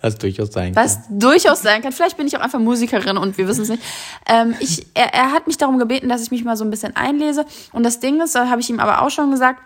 Was 0.00 0.18
durchaus 0.18 0.52
sein 0.52 0.74
kann. 0.74 0.84
Was 0.84 0.98
durchaus 1.10 1.62
sein 1.62 1.82
kann. 1.82 1.92
Vielleicht 1.92 2.16
bin 2.16 2.26
ich 2.26 2.36
auch 2.36 2.40
einfach 2.40 2.58
Musikerin 2.58 3.16
und 3.16 3.38
wir 3.38 3.46
wissen 3.48 3.62
es 3.62 3.68
nicht. 3.68 3.82
Ähm, 4.28 4.54
ich, 4.60 4.86
er, 4.94 5.14
er 5.14 5.32
hat 5.32 5.46
mich 5.46 5.58
darum 5.58 5.78
gebeten, 5.78 6.08
dass 6.08 6.22
ich 6.22 6.30
mich 6.30 6.44
mal 6.44 6.56
so 6.56 6.64
ein 6.64 6.70
bisschen 6.70 6.96
einlese. 6.96 7.44
Und 7.72 7.84
das 7.84 8.00
Ding 8.00 8.20
ist, 8.20 8.34
da 8.34 8.48
habe 8.48 8.60
ich 8.60 8.70
ihm 8.70 8.80
aber 8.80 9.02
auch 9.02 9.10
schon 9.10 9.30
gesagt, 9.30 9.60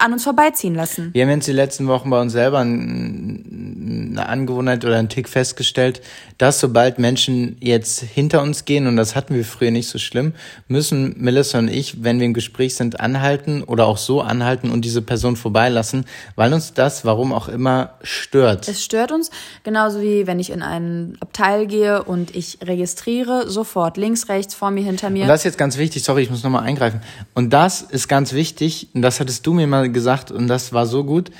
an 0.00 0.12
uns 0.12 0.24
vorbeiziehen 0.24 0.74
lassen. 0.74 1.10
Wir 1.12 1.24
haben 1.24 1.30
jetzt 1.30 1.46
die 1.46 1.52
letzten 1.52 1.86
Wochen 1.88 2.10
bei 2.10 2.20
uns 2.20 2.32
selber 2.32 2.58
eine 2.58 4.28
Angewohnheit 4.28 4.84
oder 4.84 4.96
einen 4.98 5.08
Tick 5.08 5.28
festgestellt, 5.28 6.00
dass 6.38 6.60
sobald 6.60 6.98
Menschen 6.98 7.56
jetzt 7.60 8.00
hinter 8.00 8.42
uns 8.42 8.64
gehen, 8.64 8.86
und 8.86 8.96
das 8.96 9.16
hatten 9.16 9.34
wir 9.34 9.44
früher 9.44 9.70
nicht 9.70 9.88
so 9.88 9.98
schlimm, 9.98 10.34
müssen 10.68 11.14
Melissa 11.18 11.58
und 11.58 11.68
ich, 11.68 12.02
wenn 12.02 12.18
wir 12.18 12.26
im 12.26 12.34
Gespräch 12.34 12.74
sind, 12.74 13.00
anhalten 13.00 13.62
oder 13.62 13.86
auch 13.86 13.98
so 13.98 14.20
anhalten 14.20 14.70
und 14.70 14.84
diese 14.84 15.02
Person 15.02 15.36
vorbeilassen, 15.36 16.04
weil 16.34 16.52
uns 16.52 16.74
das, 16.74 17.04
warum 17.04 17.32
auch 17.32 17.48
immer, 17.48 17.94
stört. 18.02 18.68
Es 18.68 18.84
stört 18.84 19.12
uns, 19.12 19.30
genauso 19.64 20.00
wie 20.00 20.26
wenn 20.26 20.38
ich 20.40 20.50
in 20.50 20.62
ein 20.62 21.16
Abteil 21.20 21.66
gehe 21.66 22.02
und 22.02 22.34
ich 22.34 22.58
registriere 22.62 23.48
sofort 23.48 23.96
links, 23.96 24.28
rechts, 24.28 24.54
vor 24.54 24.70
mir, 24.70 24.82
hinter 24.84 25.10
mir. 25.10 25.22
Und 25.22 25.28
das 25.28 25.40
ist 25.40 25.44
jetzt 25.44 25.58
ganz 25.58 25.78
wichtig, 25.78 26.02
sorry, 26.02 26.22
ich 26.22 26.30
muss 26.30 26.42
nochmal 26.42 26.64
eingreifen. 26.64 27.00
Und 27.34 27.52
das 27.52 27.82
ist 27.82 28.08
ganz 28.08 28.32
wichtig, 28.32 28.88
und 28.94 29.02
das 29.02 29.20
hattest 29.20 29.46
du 29.46 29.52
mir 29.54 29.66
mal 29.66 29.85
gesagt, 29.88 30.30
und 30.30 30.48
das 30.48 30.72
war 30.72 30.86
so 30.86 31.04
gut 31.04 31.30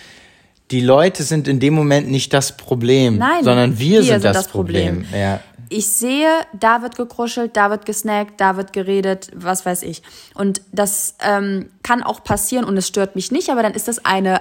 die 0.71 0.81
Leute 0.81 1.23
sind 1.23 1.47
in 1.49 1.61
dem 1.61 1.75
Moment 1.75 2.11
nicht 2.11 2.33
das 2.33 2.57
Problem, 2.57 3.19
Nein, 3.19 3.45
sondern 3.45 3.79
wir, 3.79 3.99
wir 3.99 4.03
sind, 4.03 4.13
sind, 4.15 4.25
das, 4.25 4.37
das 4.37 4.49
Problem. 4.49 5.03
Problem. 5.03 5.21
Ja. 5.21 5.41
Ich 5.69 5.89
sehe, 5.89 6.29
da 6.59 6.83
wird 6.83 6.97
gekruschelt, 6.97 7.57
da 7.57 7.71
wird 7.71 7.87
gesnackt, 7.87 8.41
da 8.41 8.57
wird 8.57 8.73
geredet, 8.73 9.31
was 9.35 9.67
weiß 9.67 9.83
ich. 9.83 10.03
Und 10.35 10.61
das 10.73 11.17
ähm, 11.21 11.71
kann 11.83 12.03
auch 12.03 12.23
passieren 12.23 12.65
und 12.65 12.77
es 12.77 12.87
stört 12.87 13.17
mich 13.17 13.33
nicht, 13.33 13.51
aber 13.51 13.63
dann 13.63 13.75
ist 13.75 13.89
das 13.89 14.05
eine 14.05 14.41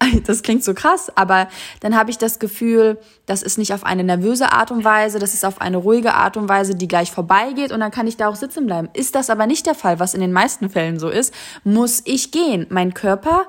das 0.26 0.42
klingt 0.42 0.64
so 0.64 0.74
krass, 0.74 1.10
aber 1.16 1.48
dann 1.80 1.96
habe 1.96 2.10
ich 2.10 2.18
das 2.18 2.38
Gefühl, 2.38 2.98
das 3.26 3.42
ist 3.42 3.58
nicht 3.58 3.72
auf 3.72 3.84
eine 3.84 4.04
nervöse 4.04 4.52
Art 4.52 4.70
und 4.70 4.84
Weise, 4.84 5.18
das 5.18 5.34
ist 5.34 5.44
auf 5.44 5.60
eine 5.60 5.76
ruhige 5.76 6.14
Art 6.14 6.36
und 6.36 6.48
Weise, 6.48 6.74
die 6.74 6.88
gleich 6.88 7.10
vorbeigeht 7.10 7.72
und 7.72 7.80
dann 7.80 7.90
kann 7.90 8.06
ich 8.06 8.16
da 8.16 8.28
auch 8.28 8.36
sitzen 8.36 8.66
bleiben. 8.66 8.88
Ist 8.94 9.14
das 9.14 9.30
aber 9.30 9.46
nicht 9.46 9.66
der 9.66 9.74
Fall, 9.74 9.98
was 9.98 10.14
in 10.14 10.20
den 10.20 10.32
meisten 10.32 10.70
Fällen 10.70 10.98
so 10.98 11.08
ist, 11.08 11.34
muss 11.64 12.02
ich 12.04 12.30
gehen. 12.30 12.66
Mein 12.70 12.94
Körper 12.94 13.46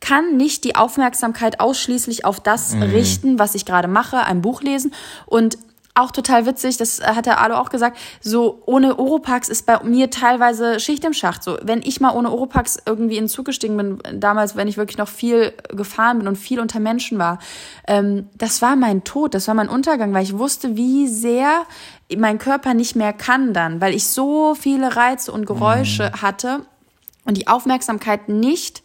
kann 0.00 0.36
nicht 0.36 0.64
die 0.64 0.76
Aufmerksamkeit 0.76 1.60
ausschließlich 1.60 2.24
auf 2.24 2.40
das 2.40 2.74
mhm. 2.74 2.82
richten, 2.82 3.38
was 3.38 3.54
ich 3.54 3.66
gerade 3.66 3.88
mache, 3.88 4.24
ein 4.24 4.40
Buch 4.40 4.62
lesen. 4.62 4.94
Und 5.26 5.58
auch 5.94 6.12
total 6.12 6.46
witzig, 6.46 6.76
das 6.76 7.00
hat 7.00 7.26
der 7.26 7.40
Alo 7.40 7.56
auch 7.56 7.68
gesagt, 7.68 7.98
so 8.20 8.62
ohne 8.66 8.98
Oropax 8.98 9.48
ist 9.48 9.66
bei 9.66 9.82
mir 9.82 10.10
teilweise 10.10 10.78
Schicht 10.78 11.04
im 11.04 11.12
Schacht. 11.12 11.42
So, 11.42 11.58
wenn 11.62 11.82
ich 11.82 12.00
mal 12.00 12.14
ohne 12.14 12.30
Oropax 12.30 12.78
irgendwie 12.86 13.16
in 13.16 13.24
den 13.24 13.28
Zug 13.28 13.46
gestiegen 13.46 13.76
bin, 13.76 13.98
damals, 14.14 14.56
wenn 14.56 14.68
ich 14.68 14.76
wirklich 14.76 14.98
noch 14.98 15.08
viel 15.08 15.52
gefahren 15.68 16.18
bin 16.18 16.28
und 16.28 16.36
viel 16.36 16.60
unter 16.60 16.78
Menschen 16.78 17.18
war, 17.18 17.38
ähm, 17.88 18.28
das 18.34 18.62
war 18.62 18.76
mein 18.76 19.04
Tod, 19.04 19.34
das 19.34 19.48
war 19.48 19.54
mein 19.54 19.68
Untergang, 19.68 20.14
weil 20.14 20.22
ich 20.22 20.38
wusste, 20.38 20.76
wie 20.76 21.08
sehr 21.08 21.62
mein 22.16 22.38
Körper 22.38 22.74
nicht 22.74 22.94
mehr 22.94 23.12
kann 23.12 23.52
dann, 23.52 23.80
weil 23.80 23.94
ich 23.94 24.06
so 24.06 24.54
viele 24.54 24.96
Reize 24.96 25.32
und 25.32 25.46
Geräusche 25.46 26.12
mhm. 26.14 26.22
hatte 26.22 26.60
und 27.24 27.36
die 27.36 27.48
Aufmerksamkeit 27.48 28.28
nicht 28.28 28.82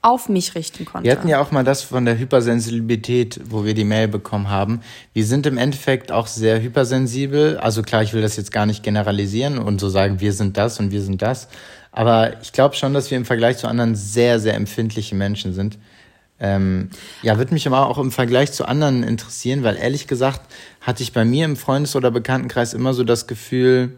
auf 0.00 0.28
mich 0.28 0.54
richten 0.54 0.84
konnte. 0.84 1.04
Wir 1.04 1.12
hatten 1.12 1.28
ja 1.28 1.40
auch 1.40 1.50
mal 1.50 1.64
das 1.64 1.82
von 1.82 2.04
der 2.04 2.18
Hypersensibilität, 2.18 3.40
wo 3.44 3.64
wir 3.64 3.74
die 3.74 3.84
Mail 3.84 4.06
bekommen 4.06 4.48
haben. 4.48 4.80
Wir 5.12 5.24
sind 5.24 5.44
im 5.46 5.58
Endeffekt 5.58 6.12
auch 6.12 6.28
sehr 6.28 6.62
hypersensibel. 6.62 7.58
Also 7.58 7.82
klar, 7.82 8.02
ich 8.02 8.12
will 8.12 8.22
das 8.22 8.36
jetzt 8.36 8.52
gar 8.52 8.64
nicht 8.64 8.82
generalisieren 8.82 9.58
und 9.58 9.80
so 9.80 9.88
sagen, 9.88 10.20
wir 10.20 10.32
sind 10.32 10.56
das 10.56 10.78
und 10.78 10.92
wir 10.92 11.02
sind 11.02 11.20
das. 11.20 11.48
Aber 11.90 12.40
ich 12.42 12.52
glaube 12.52 12.76
schon, 12.76 12.94
dass 12.94 13.10
wir 13.10 13.18
im 13.18 13.24
Vergleich 13.24 13.58
zu 13.58 13.66
anderen 13.66 13.96
sehr, 13.96 14.38
sehr 14.38 14.54
empfindliche 14.54 15.16
Menschen 15.16 15.52
sind. 15.52 15.78
Ähm, 16.40 16.90
ja, 17.22 17.36
würde 17.36 17.52
mich 17.52 17.66
aber 17.66 17.88
auch 17.88 17.98
im 17.98 18.12
Vergleich 18.12 18.52
zu 18.52 18.66
anderen 18.66 19.02
interessieren, 19.02 19.64
weil 19.64 19.76
ehrlich 19.76 20.06
gesagt 20.06 20.42
hatte 20.80 21.02
ich 21.02 21.12
bei 21.12 21.24
mir 21.24 21.44
im 21.44 21.56
Freundes- 21.56 21.96
oder 21.96 22.12
Bekanntenkreis 22.12 22.74
immer 22.74 22.94
so 22.94 23.02
das 23.02 23.26
Gefühl, 23.26 23.96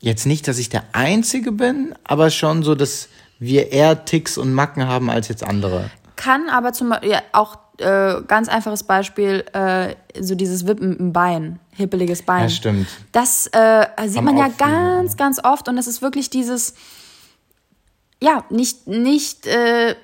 jetzt 0.00 0.26
nicht, 0.26 0.46
dass 0.46 0.58
ich 0.58 0.68
der 0.68 0.84
Einzige 0.92 1.50
bin, 1.50 1.94
aber 2.04 2.30
schon 2.30 2.62
so, 2.62 2.76
dass 2.76 3.08
wir 3.42 3.72
eher 3.72 4.04
Ticks 4.04 4.38
und 4.38 4.54
Macken 4.54 4.86
haben 4.86 5.10
als 5.10 5.28
jetzt 5.28 5.44
andere. 5.44 5.90
Kann 6.16 6.48
aber 6.48 6.72
zum 6.72 6.90
Beispiel, 6.90 7.10
ja, 7.10 7.22
auch 7.32 7.58
äh, 7.78 8.22
ganz 8.26 8.48
einfaches 8.48 8.84
Beispiel, 8.84 9.44
äh, 9.52 9.94
so 10.20 10.34
dieses 10.34 10.66
Wippen 10.66 10.96
im 10.96 11.12
Bein, 11.12 11.58
hippeliges 11.74 12.22
Bein. 12.22 12.44
Ja, 12.44 12.48
stimmt. 12.48 12.86
Das 13.10 13.48
äh, 13.52 13.86
sieht 14.06 14.18
Haben 14.18 14.24
man 14.26 14.36
ja 14.36 14.48
ganz, 14.56 15.16
ganz 15.16 15.42
oft 15.42 15.68
und 15.68 15.76
das 15.76 15.88
ist 15.88 16.02
wirklich 16.02 16.30
dieses, 16.30 16.74
ja, 18.20 18.44
nicht, 18.50 18.86
nicht, 18.86 19.46
äh, 19.46 19.96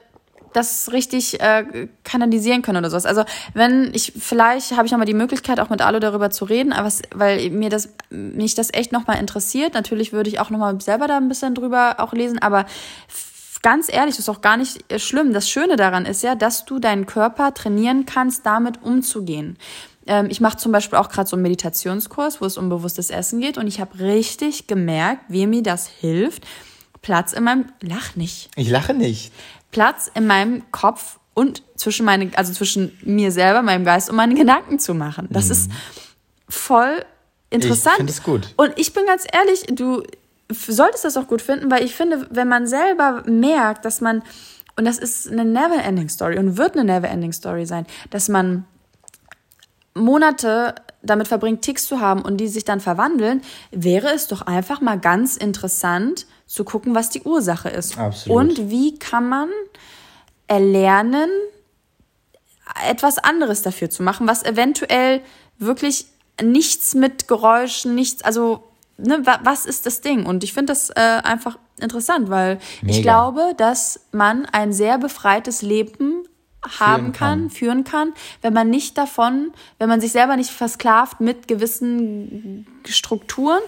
das 0.53 0.93
richtig 0.93 1.41
äh, 1.41 1.89
kanalisieren 2.05 2.63
können 2.63 2.79
oder 2.79 2.91
sowas. 2.91 3.07
Also 3.07 3.25
wenn 3.55 3.91
ich 3.95 4.13
vielleicht 4.19 4.77
habe 4.77 4.87
ich 4.87 4.93
noch 4.93 4.99
mal 4.99 5.05
die 5.05 5.15
Möglichkeit 5.15 5.61
auch 5.61 5.71
mit 5.71 5.83
Alu 5.83 6.01
darüber 6.01 6.31
zu 6.31 6.45
reden, 6.45 6.73
aber 6.73 6.89
es, 6.89 7.03
weil 7.15 7.51
mir 7.51 7.71
das 7.71 7.91
mich 8.11 8.55
das 8.55 8.73
echt 8.73 8.93
noch 8.93 9.07
mal 9.07 9.15
interessiert. 9.15 9.75
Natürlich 9.75 10.13
würde 10.13 10.31
ich 10.31 10.41
auch 10.41 10.51
noch 10.51 10.59
mal 10.59 10.81
selber 10.81 11.07
da 11.07 11.17
ein 11.17 11.29
bisschen 11.29 11.55
drüber 11.55 11.97
auch 11.99 12.13
lesen, 12.13 12.39
aber 12.39 12.67
ganz 13.63 13.93
ehrlich, 13.93 14.17
das 14.17 14.21
ist 14.21 14.29
auch 14.29 14.41
gar 14.41 14.57
nicht 14.57 14.91
äh, 14.93 14.99
schlimm. 14.99 15.33
Das 15.33 15.49
Schöne 15.49 15.77
daran 15.77 16.07
ist 16.07 16.23
ja, 16.23 16.35
dass 16.35 16.65
du 16.65 16.79
deinen 16.79 17.07
Körper 17.07 17.55
trainieren 17.55 18.07
kannst, 18.07 18.47
damit 18.47 18.83
umzugehen. 18.83 19.59
Ähm, 20.07 20.29
ich 20.31 20.41
mache 20.41 20.57
zum 20.57 20.73
Beispiel 20.73 20.99
auch 20.99 21.09
gerade 21.09 21.29
so 21.29 21.37
einen 21.37 21.43
Meditationskurs, 21.43 22.41
wo 22.41 22.47
es 22.47 22.57
um 22.57 22.69
bewusstes 22.69 23.11
Essen 23.11 23.41
geht 23.41 23.59
und 23.59 23.67
ich 23.67 23.81
habe 23.81 23.99
richtig 23.99 24.67
gemerkt, 24.67 25.23
wie 25.29 25.47
mir 25.47 25.63
das 25.63 25.87
hilft. 25.87 26.45
Platz 27.03 27.33
in 27.33 27.45
meinem, 27.45 27.67
lach 27.81 28.17
nicht. 28.17 28.51
Ich 28.57 28.71
lache 28.71 28.95
nicht. 28.95 29.33
Platz 29.71 30.11
in 30.15 30.27
meinem 30.27 30.71
Kopf 30.73 31.19
und 31.35 31.63
zwischen 31.77 32.05
meine, 32.05 32.31
also 32.35 32.53
zwischen 32.53 32.99
mir 33.03 33.31
selber, 33.31 33.63
meinem 33.63 33.85
Geist 33.85 34.11
und 34.11 34.17
meinen 34.17 34.35
Gedanken 34.35 34.79
zu 34.79 34.95
machen. 34.95 35.29
Das 35.31 35.47
mhm. 35.47 35.53
ist 35.53 35.71
voll 36.49 37.05
interessant. 37.51 37.95
Ich 37.95 37.97
finde 37.99 38.13
es 38.13 38.23
gut. 38.23 38.55
Und 38.57 38.73
ich 38.77 38.93
bin 38.93 39.07
ganz 39.07 39.25
ehrlich, 39.33 39.65
du, 39.71 40.03
solltest 40.51 41.05
das 41.05 41.17
auch 41.17 41.27
gut 41.27 41.43
finden, 41.43 41.71
weil 41.71 41.85
ich 41.85 41.95
finde, 41.95 42.27
wenn 42.31 42.49
man 42.49 42.67
selber 42.67 43.23
merkt, 43.27 43.85
dass 43.85 44.01
man, 44.01 44.23
und 44.77 44.85
das 44.85 44.99
ist 44.99 45.31
eine 45.31 45.45
never-ending 45.45 46.09
Story 46.09 46.39
und 46.39 46.57
wird 46.57 46.75
eine 46.75 46.85
never-ending 46.85 47.33
Story 47.33 47.67
sein, 47.67 47.87
dass 48.11 48.29
man 48.29 48.65
Monate 49.95 50.75
damit 51.03 51.29
verbringt, 51.29 51.63
Ticks 51.63 51.87
zu 51.87 52.01
haben 52.01 52.23
und 52.23 52.39
die 52.39 52.49
sich 52.49 52.65
dann 52.65 52.81
verwandeln, 52.81 53.43
wäre 53.71 54.09
es 54.09 54.29
doch 54.29 54.43
einfach 54.43 54.81
mal 54.81 54.99
ganz 54.99 55.37
interessant 55.37 56.27
zu 56.47 56.65
gucken, 56.65 56.95
was 56.95 57.11
die 57.11 57.23
Ursache 57.23 57.69
ist. 57.69 57.99
Absolut. 57.99 58.37
Und 58.37 58.71
wie 58.71 58.99
kann 58.99 59.29
man 59.29 59.49
erlernen, 60.47 61.31
etwas 62.89 63.19
anderes 63.19 63.63
dafür 63.63 63.91
zu 63.91 64.03
machen, 64.03 64.27
was 64.27 64.45
eventuell 64.45 65.21
wirklich 65.59 66.07
nichts 66.43 66.95
mit 66.95 67.29
Geräuschen, 67.29 67.95
nichts, 67.95 68.23
also 68.23 68.68
ne, 68.99 69.23
was 69.43 69.67
ist 69.67 69.87
das 69.87 70.01
Ding? 70.01 70.27
Und 70.27 70.45
ich 70.45 70.53
finde 70.53 70.73
das 70.73 70.91
äh, 70.91 71.21
einfach 71.23 71.59
interessant, 71.81 72.29
weil 72.31 72.59
Mega. 72.83 72.97
ich 72.97 73.03
glaube, 73.03 73.55
dass 73.57 74.01
man 74.13 74.47
ein 74.47 74.73
sehr 74.73 74.99
befreites 74.99 75.63
Leben 75.63 76.25
haben 76.81 77.13
kann, 77.13 77.13
kann, 77.13 77.51
führen 77.51 77.85
kann, 77.85 78.13
wenn 78.43 78.53
man 78.53 78.69
nicht 78.69 78.99
davon, 78.99 79.53
wenn 79.79 79.89
man 79.89 80.01
sich 80.01 80.13
selber 80.13 80.37
nicht 80.37 80.51
versklavt 80.51 81.21
mit 81.21 81.47
gewissen 81.47 82.67
Strukturen 82.85 83.61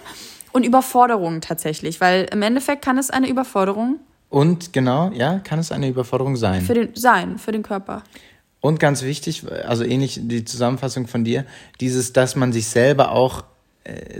und 0.51 0.65
Überforderungen 0.65 1.39
tatsächlich, 1.39 2.01
weil 2.01 2.27
im 2.31 2.41
Endeffekt 2.41 2.83
kann 2.83 2.97
es 2.97 3.09
eine 3.09 3.29
Überforderung 3.29 3.99
und 4.31 4.71
genau, 4.71 5.11
ja, 5.11 5.39
kann 5.39 5.59
es 5.59 5.73
eine 5.73 5.89
Überforderung 5.89 6.37
sein. 6.37 6.61
Für 6.61 6.73
den 6.73 6.95
sein, 6.95 7.37
für 7.37 7.51
den 7.51 7.63
Körper. 7.63 8.03
Und 8.61 8.79
ganz 8.79 9.01
wichtig, 9.01 9.43
also 9.67 9.83
ähnlich 9.83 10.21
die 10.23 10.45
Zusammenfassung 10.45 11.07
von 11.07 11.25
dir, 11.25 11.45
dieses, 11.81 12.13
dass 12.13 12.37
man 12.37 12.53
sich 12.53 12.67
selber 12.67 13.11
auch 13.11 13.43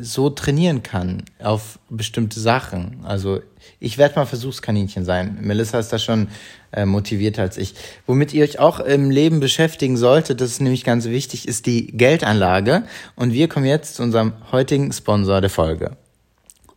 so 0.01 0.29
trainieren 0.29 0.81
kann 0.81 1.23
auf 1.39 1.79
bestimmte 1.89 2.39
Sachen. 2.39 2.99
Also 3.03 3.41
ich 3.79 3.97
werde 3.97 4.15
mal 4.15 4.25
Versuchskaninchen 4.25 5.05
sein. 5.05 5.37
Melissa 5.41 5.79
ist 5.79 5.93
da 5.93 5.99
schon 5.99 6.29
äh, 6.71 6.85
motivierter 6.85 7.43
als 7.43 7.57
ich. 7.57 7.75
Womit 8.07 8.33
ihr 8.33 8.43
euch 8.43 8.59
auch 8.59 8.79
im 8.79 9.11
Leben 9.11 9.39
beschäftigen 9.39 9.97
solltet, 9.97 10.41
das 10.41 10.51
ist 10.51 10.61
nämlich 10.61 10.83
ganz 10.83 11.05
wichtig, 11.05 11.47
ist 11.47 11.67
die 11.67 11.87
Geldanlage. 11.87 12.83
Und 13.15 13.33
wir 13.33 13.47
kommen 13.47 13.67
jetzt 13.67 13.95
zu 13.95 14.03
unserem 14.03 14.33
heutigen 14.51 14.91
Sponsor 14.91 15.41
der 15.41 15.49
Folge. 15.51 15.97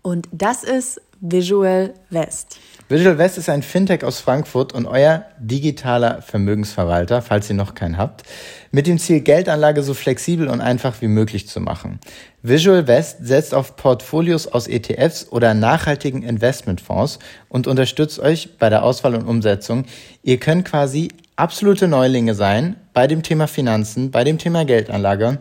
Und 0.02 0.28
das 0.32 0.62
ist 0.62 1.00
Visual 1.20 1.94
West. 2.10 2.58
Visual 2.86 3.16
West 3.16 3.38
ist 3.38 3.48
ein 3.48 3.62
Fintech 3.62 4.04
aus 4.04 4.20
Frankfurt 4.20 4.74
und 4.74 4.84
euer 4.84 5.24
digitaler 5.38 6.20
Vermögensverwalter, 6.20 7.22
falls 7.22 7.48
ihr 7.48 7.56
noch 7.56 7.74
keinen 7.74 7.96
habt, 7.96 8.24
mit 8.72 8.86
dem 8.86 8.98
Ziel, 8.98 9.22
Geldanlage 9.22 9.82
so 9.82 9.94
flexibel 9.94 10.48
und 10.48 10.60
einfach 10.60 11.00
wie 11.00 11.08
möglich 11.08 11.48
zu 11.48 11.60
machen. 11.60 11.98
Visual 12.42 12.86
West 12.86 13.24
setzt 13.24 13.54
auf 13.54 13.76
Portfolios 13.76 14.46
aus 14.46 14.68
ETFs 14.68 15.28
oder 15.30 15.54
nachhaltigen 15.54 16.22
Investmentfonds 16.22 17.20
und 17.48 17.66
unterstützt 17.66 18.18
euch 18.18 18.58
bei 18.58 18.68
der 18.68 18.82
Auswahl 18.82 19.14
und 19.14 19.26
Umsetzung. 19.26 19.86
Ihr 20.22 20.38
könnt 20.38 20.66
quasi 20.66 21.08
absolute 21.36 21.88
Neulinge 21.88 22.34
sein 22.34 22.76
bei 22.92 23.06
dem 23.06 23.22
Thema 23.22 23.46
Finanzen, 23.46 24.10
bei 24.10 24.24
dem 24.24 24.36
Thema 24.36 24.66
Geldanlage, 24.66 25.38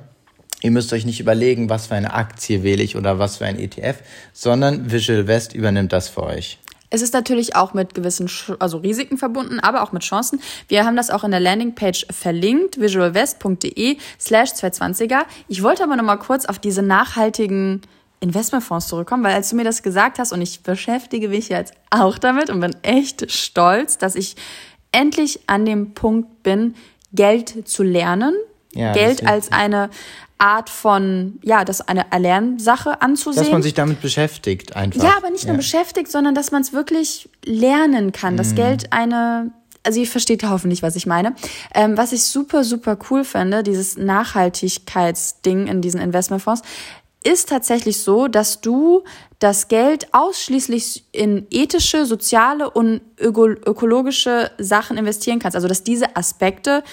Ihr 0.61 0.72
müsst 0.72 0.93
euch 0.93 1.05
nicht 1.05 1.20
überlegen, 1.20 1.70
was 1.70 1.88
für 1.88 1.95
eine 1.95 2.13
Aktie 2.13 2.63
wähle 2.63 2.84
ich 2.84 2.95
oder 2.95 3.20
was 3.20 3.36
für 3.36 3.45
ein 3.45 3.59
ETF, 3.59 3.97
sondern 4.32 4.89
Visual 4.93 5.28
West 5.28 5.53
übernimmt 5.53 5.91
das 5.91 6.07
für 6.07 6.24
euch. 6.24 6.57
Es 6.93 7.01
ist 7.01 7.15
natürlich 7.15 7.55
auch 7.55 7.73
mit 7.73 7.95
gewissen 7.95 8.29
also 8.59 8.77
Risiken 8.77 9.17
verbunden, 9.17 9.59
aber 9.59 9.81
auch 9.81 9.93
mit 9.93 10.03
Chancen. 10.03 10.39
Wir 10.67 10.85
haben 10.85 10.95
das 10.95 11.09
auch 11.09 11.23
in 11.23 11.31
der 11.31 11.39
Landingpage 11.39 12.05
verlinkt, 12.11 12.79
visualwest.de 12.79 13.97
slash 14.19 14.51
220er. 14.51 15.23
Ich 15.47 15.63
wollte 15.63 15.83
aber 15.83 15.95
noch 15.95 16.03
mal 16.03 16.17
kurz 16.17 16.45
auf 16.45 16.59
diese 16.59 16.83
nachhaltigen 16.83 17.81
Investmentfonds 18.19 18.89
zurückkommen, 18.89 19.23
weil 19.23 19.33
als 19.33 19.49
du 19.49 19.55
mir 19.55 19.63
das 19.63 19.81
gesagt 19.81 20.19
hast 20.19 20.33
und 20.33 20.43
ich 20.43 20.61
beschäftige 20.61 21.29
mich 21.29 21.49
jetzt 21.49 21.73
auch 21.89 22.19
damit 22.19 22.51
und 22.51 22.59
bin 22.59 22.75
echt 22.83 23.31
stolz, 23.31 23.97
dass 23.97 24.13
ich 24.13 24.35
endlich 24.91 25.39
an 25.47 25.65
dem 25.65 25.95
Punkt 25.95 26.43
bin, 26.43 26.75
Geld 27.11 27.67
zu 27.67 27.81
lernen, 27.81 28.35
ja, 28.74 28.93
Geld 28.93 29.26
als 29.26 29.51
eine 29.51 29.89
Art 30.38 30.69
von, 30.69 31.39
ja, 31.41 31.63
das 31.63 31.82
eine 31.88 32.11
Erlernsache 32.11 33.01
anzusehen. 33.01 33.43
Dass 33.43 33.51
man 33.51 33.63
sich 33.63 33.74
damit 33.74 34.01
beschäftigt 34.01 34.76
einfach. 34.76 35.01
Ja, 35.01 35.15
aber 35.17 35.30
nicht 35.30 35.45
nur 35.45 35.53
ja. 35.53 35.57
beschäftigt, 35.57 36.11
sondern 36.11 36.36
dass 36.36 36.51
man 36.51 36.61
es 36.61 36.74
wirklich 36.74 37.30
lernen 37.45 38.11
kann. 38.11 38.36
Das 38.36 38.51
mhm. 38.51 38.55
Geld 38.55 38.91
eine, 38.91 39.51
also 39.84 39.99
ihr 39.99 40.07
versteht 40.07 40.43
hoffentlich, 40.43 40.84
was 40.84 40.95
ich 40.95 41.05
meine. 41.05 41.34
Ähm, 41.74 41.97
was 41.97 42.11
ich 42.11 42.24
super, 42.24 42.63
super 42.63 42.97
cool 43.09 43.24
finde, 43.24 43.63
dieses 43.63 43.95
Nachhaltigkeitsding 43.95 45.67
in 45.67 45.82
diesen 45.82 46.01
Investmentfonds, 46.01 46.61
ist 47.24 47.47
tatsächlich 47.47 48.01
so, 48.01 48.28
dass 48.28 48.59
du 48.59 49.03
das 49.39 49.69
Geld 49.69 50.13
ausschließlich 50.13 51.05
in 51.13 51.47
ethische, 51.51 52.05
soziale 52.05 52.69
und 52.69 53.01
ökologische 53.17 54.51
Sachen 54.57 54.97
investieren 54.97 55.39
kannst. 55.39 55.55
Also 55.55 55.69
dass 55.69 55.84
diese 55.84 56.17
Aspekte 56.17 56.84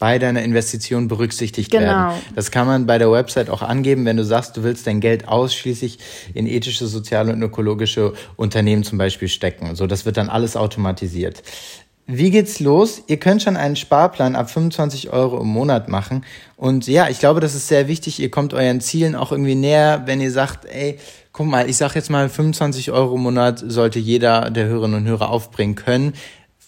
bei 0.00 0.18
deiner 0.18 0.42
Investition 0.42 1.08
berücksichtigt 1.08 1.70
genau. 1.70 1.84
werden. 1.84 2.22
Das 2.34 2.50
kann 2.50 2.66
man 2.66 2.86
bei 2.86 2.96
der 2.96 3.12
Website 3.12 3.50
auch 3.50 3.60
angeben, 3.62 4.06
wenn 4.06 4.16
du 4.16 4.24
sagst, 4.24 4.56
du 4.56 4.62
willst 4.62 4.86
dein 4.86 4.98
Geld 5.00 5.28
ausschließlich 5.28 5.98
in 6.32 6.46
ethische, 6.46 6.86
soziale 6.86 7.32
und 7.34 7.42
ökologische 7.42 8.14
Unternehmen 8.36 8.82
zum 8.82 8.96
Beispiel 8.96 9.28
stecken. 9.28 9.76
So, 9.76 9.86
das 9.86 10.06
wird 10.06 10.16
dann 10.16 10.30
alles 10.30 10.56
automatisiert. 10.56 11.42
Wie 12.06 12.30
geht's 12.30 12.60
los? 12.60 13.02
Ihr 13.08 13.18
könnt 13.18 13.42
schon 13.42 13.56
einen 13.56 13.76
Sparplan 13.76 14.36
ab 14.36 14.50
25 14.50 15.12
Euro 15.12 15.38
im 15.42 15.48
Monat 15.48 15.88
machen. 15.88 16.24
Und 16.56 16.88
ja, 16.88 17.08
ich 17.08 17.20
glaube, 17.20 17.40
das 17.40 17.54
ist 17.54 17.68
sehr 17.68 17.86
wichtig. 17.86 18.18
Ihr 18.20 18.30
kommt 18.30 18.54
euren 18.54 18.80
Zielen 18.80 19.14
auch 19.14 19.30
irgendwie 19.30 19.54
näher, 19.54 20.02
wenn 20.06 20.20
ihr 20.20 20.32
sagt, 20.32 20.64
ey, 20.64 20.98
guck 21.32 21.46
mal, 21.46 21.68
ich 21.68 21.76
sag 21.76 21.94
jetzt 21.94 22.10
mal, 22.10 22.28
25 22.28 22.90
Euro 22.90 23.16
im 23.16 23.22
Monat 23.22 23.62
sollte 23.64 23.98
jeder 23.98 24.50
der 24.50 24.66
Hörerinnen 24.66 25.02
und 25.02 25.06
Hörer 25.06 25.28
aufbringen 25.30 25.76
können 25.76 26.14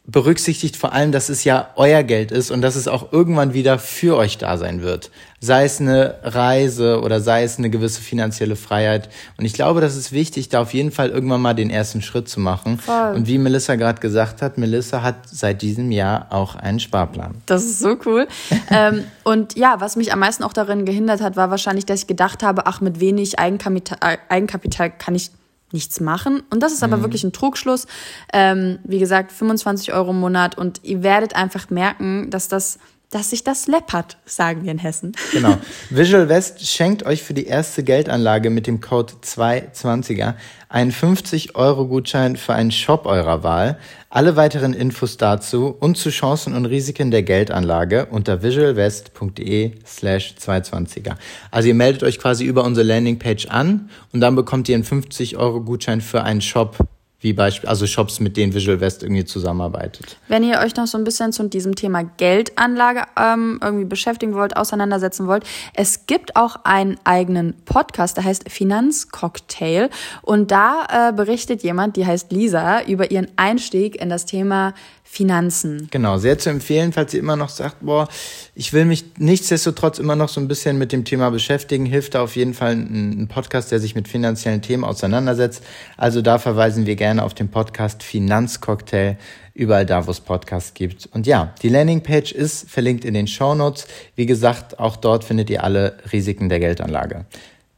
berücksichtigt 0.05 0.77
vor 0.77 0.93
allem, 0.93 1.13
dass 1.13 1.29
es 1.29 1.45
ja 1.45 1.71
euer 1.77 2.03
Geld 2.03 2.33
ist 2.33 2.51
und 2.51 2.61
dass 2.61 2.75
es 2.75 2.89
auch 2.89 3.13
irgendwann 3.13 3.55
wieder 3.55 3.79
für 3.79 4.17
euch 4.17 4.37
da 4.37 4.57
sein 4.59 4.83
wird. 4.83 5.13
Sei 5.39 5.65
es 5.65 5.81
eine 5.81 6.17
Reise 6.25 7.01
oder 7.01 7.21
sei 7.21 7.45
es 7.45 7.59
eine 7.59 7.71
gewisse 7.71 8.01
finanzielle 8.01 8.57
Freiheit. 8.57 9.09
Und 9.39 9.45
ich 9.45 9.53
glaube, 9.53 9.81
das 9.81 9.97
ist 9.97 10.11
wichtig, 10.11 10.49
da 10.49 10.63
auf 10.63 10.75
jeden 10.75 10.91
Fall 10.91 11.11
irgendwann 11.11 11.41
mal 11.41 11.55
den 11.55 11.71
ersten 11.71 12.03
Schritt 12.03 12.29
zu 12.29 12.41
machen. 12.41 12.79
Voll. 12.79 13.15
Und 13.15 13.29
wie 13.29 13.39
Melissa 13.39 13.77
gerade 13.77 14.01
gesagt 14.01 14.43
hat, 14.43 14.59
Melissa 14.59 15.03
hat 15.03 15.29
seit 15.31 15.63
diesem 15.63 15.93
Jahr 15.93 16.27
auch 16.31 16.57
einen 16.57 16.81
Sparplan. 16.81 17.37
Das 17.47 17.63
ist 17.63 17.79
so 17.79 17.97
cool. 18.05 18.27
ähm, 18.71 19.05
und 19.23 19.57
ja, 19.57 19.81
was 19.81 19.95
mich 19.95 20.13
am 20.13 20.19
meisten 20.19 20.43
auch 20.43 20.53
darin 20.53 20.85
gehindert 20.85 21.21
hat, 21.21 21.37
war 21.37 21.51
wahrscheinlich, 21.51 21.87
dass 21.87 22.01
ich 22.01 22.07
gedacht 22.09 22.43
habe, 22.43 22.67
ach, 22.67 22.81
mit 22.81 22.99
wenig 22.99 23.39
Eigenkapital, 23.39 24.19
Eigenkapital 24.29 24.91
kann 24.91 25.15
ich 25.15 25.31
nichts 25.73 26.01
machen. 26.01 26.43
Und 26.51 26.63
das 26.63 26.73
ist 26.73 26.83
aber 26.83 26.99
mhm. 26.99 27.03
wirklich 27.03 27.25
ein 27.25 27.33
Trugschluss. 27.33 27.87
Ähm, 28.33 28.79
wie 28.85 28.99
gesagt, 28.99 29.33
25 29.33 29.93
Euro 29.93 30.11
im 30.11 30.21
Monat 30.21 30.57
und 30.57 30.81
ihr 30.83 31.03
werdet 31.03 31.35
einfach 31.35 31.71
merken, 31.71 32.31
dass 32.31 32.49
das 32.49 32.79
dass 33.13 33.29
sich 33.29 33.45
das 33.45 33.67
läppert, 33.67 34.17
sagen 34.25 34.65
wir 34.65 34.73
in 34.73 34.79
Hessen. 34.79 35.13
Genau. 35.33 35.59
Visual 35.91 36.31
West 36.31 36.67
schenkt 36.67 37.05
euch 37.05 37.23
für 37.23 37.35
die 37.35 37.45
erste 37.45 37.85
Geldanlage 37.85 38.49
mit 38.49 38.67
dem 38.67 38.81
Code 38.81 39.13
220er 39.23 40.33
einen 40.71 40.93
50-Euro-Gutschein 40.93 42.37
für 42.37 42.55
einen 42.55 42.73
Shop 42.73 43.05
eurer 43.05 43.43
Wahl. 43.43 43.79
Alle 44.15 44.37
weiteren 44.37 44.75
Infos 44.75 45.17
dazu 45.17 45.75
und 45.81 45.97
zu 45.97 46.11
Chancen 46.11 46.55
und 46.55 46.67
Risiken 46.67 47.11
der 47.11 47.23
Geldanlage 47.23 48.05
unter 48.11 48.43
visualwest.de 48.43 49.73
slash 49.87 50.35
220er. 50.39 51.15
Also 51.51 51.69
ihr 51.69 51.75
meldet 51.75 52.03
euch 52.03 52.19
quasi 52.19 52.45
über 52.45 52.63
unsere 52.65 52.87
Landingpage 52.87 53.47
an 53.47 53.89
und 54.13 54.21
dann 54.21 54.37
bekommt 54.37 54.69
ihr 54.69 54.75
einen 54.75 54.85
50-Euro-Gutschein 54.85 56.03
für 56.03 56.25
einen 56.25 56.43
Shop 56.43 56.77
wie 57.23 57.33
Beispiel, 57.33 57.69
also 57.69 57.87
Shops, 57.87 58.21
mit 58.21 58.37
denen 58.37 58.53
Visual 58.53 58.81
West 58.81 59.03
irgendwie 59.03 59.25
zusammenarbeitet. 59.25 60.17
Wenn 60.29 60.45
ihr 60.45 60.59
euch 60.59 60.77
noch 60.77 60.87
so 60.87 60.99
ein 60.99 61.05
bisschen 61.05 61.33
zu 61.33 61.49
diesem 61.49 61.75
Thema 61.75 62.03
Geldanlage 62.03 63.05
ähm, 63.17 63.61
irgendwie 63.63 63.85
beschäftigen 63.85 64.35
wollt, 64.35 64.57
auseinandersetzen 64.57 65.27
wollt, 65.27 65.45
es 65.75 66.07
gibt 66.07 66.37
auch 66.37 66.57
einen 66.65 66.99
eigenen 67.05 67.55
Podcast, 67.65 68.17
der 68.17 68.25
heißt 68.25 68.51
Finanzcocktail 68.51 69.89
und 70.23 70.51
da 70.51 71.11
äh, 71.11 71.13
berichtet 71.13 71.63
jemand, 71.63 71.97
die 71.97 72.07
heißt 72.07 72.33
Lisa, 72.33 72.83
über 72.83 73.11
ihren 73.11 73.29
Einstieg 73.37 74.01
in 74.01 74.09
das 74.09 74.27
Thema 74.27 74.75
Finanzen. 75.13 75.89
Genau, 75.91 76.17
sehr 76.17 76.39
zu 76.39 76.49
empfehlen, 76.49 76.95
falls 76.95 77.13
ihr 77.13 77.21
immer 77.21 77.37
noch 77.37 77.51
sagt, 77.51 77.83
boah, 77.83 78.09
ich 78.55 78.73
will 78.73 78.87
mich 78.87 79.05
nichtsdestotrotz 79.19 79.99
immer 79.99 80.17
noch 80.17 80.31
so 80.31 80.41
ein 80.41 80.49
bisschen 80.49 80.79
mit 80.79 80.91
dem 80.91 81.05
Thema 81.05 81.29
beschäftigen, 81.29 81.85
hilft 81.85 82.15
da 82.15 82.23
auf 82.23 82.35
jeden 82.35 82.55
Fall 82.55 82.73
ein, 82.73 83.21
ein 83.21 83.29
Podcast, 83.29 83.71
der 83.71 83.79
sich 83.79 83.95
mit 83.95 84.09
finanziellen 84.09 84.63
Themen 84.63 84.85
auseinandersetzt. 84.85 85.65
Also 85.99 86.23
da 86.23 86.39
verweisen 86.39 86.87
wir 86.87 86.97
gerne 86.97 87.25
auf 87.25 87.35
den 87.35 87.49
Podcast 87.49 88.03
Finanzcocktail, 88.03 89.19
überall 89.53 89.85
da, 89.85 90.07
wo 90.07 90.11
es 90.11 90.21
Podcasts 90.21 90.73
gibt. 90.73 91.11
Und 91.13 91.27
ja, 91.27 91.53
die 91.61 91.69
Landingpage 91.69 92.33
ist 92.33 92.71
verlinkt 92.71 93.05
in 93.05 93.13
den 93.13 93.27
Show 93.27 93.55
Notes. 93.55 93.89
Wie 94.17 94.25
gesagt, 94.25 94.79
auch 94.79 94.97
dort 94.97 95.25
findet 95.25 95.51
ihr 95.51 95.63
alle 95.63 95.99
Risiken 96.11 96.49
der 96.49 96.59
Geldanlage. 96.59 97.27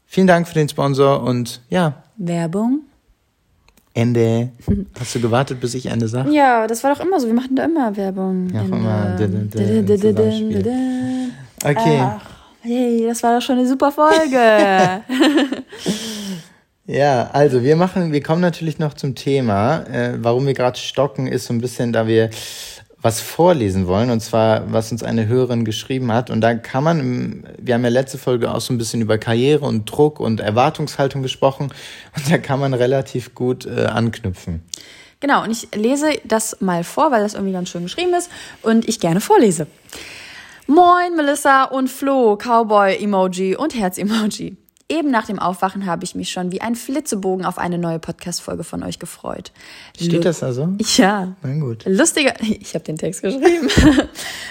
Vielen 0.06 0.28
Dank 0.28 0.46
für 0.46 0.54
den 0.54 0.68
Sponsor 0.68 1.24
und 1.24 1.62
ja. 1.68 2.04
Werbung 2.16 2.82
Ende. 3.94 4.50
Hast 4.98 5.14
du 5.14 5.20
gewartet, 5.20 5.60
bis 5.60 5.74
ich 5.74 5.86
Ende 5.86 6.08
sage? 6.08 6.30
Ja, 6.32 6.66
das 6.66 6.82
war 6.82 6.94
doch 6.94 7.00
immer 7.00 7.20
so. 7.20 7.28
Wir 7.28 7.34
machen 7.34 7.54
da 7.54 7.64
immer 7.64 7.96
Werbung. 7.96 8.50
Ja, 8.52 8.62
immer. 8.62 9.16
Okay. 11.62 12.00
Ach, 12.02 12.20
hey, 12.62 13.04
das 13.06 13.22
war 13.22 13.36
doch 13.36 13.46
schon 13.46 13.58
eine 13.58 13.68
super 13.68 13.92
Folge. 13.92 14.36
ja, 16.86 17.30
also 17.32 17.62
wir 17.62 17.76
machen, 17.76 18.10
wir 18.10 18.20
kommen 18.20 18.40
natürlich 18.40 18.80
noch 18.80 18.94
zum 18.94 19.14
Thema. 19.14 19.84
Äh, 19.84 20.14
warum 20.18 20.44
wir 20.46 20.54
gerade 20.54 20.76
stocken, 20.76 21.28
ist 21.28 21.46
so 21.46 21.54
ein 21.54 21.60
bisschen, 21.60 21.92
da 21.92 22.08
wir 22.08 22.30
was 23.04 23.20
vorlesen 23.20 23.86
wollen, 23.86 24.10
und 24.10 24.20
zwar, 24.20 24.72
was 24.72 24.90
uns 24.90 25.02
eine 25.02 25.26
Hörerin 25.26 25.66
geschrieben 25.66 26.10
hat. 26.10 26.30
Und 26.30 26.40
da 26.40 26.54
kann 26.54 26.82
man, 26.82 27.46
wir 27.58 27.74
haben 27.74 27.84
ja 27.84 27.90
letzte 27.90 28.16
Folge 28.16 28.50
auch 28.50 28.62
so 28.62 28.72
ein 28.72 28.78
bisschen 28.78 29.02
über 29.02 29.18
Karriere 29.18 29.66
und 29.66 29.84
Druck 29.84 30.20
und 30.20 30.40
Erwartungshaltung 30.40 31.22
gesprochen, 31.22 31.70
und 32.16 32.30
da 32.32 32.38
kann 32.38 32.60
man 32.60 32.72
relativ 32.72 33.34
gut 33.34 33.66
äh, 33.66 33.84
anknüpfen. 33.84 34.62
Genau, 35.20 35.42
und 35.42 35.50
ich 35.50 35.68
lese 35.74 36.18
das 36.24 36.62
mal 36.62 36.82
vor, 36.82 37.10
weil 37.10 37.22
das 37.22 37.34
irgendwie 37.34 37.52
ganz 37.52 37.68
schön 37.68 37.82
geschrieben 37.82 38.14
ist 38.14 38.30
und 38.62 38.88
ich 38.88 39.00
gerne 39.00 39.20
vorlese. 39.20 39.66
Moin, 40.66 41.14
Melissa 41.14 41.64
und 41.64 41.90
Flo, 41.90 42.38
Cowboy-Emoji 42.38 43.54
und 43.56 43.74
Herz-Emoji. 43.74 44.56
Eben 44.86 45.10
nach 45.10 45.24
dem 45.24 45.38
Aufwachen 45.38 45.86
habe 45.86 46.04
ich 46.04 46.14
mich 46.14 46.30
schon 46.30 46.52
wie 46.52 46.60
ein 46.60 46.74
Flitzebogen 46.74 47.46
auf 47.46 47.56
eine 47.56 47.78
neue 47.78 47.98
Podcast-Folge 47.98 48.64
von 48.64 48.82
euch 48.82 48.98
gefreut. 48.98 49.50
Steht 49.96 50.26
das 50.26 50.42
also? 50.42 50.74
Ja. 50.96 51.34
Na 51.42 51.54
gut. 51.58 51.84
Lustiger, 51.86 52.34
ich 52.40 52.74
habe 52.74 52.84
den 52.84 52.98
Text 52.98 53.22
geschrieben. 53.22 53.70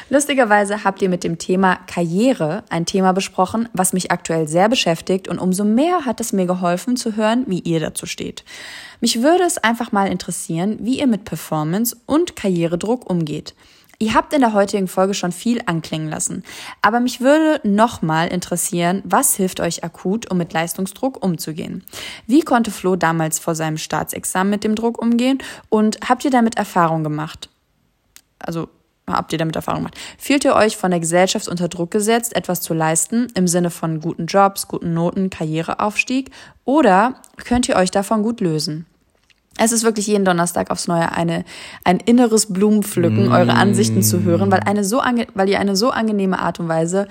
Lustigerweise 0.09 0.83
habt 0.83 1.03
ihr 1.03 1.09
mit 1.09 1.23
dem 1.23 1.37
Thema 1.37 1.75
Karriere 1.85 2.63
ein 2.69 2.87
Thema 2.87 3.11
besprochen, 3.11 3.69
was 3.73 3.93
mich 3.93 4.11
aktuell 4.11 4.47
sehr 4.47 4.69
beschäftigt 4.69 5.27
und 5.27 5.37
umso 5.37 5.65
mehr 5.65 6.05
hat 6.05 6.19
es 6.19 6.33
mir 6.33 6.47
geholfen 6.47 6.97
zu 6.97 7.15
hören, 7.15 7.43
wie 7.45 7.59
ihr 7.59 7.79
dazu 7.79 8.07
steht. 8.07 8.43
Mich 9.01 9.21
würde 9.21 9.43
es 9.43 9.59
einfach 9.59 9.91
mal 9.91 10.07
interessieren, 10.07 10.77
wie 10.81 10.97
ihr 10.99 11.07
mit 11.07 11.25
Performance 11.25 11.95
und 12.07 12.35
Karrieredruck 12.35 13.07
umgeht. 13.07 13.53
Ihr 13.99 14.13
habt 14.15 14.33
in 14.33 14.41
der 14.41 14.53
heutigen 14.53 14.87
Folge 14.87 15.13
schon 15.13 15.31
viel 15.31 15.61
anklingen 15.65 16.09
lassen, 16.09 16.43
aber 16.81 16.99
mich 16.99 17.21
würde 17.21 17.61
nochmal 17.67 18.27
interessieren, 18.27 19.01
was 19.05 19.35
hilft 19.35 19.59
euch 19.59 19.83
akut, 19.83 20.29
um 20.31 20.37
mit 20.37 20.51
Leistungsdruck 20.51 21.23
umzugehen? 21.23 21.83
Wie 22.27 22.41
konnte 22.41 22.71
Flo 22.71 22.95
damals 22.95 23.39
vor 23.39 23.55
seinem 23.55 23.77
Staatsexamen 23.77 24.49
mit 24.49 24.63
dem 24.63 24.75
Druck 24.75 25.01
umgehen 25.01 25.37
und 25.69 25.99
habt 26.07 26.25
ihr 26.25 26.31
damit 26.31 26.57
Erfahrung 26.57 27.03
gemacht? 27.03 27.49
Also 28.39 28.67
habt 29.07 29.31
ihr 29.31 29.37
damit 29.37 29.55
Erfahrung 29.55 29.81
gemacht? 29.81 29.97
Fühlt 30.17 30.43
ihr 30.43 30.55
euch 30.55 30.75
von 30.75 30.91
der 30.91 30.99
Gesellschaft 30.99 31.47
unter 31.47 31.67
Druck 31.67 31.91
gesetzt, 31.91 32.35
etwas 32.35 32.61
zu 32.61 32.73
leisten 32.73 33.27
im 33.35 33.47
Sinne 33.47 33.69
von 33.69 34.01
guten 34.01 34.25
Jobs, 34.25 34.67
guten 34.67 34.93
Noten, 34.93 35.29
Karriereaufstieg 35.29 36.31
oder 36.65 37.15
könnt 37.45 37.69
ihr 37.69 37.75
euch 37.75 37.91
davon 37.91 38.23
gut 38.23 38.41
lösen? 38.41 38.85
Es 39.57 39.71
ist 39.71 39.83
wirklich 39.83 40.07
jeden 40.07 40.25
Donnerstag 40.25 40.71
aufs 40.71 40.87
Neue 40.87 41.11
eine, 41.11 41.45
ein 41.83 41.99
inneres 41.99 42.51
Blumenpflücken, 42.51 43.29
mm. 43.29 43.31
eure 43.31 43.53
Ansichten 43.53 44.01
zu 44.01 44.23
hören, 44.23 44.51
weil, 44.51 44.61
eine 44.61 44.83
so 44.83 44.99
ange, 44.99 45.27
weil 45.35 45.47
ihr 45.47 45.59
eine 45.59 45.75
so 45.75 45.91
angenehme 45.91 46.39
Art 46.39 46.59
und 46.59 46.67
Weise 46.67 47.07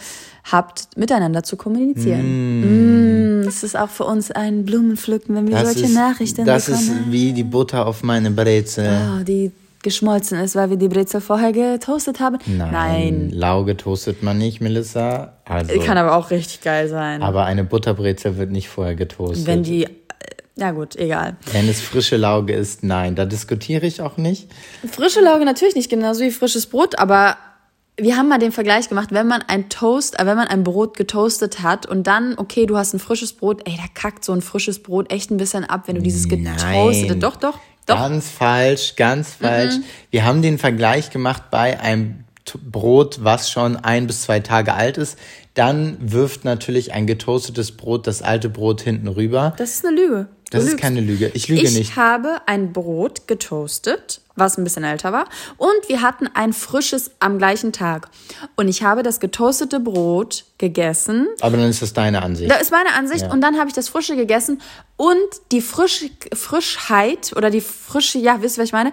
habt, 0.51 0.89
miteinander 0.97 1.45
zu 1.45 1.57
kommunizieren. 1.57 2.23
Mm. 2.63 3.43
Mm, 3.43 3.49
es 3.49 3.63
ist 3.63 3.77
auch 3.77 3.91
für 3.91 4.05
uns 4.05 4.33
ein 4.33 4.65
Blumenpflücken, 4.65 5.35
wenn 5.37 5.47
wir 5.47 5.55
das 5.55 5.73
solche 5.73 5.87
ist, 5.87 5.95
Nachrichten 5.95 6.45
das 6.45 6.67
bekommen. 6.67 6.89
Das 6.89 6.97
ist 6.97 7.13
wie 7.13 7.33
die 7.33 7.45
Butter 7.45 7.87
auf 7.87 8.03
meine 8.03 8.31
Brezel. 8.33 8.91
Oh, 9.21 9.23
die 9.23 9.53
geschmolzen 9.83 10.39
ist, 10.39 10.55
weil 10.55 10.71
wir 10.71 10.77
die 10.77 10.89
Brezel 10.89 11.21
vorher 11.21 11.53
getoastet 11.53 12.21
haben. 12.21 12.39
Nein, 12.47 12.71
Nein. 12.73 13.31
Lauge 13.31 13.77
toastet 13.77 14.23
man 14.23 14.39
nicht, 14.39 14.61
Melissa. 14.61 15.35
Also, 15.45 15.79
Kann 15.81 15.99
aber 15.99 16.17
auch 16.17 16.31
richtig 16.31 16.63
geil 16.63 16.89
sein. 16.89 17.23
Aber 17.23 17.45
eine 17.45 17.65
Butterbrezel 17.65 18.37
wird 18.37 18.51
nicht 18.51 18.69
vorher 18.69 18.95
getoastet. 18.95 19.47
Wenn 19.47 19.63
die 19.65 19.89
ja 20.57 20.71
gut, 20.73 20.97
egal. 20.97 21.37
Wenn 21.53 21.69
es 21.69 21.81
frische 21.81 22.17
Lauge 22.17 22.53
ist, 22.53 22.83
nein, 22.83 23.15
da 23.15 23.25
diskutiere 23.25 23.87
ich 23.87 24.01
auch 24.01 24.17
nicht. 24.17 24.49
Frische 24.91 25.21
Lauge 25.21 25.45
natürlich 25.45 25.75
nicht, 25.75 25.89
genauso 25.89 26.21
wie 26.21 26.31
frisches 26.31 26.67
Brot, 26.67 26.99
aber 26.99 27.37
wir 27.97 28.17
haben 28.17 28.29
mal 28.29 28.39
den 28.39 28.53
Vergleich 28.53 28.89
gemacht, 28.89 29.11
wenn 29.13 29.27
man 29.27 29.43
ein 29.43 29.69
Toast, 29.69 30.19
äh, 30.19 30.27
wenn 30.27 30.37
man 30.37 30.49
ein 30.49 30.65
Brot 30.65 30.97
getoastet 30.97 31.63
hat 31.63 31.87
und 31.87 32.07
dann, 32.07 32.35
okay, 32.39 32.67
du 32.67 32.77
hast 32.77 32.95
ein 32.95 32.99
frisches 32.99 33.33
Brot, 33.33 33.63
ey, 33.67 33.77
da 33.77 33.85
kackt 33.95 34.25
so 34.25 34.33
ein 34.33 34.43
frisches 34.43 34.83
Brot 34.83 35.13
echt 35.13 35.31
ein 35.31 35.37
bisschen 35.37 35.65
ab, 35.65 35.85
wenn 35.87 35.97
du 35.97 36.03
dieses 36.03 36.29
getoastete, 36.29 37.17
doch, 37.17 37.37
doch, 37.37 37.59
doch. 37.87 37.97
Ganz 37.97 38.31
falsch, 38.31 38.97
ganz 38.97 39.35
falsch. 39.35 39.77
Mhm. 39.77 39.85
Wir 40.11 40.25
haben 40.25 40.43
den 40.43 40.59
Vergleich 40.59 41.11
gemacht 41.11 41.45
bei 41.51 41.81
einem 41.81 42.25
Brot, 42.65 43.21
was 43.23 43.51
schon 43.51 43.77
ein 43.77 44.07
bis 44.07 44.23
zwei 44.23 44.41
Tage 44.41 44.75
alt 44.75 44.99
ist. 44.99 45.19
Dann 45.55 45.99
wirft 46.01 46.45
natürlich 46.45 46.93
ein 46.93 47.07
getoastetes 47.07 47.73
Brot 47.73 48.07
das 48.07 48.23
alte 48.23 48.49
Brot 48.49 48.81
hinten 48.81 49.09
rüber. 49.09 49.55
Das 49.59 49.75
ist 49.75 49.87
eine 49.87 49.97
Lüge. 49.97 50.29
Das 50.53 50.65
ist 50.65 50.77
keine 50.77 51.01
Lüge. 51.01 51.31
Ich 51.35 51.49
lüge 51.49 51.63
ich 51.63 51.73
nicht. 51.73 51.81
Ich 51.81 51.97
habe 51.97 52.43
ein 52.47 52.75
Brot 52.75 53.27
getoastet, 53.27 54.21
was 54.37 54.59
ein 54.59 54.65
bisschen 54.65 54.85
älter 54.85 55.13
war, 55.13 55.25
und 55.57 55.89
wir 55.89 56.03
hatten 56.03 56.29
ein 56.35 56.53
frisches 56.53 57.11
am 57.21 57.39
gleichen 57.39 57.73
Tag. 57.73 58.09
Und 58.57 58.69
ich 58.69 58.83
habe 58.83 59.03
das 59.03 59.19
getoastete 59.19 59.81
Brot 59.81 60.45
gegessen. 60.59 61.29
Aber 61.41 61.57
dann 61.57 61.71
ist 61.71 61.81
das 61.81 61.95
deine 61.95 62.23
Ansicht. 62.23 62.51
Das 62.51 62.61
ist 62.61 62.71
meine 62.71 62.93
Ansicht. 62.93 63.23
Ja. 63.23 63.33
Und 63.33 63.41
dann 63.41 63.59
habe 63.59 63.69
ich 63.69 63.75
das 63.75 63.89
frische 63.89 64.15
gegessen 64.15 64.61
und 64.97 65.17
die 65.53 65.63
Frisch 65.63 66.05
Frischheit 66.35 67.33
oder 67.35 67.49
die 67.49 67.63
frische, 67.63 68.19
ja, 68.19 68.43
wisst 68.43 68.59
ihr, 68.59 68.63
was 68.63 68.69
ich 68.69 68.73
meine? 68.75 68.93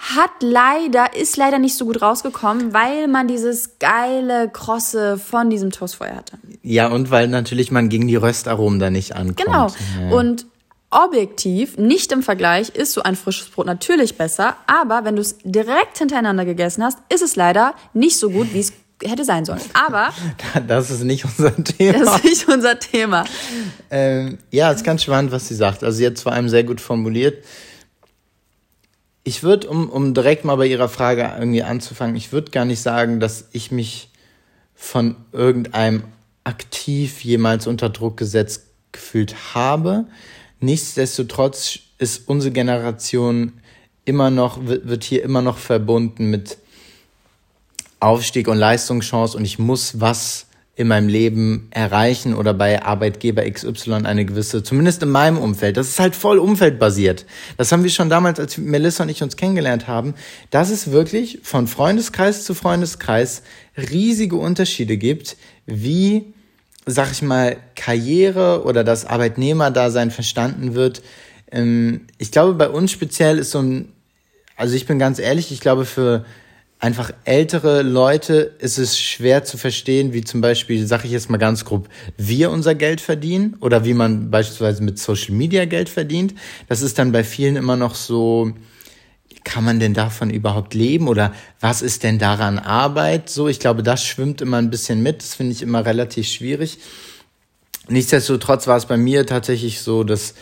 Hat 0.00 0.30
leider, 0.40 1.14
ist 1.14 1.36
leider 1.36 1.58
nicht 1.58 1.76
so 1.76 1.84
gut 1.84 2.00
rausgekommen, 2.00 2.72
weil 2.72 3.06
man 3.06 3.28
dieses 3.28 3.78
geile 3.78 4.48
Krosse 4.48 5.18
von 5.18 5.50
diesem 5.50 5.70
Toastfeuer 5.70 6.16
hatte. 6.16 6.38
Ja, 6.62 6.88
und 6.88 7.10
weil 7.10 7.28
natürlich 7.28 7.70
man 7.70 7.90
gegen 7.90 8.08
die 8.08 8.16
Röstaromen 8.16 8.78
da 8.78 8.88
nicht 8.88 9.14
ankommt. 9.14 9.36
Genau. 9.36 9.66
Ja. 10.00 10.16
Und 10.16 10.46
objektiv, 10.90 11.76
nicht 11.76 12.12
im 12.12 12.22
Vergleich, 12.22 12.70
ist 12.70 12.94
so 12.94 13.02
ein 13.02 13.14
frisches 13.14 13.50
Brot 13.50 13.66
natürlich 13.66 14.16
besser, 14.16 14.56
aber 14.66 15.04
wenn 15.04 15.16
du 15.16 15.22
es 15.22 15.36
direkt 15.44 15.98
hintereinander 15.98 16.44
gegessen 16.44 16.82
hast, 16.82 16.98
ist 17.12 17.22
es 17.22 17.36
leider 17.36 17.74
nicht 17.92 18.18
so 18.18 18.30
gut, 18.30 18.52
wie 18.54 18.60
es 18.60 18.72
hätte 19.02 19.24
sein 19.24 19.44
sollen. 19.44 19.60
Aber 19.72 20.12
das 20.66 20.90
ist 20.90 21.04
nicht 21.04 21.24
unser 21.24 21.54
Thema. 21.62 21.98
Das 21.98 22.16
ist 22.16 22.24
nicht 22.24 22.48
unser 22.48 22.78
Thema. 22.78 23.24
Ähm, 23.90 24.38
ja, 24.50 24.70
es 24.70 24.78
ist 24.78 24.84
ganz 24.84 25.02
spannend, 25.02 25.30
was 25.30 25.46
sie 25.46 25.54
sagt. 25.54 25.84
Also 25.84 25.98
sie 25.98 26.06
hat 26.06 26.18
vor 26.18 26.32
allem 26.32 26.48
sehr 26.48 26.64
gut 26.64 26.80
formuliert. 26.80 27.44
Ich 29.22 29.42
würde, 29.42 29.68
um, 29.68 29.90
um 29.90 30.14
direkt 30.14 30.44
mal 30.44 30.56
bei 30.56 30.66
ihrer 30.66 30.88
Frage 30.88 31.30
irgendwie 31.38 31.62
anzufangen, 31.62 32.16
ich 32.16 32.32
würde 32.32 32.50
gar 32.50 32.64
nicht 32.64 32.80
sagen, 32.80 33.20
dass 33.20 33.48
ich 33.52 33.70
mich 33.70 34.08
von 34.74 35.16
irgendeinem 35.32 36.04
aktiv 36.44 37.22
jemals 37.22 37.66
unter 37.66 37.90
Druck 37.90 38.16
gesetzt 38.16 38.62
gefühlt 38.92 39.54
habe. 39.54 40.06
Nichtsdestotrotz 40.58 41.80
ist 41.98 42.28
unsere 42.28 42.52
Generation 42.52 43.52
immer 44.04 44.30
noch, 44.30 44.58
wird 44.64 45.04
hier 45.04 45.22
immer 45.22 45.42
noch 45.42 45.58
verbunden 45.58 46.30
mit 46.30 46.58
Aufstieg 48.00 48.48
und 48.48 48.56
Leistungschance 48.56 49.36
und 49.36 49.44
ich 49.44 49.58
muss 49.58 50.00
was 50.00 50.46
in 50.80 50.88
meinem 50.88 51.08
Leben 51.08 51.68
erreichen 51.70 52.34
oder 52.34 52.54
bei 52.54 52.82
Arbeitgeber 52.82 53.48
XY 53.48 54.04
eine 54.04 54.24
gewisse, 54.24 54.62
zumindest 54.62 55.02
in 55.02 55.10
meinem 55.10 55.36
Umfeld. 55.36 55.76
Das 55.76 55.88
ist 55.88 56.00
halt 56.00 56.16
voll 56.16 56.38
umfeldbasiert. 56.38 57.26
Das 57.58 57.70
haben 57.70 57.84
wir 57.84 57.90
schon 57.90 58.08
damals, 58.08 58.40
als 58.40 58.56
Melissa 58.56 59.02
und 59.02 59.10
ich 59.10 59.22
uns 59.22 59.36
kennengelernt 59.36 59.88
haben, 59.88 60.14
dass 60.50 60.70
es 60.70 60.90
wirklich 60.90 61.40
von 61.42 61.66
Freundeskreis 61.66 62.44
zu 62.44 62.54
Freundeskreis 62.54 63.42
riesige 63.76 64.36
Unterschiede 64.36 64.96
gibt, 64.96 65.36
wie 65.66 66.32
sag 66.86 67.12
ich 67.12 67.20
mal, 67.20 67.58
Karriere 67.76 68.64
oder 68.64 68.82
das 68.82 69.04
Arbeitnehmerdasein 69.04 70.10
verstanden 70.10 70.74
wird. 70.74 71.02
Ähm, 71.52 72.06
ich 72.16 72.32
glaube, 72.32 72.54
bei 72.54 72.70
uns 72.70 72.90
speziell 72.90 73.38
ist 73.38 73.50
so 73.50 73.60
ein, 73.60 73.92
also 74.56 74.74
ich 74.74 74.86
bin 74.86 74.98
ganz 74.98 75.18
ehrlich, 75.18 75.52
ich 75.52 75.60
glaube, 75.60 75.84
für 75.84 76.24
einfach 76.80 77.12
ältere 77.24 77.82
Leute 77.82 78.54
ist 78.58 78.78
es 78.78 78.98
schwer 78.98 79.44
zu 79.44 79.58
verstehen, 79.58 80.12
wie 80.14 80.24
zum 80.24 80.40
Beispiel, 80.40 80.86
sage 80.86 81.06
ich 81.06 81.12
jetzt 81.12 81.30
mal 81.30 81.36
ganz 81.36 81.64
grob, 81.64 81.88
wir 82.16 82.50
unser 82.50 82.74
Geld 82.74 83.02
verdienen 83.02 83.56
oder 83.60 83.84
wie 83.84 83.94
man 83.94 84.30
beispielsweise 84.30 84.82
mit 84.82 84.98
Social 84.98 85.34
Media 85.34 85.66
Geld 85.66 85.90
verdient. 85.90 86.34
Das 86.68 86.80
ist 86.80 86.98
dann 86.98 87.12
bei 87.12 87.22
vielen 87.22 87.56
immer 87.56 87.76
noch 87.76 87.94
so, 87.94 88.54
kann 89.44 89.64
man 89.64 89.78
denn 89.78 89.94
davon 89.94 90.30
überhaupt 90.30 90.74
leben 90.74 91.06
oder 91.06 91.32
was 91.60 91.82
ist 91.82 92.02
denn 92.02 92.18
daran 92.18 92.58
Arbeit? 92.58 93.28
So, 93.28 93.48
ich 93.48 93.60
glaube, 93.60 93.82
das 93.82 94.04
schwimmt 94.04 94.40
immer 94.40 94.56
ein 94.56 94.70
bisschen 94.70 95.02
mit. 95.02 95.22
Das 95.22 95.34
finde 95.34 95.52
ich 95.52 95.62
immer 95.62 95.84
relativ 95.84 96.28
schwierig. 96.28 96.78
Nichtsdestotrotz 97.88 98.66
war 98.66 98.76
es 98.76 98.86
bei 98.86 98.96
mir 98.96 99.26
tatsächlich 99.26 99.80
so, 99.80 100.04
dass 100.04 100.34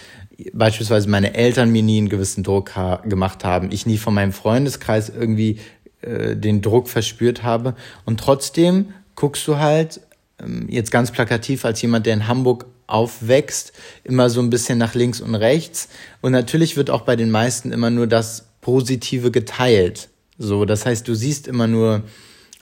beispielsweise 0.52 1.08
meine 1.08 1.34
Eltern 1.34 1.70
mir 1.70 1.82
nie 1.82 1.98
einen 1.98 2.08
gewissen 2.08 2.44
Druck 2.44 2.76
ha 2.76 3.02
gemacht 3.04 3.44
haben. 3.44 3.72
Ich 3.72 3.86
nie 3.86 3.98
von 3.98 4.14
meinem 4.14 4.32
Freundeskreis 4.32 5.08
irgendwie 5.08 5.58
äh, 6.02 6.36
den 6.36 6.62
Druck 6.62 6.88
verspürt 6.88 7.42
habe. 7.42 7.74
Und 8.04 8.20
trotzdem 8.20 8.92
guckst 9.14 9.46
du 9.48 9.58
halt 9.58 10.00
ähm, 10.40 10.66
jetzt 10.68 10.90
ganz 10.90 11.10
plakativ 11.10 11.64
als 11.64 11.82
jemand, 11.82 12.06
der 12.06 12.14
in 12.14 12.28
Hamburg 12.28 12.66
aufwächst, 12.86 13.72
immer 14.04 14.30
so 14.30 14.40
ein 14.40 14.50
bisschen 14.50 14.78
nach 14.78 14.94
links 14.94 15.20
und 15.20 15.34
rechts. 15.34 15.88
Und 16.20 16.32
natürlich 16.32 16.76
wird 16.76 16.90
auch 16.90 17.02
bei 17.02 17.16
den 17.16 17.30
meisten 17.30 17.72
immer 17.72 17.90
nur 17.90 18.06
das 18.06 18.46
Positive 18.60 19.30
geteilt. 19.30 20.08
So, 20.38 20.64
das 20.64 20.86
heißt, 20.86 21.06
du 21.06 21.14
siehst 21.14 21.48
immer 21.48 21.66
nur 21.66 22.02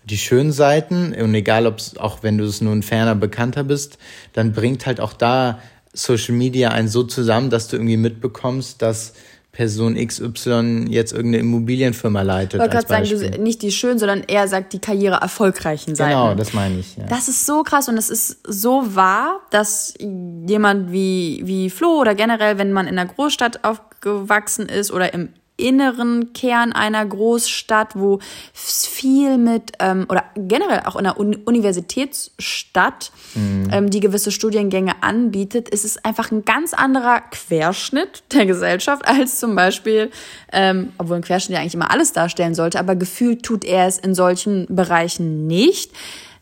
die 0.04 0.18
schönen 0.18 0.52
Seiten 0.52 1.12
und 1.14 1.34
egal, 1.34 1.66
ob 1.66 1.78
es 1.78 1.96
auch 1.96 2.22
wenn 2.22 2.38
du 2.38 2.44
es 2.44 2.60
nur 2.60 2.72
ein 2.72 2.82
ferner 2.82 3.14
Bekannter 3.14 3.64
bist, 3.64 3.98
dann 4.32 4.52
bringt 4.52 4.86
halt 4.86 5.00
auch 5.00 5.12
da 5.12 5.58
Social 5.92 6.34
Media 6.34 6.70
einen 6.70 6.88
so 6.88 7.02
zusammen, 7.02 7.50
dass 7.50 7.68
du 7.68 7.76
irgendwie 7.76 7.96
mitbekommst, 7.96 8.82
dass 8.82 9.14
Person 9.56 9.94
XY 9.94 10.84
jetzt 10.90 11.12
irgendeine 11.12 11.38
Immobilienfirma 11.38 12.20
leitet. 12.20 12.54
Ich 12.54 12.60
wollte 12.60 12.86
gerade 12.86 13.08
sagen, 13.08 13.32
du, 13.32 13.42
nicht 13.42 13.62
die 13.62 13.72
schön, 13.72 13.98
sondern 13.98 14.22
eher 14.26 14.48
sagt 14.48 14.74
die 14.74 14.80
Karriere 14.80 15.16
erfolgreichen 15.22 15.94
Seiten. 15.94 16.10
Genau, 16.10 16.34
das 16.34 16.52
meine 16.52 16.78
ich. 16.78 16.94
Ja. 16.98 17.04
Das 17.06 17.28
ist 17.28 17.46
so 17.46 17.62
krass 17.62 17.88
und 17.88 17.96
es 17.96 18.10
ist 18.10 18.40
so 18.46 18.94
wahr, 18.94 19.40
dass 19.48 19.94
jemand 19.98 20.92
wie, 20.92 21.40
wie 21.46 21.70
Flo 21.70 22.00
oder 22.02 22.14
generell, 22.14 22.58
wenn 22.58 22.70
man 22.70 22.86
in 22.86 22.98
einer 22.98 23.10
Großstadt 23.10 23.64
aufgewachsen 23.64 24.68
ist 24.68 24.92
oder 24.92 25.14
im 25.14 25.30
inneren 25.56 26.32
Kern 26.32 26.72
einer 26.72 27.04
Großstadt, 27.04 27.96
wo 27.96 28.20
viel 28.52 29.38
mit, 29.38 29.72
ähm, 29.80 30.06
oder 30.08 30.24
generell 30.36 30.80
auch 30.84 30.96
in 30.96 31.06
einer 31.06 31.18
Un 31.18 31.36
Universitätsstadt, 31.44 33.10
mhm. 33.34 33.68
ähm, 33.72 33.90
die 33.90 34.00
gewisse 34.00 34.30
Studiengänge 34.30 35.02
anbietet, 35.02 35.68
ist 35.68 35.84
es 35.84 36.04
einfach 36.04 36.30
ein 36.30 36.44
ganz 36.44 36.74
anderer 36.74 37.20
Querschnitt 37.20 38.24
der 38.32 38.46
Gesellschaft 38.46 39.06
als 39.06 39.38
zum 39.38 39.54
Beispiel, 39.54 40.10
ähm, 40.52 40.92
obwohl 40.98 41.16
ein 41.16 41.22
Querschnitt 41.22 41.54
ja 41.56 41.60
eigentlich 41.60 41.74
immer 41.74 41.90
alles 41.90 42.12
darstellen 42.12 42.54
sollte, 42.54 42.78
aber 42.78 42.96
gefühlt 42.96 43.42
tut 43.42 43.64
er 43.64 43.86
es 43.86 43.98
in 43.98 44.14
solchen 44.14 44.66
Bereichen 44.68 45.46
nicht. 45.46 45.92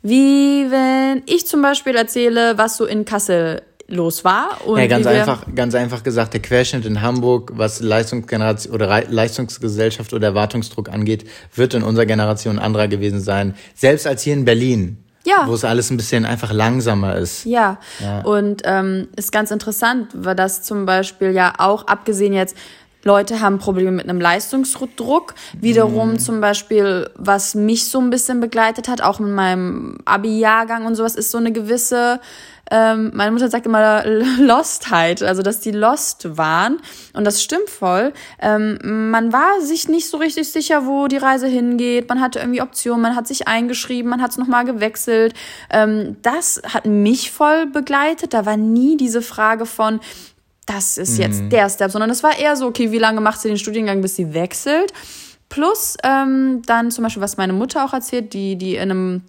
Wie 0.03 0.71
wenn 0.71 1.23
ich 1.27 1.47
zum 1.47 1.63
Beispiel 1.63 1.95
erzähle, 1.95 2.59
was 2.59 2.77
so 2.77 2.85
in 2.85 3.05
Kassel 3.07 3.63
los 3.89 4.25
war. 4.25 4.67
Und 4.67 4.79
ja, 4.79 4.87
ganz 4.87 5.07
einfach, 5.07 5.45
ganz 5.55 5.75
einfach 5.75 6.03
gesagt, 6.03 6.33
der 6.33 6.41
Querschnitt 6.41 6.87
in 6.87 7.03
Hamburg, 7.03 7.53
was 7.55 7.81
Leistungsgeneration 7.81 8.75
oder 8.75 9.03
Leistungsgesellschaft 9.09 10.13
oder 10.13 10.29
Erwartungsdruck 10.29 10.89
angeht, 10.89 11.29
wird 11.55 11.75
in 11.75 11.83
unserer 11.83 12.07
Generation 12.07 12.59
anderer 12.59 12.89
gewesen 12.89 13.21
sein. 13.21 13.55
Selbst 13.75 14.07
als 14.07 14.23
hier 14.23 14.35
in 14.35 14.45
Berlin. 14.45 14.99
Ja. 15.27 15.47
Wo 15.47 15.55
es 15.55 15.65
alles 15.65 15.91
ein 15.91 15.97
bisschen 15.97 16.27
einfach 16.27 16.53
langsamer 16.53 17.17
ist. 17.17 17.47
Ja. 17.47 17.79
ja. 17.99 18.21
Und 18.21 18.61
ähm, 18.67 19.09
ist 19.17 19.33
ganz 19.33 19.51
interessant, 19.51 20.09
weil 20.13 20.35
das 20.35 20.63
zum 20.63 20.85
Beispiel 20.85 21.31
ja 21.31 21.55
auch, 21.57 21.87
abgesehen 21.87 22.35
jetzt, 22.35 22.55
Leute 23.05 23.41
haben 23.41 23.59
Probleme 23.59 23.93
mit 23.93 24.09
einem 24.09 24.21
Leistungsdruck. 24.21 25.35
Wiederum 25.61 26.13
mhm. 26.13 26.19
zum 26.19 26.41
Beispiel, 26.41 27.11
was 27.17 27.55
mich 27.55 27.89
so 27.89 28.01
ein 28.01 28.11
bisschen 28.11 28.41
begleitet 28.41 28.89
hat, 28.89 29.03
auch 29.03 29.19
mit 29.19 29.33
meinem 29.33 29.99
Abi-Jahrgang 30.05 30.87
und 30.87 30.95
sowas, 30.95 31.15
ist 31.15 31.31
so 31.31 31.39
eine 31.39 31.53
gewisse 31.53 32.21
ähm, 32.71 33.11
meine 33.15 33.31
Mutter 33.31 33.49
sagt 33.49 33.67
immer 33.67 34.05
Lostheit, 34.39 35.23
also 35.23 35.43
dass 35.43 35.61
die 35.61 35.71
lost 35.71 36.37
waren. 36.37 36.79
Und 37.13 37.25
das 37.25 37.43
stimmt 37.43 37.69
voll. 37.69 38.13
Ähm, 38.41 39.11
man 39.11 39.33
war 39.33 39.61
sich 39.61 39.89
nicht 39.89 40.09
so 40.09 40.17
richtig 40.17 40.51
sicher, 40.51 40.87
wo 40.87 41.07
die 41.07 41.17
Reise 41.17 41.47
hingeht. 41.47 42.09
Man 42.09 42.21
hatte 42.21 42.39
irgendwie 42.39 42.63
Optionen, 42.63 43.03
man 43.03 43.17
hat 43.17 43.27
sich 43.27 43.49
eingeschrieben, 43.49 44.11
man 44.11 44.23
hat 44.23 44.33
es 44.33 44.39
nochmal 44.39 44.65
gewechselt. 44.65 45.35
Ähm, 45.71 46.17
das 46.23 46.63
hat 46.73 46.87
mich 46.87 47.31
voll 47.31 47.67
begleitet. 47.67 48.33
Da 48.35 48.47
war 48.47 48.57
nie 48.57 48.97
diese 48.97 49.23
Frage 49.23 49.67
von, 49.67 50.01
das 50.67 50.97
ist 50.97 51.19
jetzt 51.19 51.43
mhm. 51.43 51.51
der 51.51 51.69
Step, 51.69 51.91
sondern 51.91 52.11
es 52.11 52.23
war 52.23 52.39
eher 52.39 52.57
so, 52.57 52.67
okay, 52.67 52.91
wie 52.91 52.99
lange 52.99 53.21
macht 53.21 53.41
sie 53.41 53.49
den 53.49 53.59
Studiengang, 53.59 54.01
bis 54.01 54.17
sie 54.17 54.33
wechselt? 54.33 54.93
Plus 55.51 55.97
ähm, 56.03 56.63
dann 56.67 56.91
zum 56.91 57.05
Beispiel, 57.05 57.23
was 57.23 57.37
meine 57.37 57.53
Mutter 57.53 57.85
auch 57.85 57.93
erzählt, 57.93 58.33
die, 58.33 58.57
die 58.57 58.77
in 58.77 58.91
einem 58.91 59.23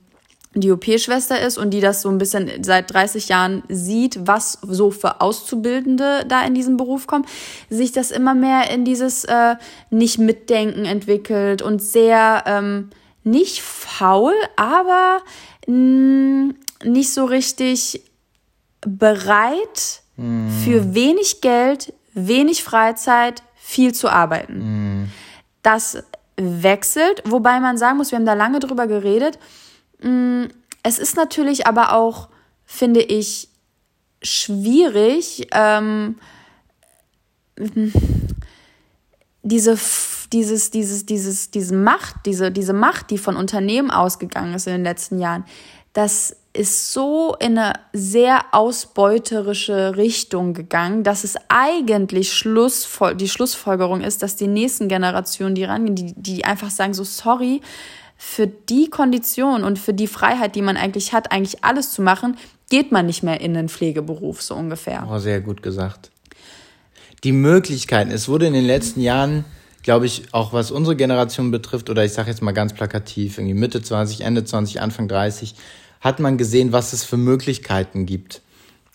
die 0.56 0.72
OP-Schwester 0.72 1.40
ist 1.42 1.58
und 1.58 1.72
die 1.72 1.82
das 1.82 2.02
so 2.02 2.10
ein 2.10 2.18
bisschen 2.18 2.64
seit 2.64 2.94
30 2.94 3.28
Jahren 3.28 3.64
sieht, 3.68 4.26
was 4.26 4.58
so 4.62 4.90
für 4.90 5.22
Auszubildende 5.22 6.26
da 6.28 6.46
in 6.46 6.54
diesen 6.54 6.78
Beruf 6.78 7.08
kommen, 7.08 7.26
sich 7.70 7.92
das 7.92 8.12
immer 8.12 8.34
mehr 8.34 8.70
in 8.72 8.86
dieses 8.86 9.26
äh, 9.26 9.56
Nicht-Mitdenken 9.90 10.86
entwickelt 10.86 11.62
und 11.62 11.82
sehr 11.82 12.44
ähm, 12.46 12.90
nicht 13.24 13.62
faul, 13.62 14.34
aber 14.56 15.22
mh, 15.68 15.74
mm, 15.76 16.56
nicht 16.86 17.12
so 17.12 17.26
richtig 17.26 18.04
bereit 18.82 20.02
mm. 20.16 20.50
für 20.64 20.94
wenig 20.94 21.42
Geld, 21.42 21.94
wenig 22.14 22.64
Freizeit, 22.64 23.44
viel 23.56 23.94
zu 23.94 24.10
arbeiten. 24.10 25.04
Mm. 25.04 25.12
Das 25.64 26.04
wechselt, 26.38 27.24
wobei 27.26 27.60
man 27.60 27.78
sagen 27.78 27.98
muss, 27.98 28.12
wir 28.12 28.18
haben 28.18 28.26
da 28.26 28.34
lange 28.34 28.60
drüber 28.60 28.88
geredet, 28.88 29.40
es 30.84 31.00
ist 31.00 31.16
natürlich 31.16 31.68
aber 31.68 31.94
auch, 31.94 32.30
finde 32.66 33.02
ich, 33.02 33.50
schwierig, 34.22 35.48
ähm, 35.52 36.18
diese, 39.42 39.78
dieses, 40.32 40.72
dieses, 40.72 41.06
dieses, 41.06 41.52
diese 41.52 41.76
Macht, 41.76 42.16
diese, 42.26 42.52
diese 42.52 42.74
Macht, 42.74 43.12
die 43.12 43.18
von 43.18 43.36
Unternehmen 43.36 43.92
ausgegangen 43.92 44.54
ist 44.54 44.68
in 44.68 44.74
den 44.74 44.84
letzten 44.84 45.20
Jahren, 45.20 45.46
das 45.94 46.36
ist 46.52 46.94
so 46.94 47.36
in 47.40 47.58
eine 47.58 47.74
sehr 47.94 48.46
ausbeuterische 48.52 49.96
Richtung 49.98 50.54
gegangen, 50.54 51.04
dass 51.04 51.24
es 51.24 51.36
eigentlich 51.48 52.34
Schlussfol 52.34 53.16
die 53.16 53.30
Schlussfolgerung 53.30 54.02
ist, 54.02 54.24
dass 54.24 54.36
die 54.36 54.48
nächsten 54.48 54.88
Generationen, 54.88 55.56
die 55.56 55.64
rangehen, 55.64 55.96
die, 55.96 56.14
die 56.16 56.46
einfach 56.46 56.70
sagen 56.70 56.94
so, 56.94 57.04
sorry, 57.04 57.62
für 58.18 58.48
die 58.48 58.90
Kondition 58.90 59.64
und 59.64 59.80
für 59.80 59.94
die 59.94 60.08
Freiheit, 60.08 60.56
die 60.56 60.62
man 60.62 60.78
eigentlich 60.78 61.14
hat, 61.14 61.32
eigentlich 61.32 61.64
alles 61.64 61.92
zu 61.92 62.02
machen, 62.02 62.38
geht 62.70 62.92
man 62.92 63.06
nicht 63.06 63.24
mehr 63.24 63.42
in 63.42 63.54
den 63.54 63.70
Pflegeberuf, 63.70 64.42
so 64.42 64.56
ungefähr. 64.56 65.08
Oh, 65.10 65.20
sehr 65.20 65.42
gut 65.42 65.62
gesagt. 65.62 66.12
Die 67.24 67.32
Möglichkeiten, 67.32 68.12
es 68.12 68.28
wurde 68.28 68.48
in 68.48 68.54
den 68.54 68.66
letzten 68.66 69.02
Jahren, 69.02 69.46
glaube 69.84 70.06
ich, 70.06 70.34
auch 70.34 70.54
was 70.54 70.72
unsere 70.72 70.96
Generation 70.96 71.52
betrifft, 71.52 71.90
oder 71.90 72.04
ich 72.06 72.14
sage 72.14 72.30
jetzt 72.30 72.42
mal 72.42 72.52
ganz 72.52 72.74
plakativ, 72.74 73.38
irgendwie 73.38 73.54
Mitte 73.54 73.82
20, 73.82 74.22
Ende 74.22 74.44
20, 74.44 74.82
Anfang 74.82 75.08
30, 75.08 75.56
hat 76.02 76.20
man 76.20 76.38
gesehen, 76.38 76.72
was 76.72 76.94
es 76.94 77.04
für 77.04 77.18
Möglichkeiten 77.18 78.06
gibt. 78.06 78.42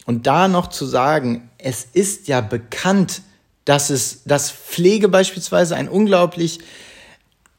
Und 0.07 0.27
da 0.27 0.49
noch 0.49 0.69
zu 0.69 0.87
sagen, 0.87 1.51
es 1.59 1.87
ist 1.93 2.29
ja 2.29 2.41
bekannt, 2.41 3.23
dass 3.65 3.91
es, 3.91 4.25
dass 4.25 4.51
Pflege 4.51 5.09
beispielsweise 5.09 5.77
ein 5.77 5.89
unglaublich 5.89 6.61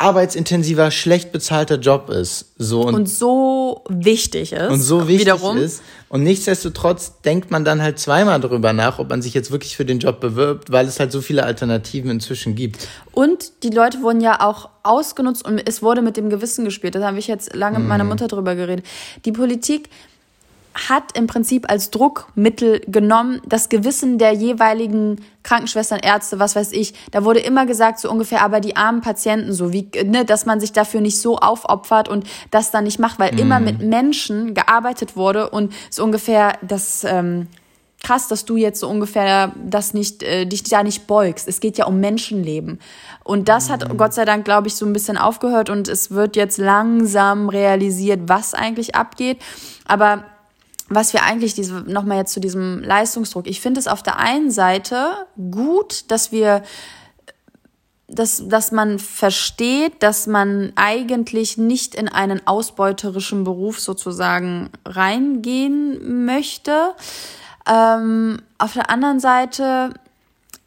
arbeitsintensiver, 0.02 0.92
schlecht 0.92 1.32
bezahlter 1.32 1.80
Job 1.80 2.10
ist. 2.10 2.54
So 2.58 2.82
und, 2.82 2.96
und 2.96 3.10
so 3.10 3.84
wichtig 3.90 4.54
ist. 4.54 4.70
Und 4.70 4.80
so 4.80 5.08
wichtig 5.08 5.22
wiederum. 5.22 5.58
ist. 5.58 5.82
Und 6.10 6.24
nichtsdestotrotz 6.24 7.22
denkt 7.22 7.52
man 7.52 7.64
dann 7.64 7.82
halt 7.82 8.00
zweimal 8.00 8.40
darüber 8.42 8.74
nach, 8.74 9.00
ob 9.00 9.10
man 9.10 9.22
sich 9.22 9.34
jetzt 9.34 9.52
wirklich 9.52 9.78
für 9.78 9.86
den 9.86 10.00
Job 10.00 10.20
bewirbt, 10.20 10.72
weil 10.72 10.88
es 10.88 11.00
halt 11.00 11.12
so 11.12 11.22
viele 11.22 11.46
Alternativen 11.46 12.12
inzwischen 12.12 12.56
gibt. 12.56 12.88
Und 13.14 13.64
die 13.64 13.70
Leute 13.70 14.02
wurden 14.02 14.22
ja 14.22 14.42
auch 14.42 14.70
ausgenutzt 14.84 15.46
und 15.46 15.62
es 15.66 15.82
wurde 15.82 16.02
mit 16.02 16.18
dem 16.18 16.30
Gewissen 16.30 16.66
gespielt. 16.66 16.96
Das 16.96 17.04
habe 17.04 17.20
ich 17.20 17.28
jetzt 17.28 17.56
lange 17.56 17.80
mit 17.80 17.88
meiner 17.88 18.04
mhm. 18.04 18.10
Mutter 18.10 18.28
drüber 18.28 18.56
geredet. 18.56 18.86
Die 19.26 19.32
Politik 19.32 19.90
hat 20.74 21.18
im 21.18 21.28
Prinzip 21.28 21.70
als 21.70 21.92
Druckmittel 21.92 22.82
genommen 22.88 23.42
das 23.46 23.70
Gewissen 23.70 24.18
der 24.18 24.32
jeweiligen 24.32 25.22
Krankenschwestern, 25.44 26.00
Ärzte, 26.00 26.40
was 26.40 26.56
weiß 26.56 26.72
ich. 26.72 26.94
Da 27.12 27.24
wurde 27.24 27.40
immer 27.40 27.66
gesagt, 27.66 28.00
so 28.00 28.10
ungefähr, 28.10 28.42
aber 28.42 28.60
die 28.60 28.76
armen 28.76 29.02
Patienten, 29.02 29.54
so 29.54 29.74
wie, 29.74 29.90
ne, 30.06 30.24
dass 30.24 30.46
man 30.46 30.60
sich 30.60 30.72
dafür 30.72 31.02
nicht 31.02 31.20
so 31.20 31.38
aufopfert 31.38 32.08
und 32.08 32.26
das 32.52 32.72
dann 32.72 32.86
nicht 32.86 33.00
macht, 33.00 33.20
weil 33.20 33.34
mhm. 33.34 33.40
immer 33.40 33.60
mit 33.60 33.82
Menschen 33.82 34.54
gearbeitet 34.54 35.16
wurde 35.16 35.50
und 35.50 35.74
so 35.90 36.04
ungefähr 36.04 36.54
das, 36.62 37.04
ähm, 37.04 37.48
krass, 38.04 38.28
dass 38.28 38.46
du 38.46 38.56
jetzt 38.58 38.80
so 38.80 38.88
ungefähr 38.88 39.52
das 39.64 39.94
nicht, 39.94 40.24
äh, 40.24 40.46
dich 40.46 40.64
da 40.64 40.84
nicht 40.84 41.06
beugst. 41.08 41.48
Es 41.48 41.60
geht 41.60 41.78
ja 41.78 41.86
um 41.86 42.00
Menschenleben. 42.00 42.80
Und 43.24 43.50
das 43.50 43.70
hat 43.70 43.88
mhm. 43.88 43.98
Gott 43.98 44.14
sei 44.14 44.26
Dank, 44.26 44.46
glaube 44.46 44.68
ich, 44.68 44.76
so 44.76 44.86
ein 44.86 44.94
bisschen 44.94 45.18
aufgehört 45.18 45.70
und 45.70 45.88
es 45.88 46.12
wird 46.12 46.36
jetzt 46.36 46.58
langsam 46.58 47.50
realisiert, 47.50 48.22
was 48.26 48.54
eigentlich 48.54 48.96
abgeht. 48.96 49.40
Aber 49.86 50.26
was 50.94 51.14
wir 51.14 51.24
eigentlich 51.24 51.54
diese 51.54 51.82
nochmal 51.82 52.18
jetzt 52.18 52.34
zu 52.34 52.40
diesem 52.40 52.84
Leistungsdruck. 52.84 53.48
Ich 53.48 53.62
finde 53.62 53.80
es 53.80 53.88
auf 53.88 54.04
der 54.04 54.18
einen 54.18 54.52
Seite 54.52 55.26
gut, 55.52 56.12
dass 56.12 56.32
wir 56.32 56.64
dass, 58.14 58.46
dass 58.46 58.74
man 58.74 59.00
versteht, 59.00 60.04
dass 60.04 60.28
man 60.28 60.74
eigentlich 60.76 61.58
nicht 61.58 61.96
in 61.96 62.10
einen 62.10 62.46
ausbeuterischen 62.46 63.46
Beruf 63.46 63.80
sozusagen 63.80 64.70
reingehen 64.86 66.26
möchte. 66.26 66.94
Ähm, 67.66 68.42
auf 68.58 68.74
der 68.74 68.90
anderen 68.90 69.22
Seite 69.22 69.94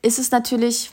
ist 0.01 0.19
es 0.19 0.31
natürlich, 0.31 0.91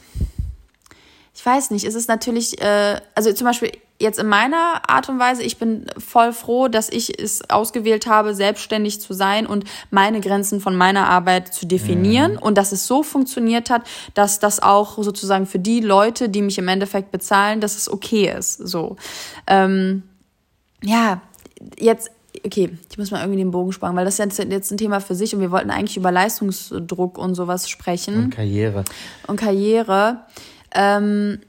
ich 1.34 1.46
weiß 1.46 1.72
nicht, 1.72 1.86
ist 1.86 1.96
es 1.96 2.10
natürlich, 2.10 2.62
äh, 2.62 3.00
also 3.16 3.32
zum 3.32 3.48
Beispiel 3.48 3.72
jetzt 4.02 4.20
in 4.20 4.28
meiner 4.28 4.90
Art 4.90 5.10
und 5.10 5.20
Weise, 5.20 5.44
ich 5.44 5.58
bin 5.58 5.86
voll 5.98 6.34
froh, 6.34 6.68
dass 6.68 6.90
ich 6.90 7.22
es 7.22 7.50
ausgewählt 7.50 8.08
habe, 8.08 8.36
selbstständig 8.36 9.00
zu 9.00 9.14
sein 9.14 9.46
und 9.46 9.66
meine 9.90 10.20
Grenzen 10.22 10.60
von 10.60 10.76
meiner 10.76 11.08
Arbeit 11.08 11.54
zu 11.54 11.66
definieren 11.66 12.34
mhm. 12.34 12.40
und 12.40 12.58
dass 12.58 12.72
es 12.72 12.88
so 12.88 13.04
funktioniert 13.04 13.70
hat, 13.70 13.84
dass 14.14 14.40
das 14.40 14.62
auch 14.62 15.02
sozusagen 15.02 15.46
für 15.46 15.60
die 15.60 15.80
Leute, 15.80 16.30
die 16.30 16.42
mich 16.42 16.58
im 16.58 16.68
Endeffekt 16.68 17.12
bezahlen, 17.12 17.62
dass 17.62 17.78
es 17.78 17.92
okay 17.92 18.34
ist. 18.38 18.58
So, 18.58 18.96
ähm, 19.48 20.04
ja, 20.84 21.22
jetzt 21.78 22.12
okay, 22.46 22.72
ich 22.90 22.98
muss 22.98 23.12
mal 23.12 23.20
irgendwie 23.20 23.40
den 23.40 23.52
Bogen 23.52 23.72
spannen, 23.72 23.96
weil 23.96 24.06
das 24.06 24.20
ist 24.20 24.38
jetzt 24.38 24.72
ein 24.72 24.78
Thema 24.78 25.00
für 25.00 25.16
sich 25.16 25.36
und 25.36 25.42
wir 25.42 25.52
wollten 25.52 25.70
eigentlich 25.70 25.98
über 25.98 26.12
Leistungsdruck 26.12 27.18
und 27.18 27.36
sowas 27.36 27.70
sprechen. 27.70 28.16
Und 28.16 28.30
Karriere. 28.32 28.86
Und 29.28 29.38
Karriere. 29.38 30.22
Ähm, 30.74 31.40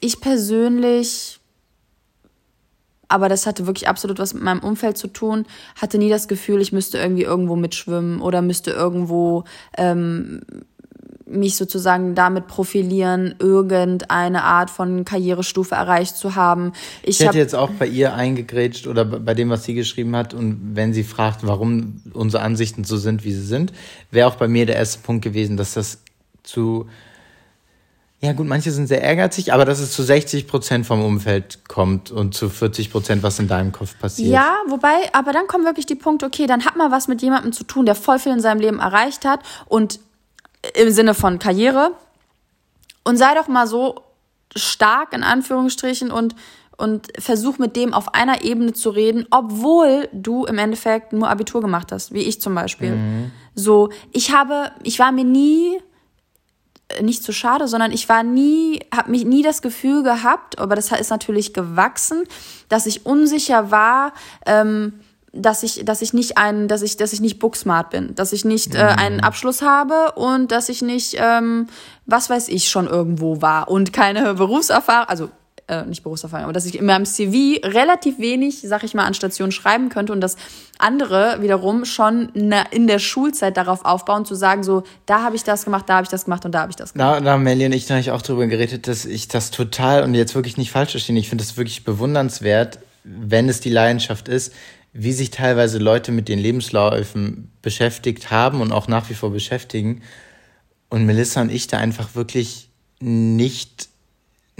ich 0.00 0.20
persönlich 0.20 1.39
aber 3.10 3.28
das 3.28 3.46
hatte 3.46 3.66
wirklich 3.66 3.88
absolut 3.88 4.18
was 4.18 4.34
mit 4.34 4.42
meinem 4.42 4.60
Umfeld 4.60 4.96
zu 4.96 5.08
tun. 5.08 5.44
Hatte 5.80 5.98
nie 5.98 6.08
das 6.08 6.28
Gefühl, 6.28 6.60
ich 6.60 6.72
müsste 6.72 6.98
irgendwie 6.98 7.24
irgendwo 7.24 7.56
mitschwimmen 7.56 8.20
oder 8.20 8.40
müsste 8.40 8.70
irgendwo 8.70 9.44
ähm, 9.76 10.42
mich 11.26 11.56
sozusagen 11.56 12.14
damit 12.14 12.46
profilieren, 12.46 13.34
irgendeine 13.38 14.42
Art 14.42 14.70
von 14.70 15.04
Karrierestufe 15.04 15.74
erreicht 15.74 16.16
zu 16.16 16.34
haben. 16.34 16.72
Ich, 17.02 17.20
ich 17.20 17.26
hätte 17.26 17.38
jetzt 17.38 17.54
auch 17.54 17.70
bei 17.70 17.86
ihr 17.86 18.14
eingegrätscht 18.14 18.86
oder 18.86 19.04
bei 19.04 19.34
dem, 19.34 19.50
was 19.50 19.64
sie 19.64 19.74
geschrieben 19.74 20.16
hat 20.16 20.34
und 20.34 20.74
wenn 20.74 20.92
sie 20.92 21.04
fragt, 21.04 21.46
warum 21.46 22.02
unsere 22.12 22.42
Ansichten 22.42 22.84
so 22.84 22.96
sind, 22.96 23.24
wie 23.24 23.32
sie 23.32 23.46
sind, 23.46 23.72
wäre 24.10 24.28
auch 24.28 24.36
bei 24.36 24.48
mir 24.48 24.66
der 24.66 24.76
erste 24.76 25.00
Punkt 25.00 25.22
gewesen, 25.22 25.56
dass 25.56 25.74
das 25.74 26.02
zu 26.42 26.88
ja 28.22 28.34
gut, 28.34 28.46
manche 28.46 28.70
sind 28.70 28.86
sehr 28.86 29.00
ehrgeizig, 29.00 29.52
aber 29.52 29.64
dass 29.64 29.80
es 29.80 29.92
zu 29.92 30.02
60 30.02 30.46
Prozent 30.46 30.86
vom 30.86 31.02
Umfeld 31.02 31.60
kommt 31.68 32.10
und 32.10 32.34
zu 32.34 32.50
40 32.50 32.92
Prozent, 32.92 33.22
was 33.22 33.38
in 33.38 33.48
deinem 33.48 33.72
Kopf 33.72 33.98
passiert. 33.98 34.30
Ja, 34.30 34.56
wobei, 34.68 35.12
aber 35.14 35.32
dann 35.32 35.46
kommen 35.46 35.64
wirklich 35.64 35.86
die 35.86 35.94
Punkte, 35.94 36.26
okay, 36.26 36.46
dann 36.46 36.66
hat 36.66 36.76
man 36.76 36.90
was 36.90 37.08
mit 37.08 37.22
jemandem 37.22 37.52
zu 37.52 37.64
tun, 37.64 37.86
der 37.86 37.94
voll 37.94 38.18
viel 38.18 38.32
in 38.32 38.40
seinem 38.40 38.60
Leben 38.60 38.78
erreicht 38.78 39.24
hat 39.24 39.40
und 39.66 40.00
im 40.74 40.90
Sinne 40.90 41.14
von 41.14 41.38
Karriere. 41.38 41.92
Und 43.04 43.16
sei 43.16 43.34
doch 43.34 43.48
mal 43.48 43.66
so 43.66 44.02
stark 44.54 45.14
in 45.14 45.22
Anführungsstrichen 45.22 46.10
und 46.10 46.34
und 46.76 47.08
versuch 47.18 47.58
mit 47.58 47.76
dem 47.76 47.92
auf 47.92 48.14
einer 48.14 48.42
Ebene 48.42 48.72
zu 48.72 48.88
reden, 48.88 49.26
obwohl 49.30 50.08
du 50.12 50.46
im 50.46 50.56
Endeffekt 50.56 51.12
nur 51.12 51.28
Abitur 51.28 51.60
gemacht 51.60 51.92
hast, 51.92 52.14
wie 52.14 52.20
ich 52.20 52.40
zum 52.40 52.54
Beispiel. 52.54 52.92
Mhm. 52.92 53.32
So, 53.54 53.90
ich 54.12 54.32
habe, 54.32 54.70
ich 54.82 54.98
war 54.98 55.12
mir 55.12 55.24
nie 55.24 55.78
nicht 57.02 57.22
zu 57.22 57.32
schade, 57.32 57.68
sondern 57.68 57.92
ich 57.92 58.08
war 58.08 58.22
nie, 58.22 58.80
habe 58.94 59.10
mich 59.10 59.24
nie 59.24 59.42
das 59.42 59.62
Gefühl 59.62 60.02
gehabt, 60.02 60.58
aber 60.58 60.74
das 60.74 60.90
ist 60.92 61.10
natürlich 61.10 61.52
gewachsen, 61.52 62.24
dass 62.68 62.86
ich 62.86 63.06
unsicher 63.06 63.70
war, 63.70 64.12
ähm, 64.46 65.00
dass 65.32 65.62
ich, 65.62 65.84
dass 65.84 66.02
ich 66.02 66.12
nicht 66.12 66.38
einen, 66.38 66.66
dass 66.66 66.82
ich, 66.82 66.96
dass 66.96 67.12
ich 67.12 67.20
nicht 67.20 67.38
booksmart 67.38 67.90
bin, 67.90 68.14
dass 68.14 68.32
ich 68.32 68.44
nicht 68.44 68.74
äh, 68.74 68.78
einen 68.78 69.18
mhm. 69.18 69.24
Abschluss 69.24 69.62
habe 69.62 70.12
und 70.16 70.50
dass 70.50 70.68
ich 70.68 70.82
nicht, 70.82 71.16
ähm, 71.18 71.68
was 72.06 72.30
weiß 72.30 72.48
ich, 72.48 72.68
schon 72.68 72.88
irgendwo 72.88 73.40
war 73.40 73.68
und 73.68 73.92
keine 73.92 74.34
Berufserfahrung, 74.34 75.08
also 75.08 75.28
äh, 75.70 75.86
nicht 75.86 76.02
Berufserfahrung, 76.02 76.44
aber 76.44 76.52
dass 76.52 76.66
ich 76.66 76.78
in 76.78 76.84
meinem 76.84 77.06
CV 77.06 77.64
relativ 77.64 78.18
wenig, 78.18 78.60
sag 78.62 78.82
ich 78.82 78.92
mal, 78.94 79.04
an 79.04 79.14
Stationen 79.14 79.52
schreiben 79.52 79.88
könnte 79.88 80.12
und 80.12 80.20
dass 80.20 80.36
andere 80.78 81.38
wiederum 81.40 81.84
schon 81.84 82.30
in 82.30 82.86
der 82.86 82.98
Schulzeit 82.98 83.56
darauf 83.56 83.84
aufbauen, 83.84 84.24
zu 84.24 84.34
sagen, 84.34 84.64
so, 84.64 84.82
da 85.06 85.22
habe 85.22 85.36
ich 85.36 85.44
das 85.44 85.64
gemacht, 85.64 85.88
da 85.88 85.96
habe 85.96 86.04
ich 86.04 86.10
das 86.10 86.24
gemacht 86.24 86.44
und 86.44 86.52
da 86.52 86.62
habe 86.62 86.70
ich 86.70 86.76
das 86.76 86.92
gemacht. 86.92 87.20
Da, 87.20 87.20
da 87.20 87.36
Melly 87.36 87.66
und 87.66 87.72
ich 87.72 87.86
da 87.86 87.98
ich 87.98 88.10
auch 88.10 88.22
drüber 88.22 88.46
geredet, 88.46 88.88
dass 88.88 89.04
ich 89.04 89.28
das 89.28 89.50
total 89.50 90.02
und 90.02 90.14
jetzt 90.14 90.34
wirklich 90.34 90.56
nicht 90.56 90.72
falsch 90.72 90.90
verstehe, 90.90 91.16
ich 91.18 91.28
finde 91.28 91.44
das 91.44 91.56
wirklich 91.56 91.84
bewundernswert, 91.84 92.80
wenn 93.04 93.48
es 93.48 93.60
die 93.60 93.70
Leidenschaft 93.70 94.28
ist, 94.28 94.52
wie 94.92 95.12
sich 95.12 95.30
teilweise 95.30 95.78
Leute 95.78 96.10
mit 96.10 96.28
den 96.28 96.38
Lebensläufen 96.38 97.52
beschäftigt 97.62 98.30
haben 98.30 98.60
und 98.60 98.72
auch 98.72 98.88
nach 98.88 99.08
wie 99.08 99.14
vor 99.14 99.30
beschäftigen. 99.30 100.02
Und 100.88 101.06
Melissa 101.06 101.40
und 101.40 101.52
ich 101.52 101.68
da 101.68 101.78
einfach 101.78 102.16
wirklich 102.16 102.70
nicht 102.98 103.89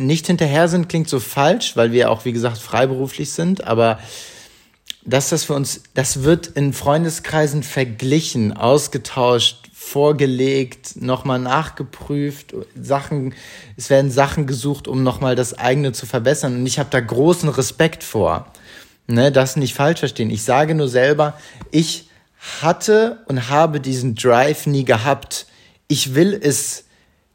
nicht 0.00 0.26
hinterher 0.26 0.68
sind, 0.68 0.88
klingt 0.88 1.08
so 1.08 1.20
falsch, 1.20 1.76
weil 1.76 1.92
wir 1.92 2.10
auch, 2.10 2.24
wie 2.24 2.32
gesagt, 2.32 2.58
freiberuflich 2.58 3.32
sind, 3.32 3.64
aber 3.64 3.98
dass 5.04 5.30
das 5.30 5.44
für 5.44 5.54
uns, 5.54 5.82
das 5.94 6.22
wird 6.22 6.46
in 6.46 6.72
Freundeskreisen 6.72 7.62
verglichen, 7.62 8.52
ausgetauscht, 8.52 9.68
vorgelegt, 9.72 11.00
nochmal 11.00 11.38
nachgeprüft, 11.38 12.54
Sachen, 12.80 13.34
es 13.76 13.88
werden 13.88 14.10
Sachen 14.10 14.46
gesucht, 14.46 14.88
um 14.88 15.02
nochmal 15.02 15.36
das 15.36 15.58
eigene 15.58 15.92
zu 15.92 16.04
verbessern. 16.04 16.56
Und 16.56 16.66
ich 16.66 16.78
habe 16.78 16.90
da 16.90 17.00
großen 17.00 17.48
Respekt 17.48 18.04
vor. 18.04 18.52
Ne, 19.06 19.32
das 19.32 19.56
nicht 19.56 19.74
falsch 19.74 20.00
verstehen. 20.00 20.30
Ich 20.30 20.44
sage 20.44 20.74
nur 20.74 20.88
selber, 20.88 21.34
ich 21.72 22.08
hatte 22.60 23.24
und 23.26 23.48
habe 23.48 23.80
diesen 23.80 24.14
Drive 24.14 24.66
nie 24.66 24.84
gehabt. 24.84 25.46
Ich 25.88 26.14
will 26.14 26.38
es 26.40 26.84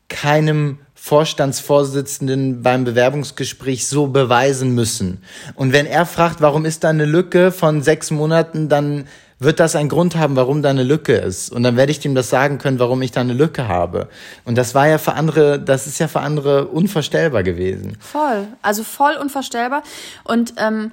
keinem 0.07 0.77
Vorstandsvorsitzenden 1.05 2.63
beim 2.63 2.83
Bewerbungsgespräch 2.83 3.87
so 3.87 4.07
beweisen 4.07 4.71
müssen. 4.73 5.21
Und 5.53 5.71
wenn 5.71 5.85
er 5.85 6.07
fragt, 6.07 6.41
warum 6.41 6.65
ist 6.65 6.83
da 6.83 6.89
eine 6.89 7.05
Lücke 7.05 7.51
von 7.51 7.83
sechs 7.83 8.09
Monaten, 8.09 8.69
dann 8.69 9.05
wird 9.37 9.59
das 9.59 9.75
einen 9.75 9.87
Grund 9.87 10.15
haben, 10.15 10.35
warum 10.35 10.63
da 10.63 10.71
eine 10.71 10.81
Lücke 10.81 11.13
ist. 11.13 11.51
Und 11.51 11.61
dann 11.61 11.77
werde 11.77 11.91
ich 11.91 11.99
dem 11.99 12.15
das 12.15 12.31
sagen 12.31 12.57
können, 12.57 12.79
warum 12.79 13.03
ich 13.03 13.11
da 13.11 13.21
eine 13.21 13.33
Lücke 13.33 13.67
habe. 13.67 14.09
Und 14.45 14.57
das 14.57 14.73
war 14.73 14.87
ja 14.87 14.97
für 14.97 15.13
andere, 15.13 15.59
das 15.59 15.85
ist 15.85 15.99
ja 15.99 16.07
für 16.07 16.21
andere 16.21 16.69
unvorstellbar 16.69 17.43
gewesen. 17.43 17.97
Voll, 17.99 18.47
also 18.63 18.83
voll 18.83 19.15
unvorstellbar. 19.21 19.83
Und 20.23 20.55
ähm, 20.57 20.91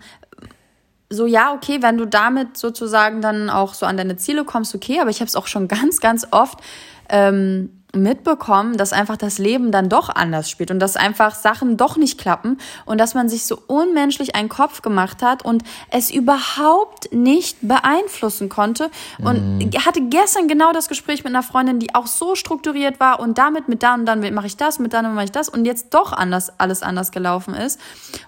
so, 1.09 1.25
ja, 1.25 1.55
okay, 1.55 1.79
wenn 1.81 1.97
du 1.97 2.05
damit 2.05 2.59
sozusagen 2.59 3.23
dann 3.23 3.49
auch 3.49 3.73
so 3.73 3.87
an 3.87 3.97
deine 3.97 4.19
Ziele 4.19 4.45
kommst, 4.45 4.75
okay, 4.75 5.01
aber 5.01 5.09
ich 5.09 5.21
habe 5.21 5.29
es 5.29 5.37
auch 5.37 5.47
schon 5.47 5.69
ganz, 5.69 6.01
ganz 6.01 6.27
oft 6.33 6.59
ähm, 7.09 7.71
mitbekommen, 7.95 8.77
dass 8.77 8.93
einfach 8.93 9.17
das 9.17 9.39
Leben 9.39 9.71
dann 9.71 9.89
doch 9.89 10.09
anders 10.09 10.49
spielt 10.49 10.71
und 10.71 10.79
dass 10.81 10.97
einfach 10.97 11.35
Sachen 11.35 11.77
doch 11.77 11.97
nicht 11.97 12.19
klappen 12.19 12.59
und 12.87 12.99
dass 12.99 13.15
man 13.15 13.29
sich 13.29 13.45
so 13.45 13.59
unmenschlich 13.67 14.35
einen 14.35 14.49
Kopf 14.49 14.83
gemacht 14.83 15.23
hat 15.23 15.45
und 15.45 15.63
es 15.91 16.11
überhaupt 16.11 17.13
nicht 17.13 17.59
beeinflussen 17.61 18.49
konnte. 18.49 18.91
Und 19.19 19.59
mhm. 19.59 19.71
hatte 19.85 20.01
gestern 20.03 20.49
genau 20.49 20.73
das 20.73 20.89
Gespräch 20.89 21.25
mit 21.25 21.33
einer 21.33 21.43
Freundin, 21.43 21.79
die 21.79 21.95
auch 21.95 22.07
so 22.07 22.35
strukturiert 22.35 22.99
war 22.99 23.21
und 23.21 23.39
damit 23.39 23.69
mit 23.69 23.83
dann 23.83 24.01
und 24.01 24.07
dann 24.07 24.35
mache 24.35 24.47
ich 24.47 24.57
das, 24.57 24.79
mit 24.79 24.93
dann 24.93 25.07
und 25.07 25.15
mache 25.15 25.27
ich 25.27 25.33
das 25.33 25.49
und 25.49 25.65
jetzt 25.65 25.93
doch 25.93 26.13
anders 26.13 26.59
alles 26.59 26.83
anders 26.83 27.13
gelaufen 27.13 27.55
ist. 27.55 27.79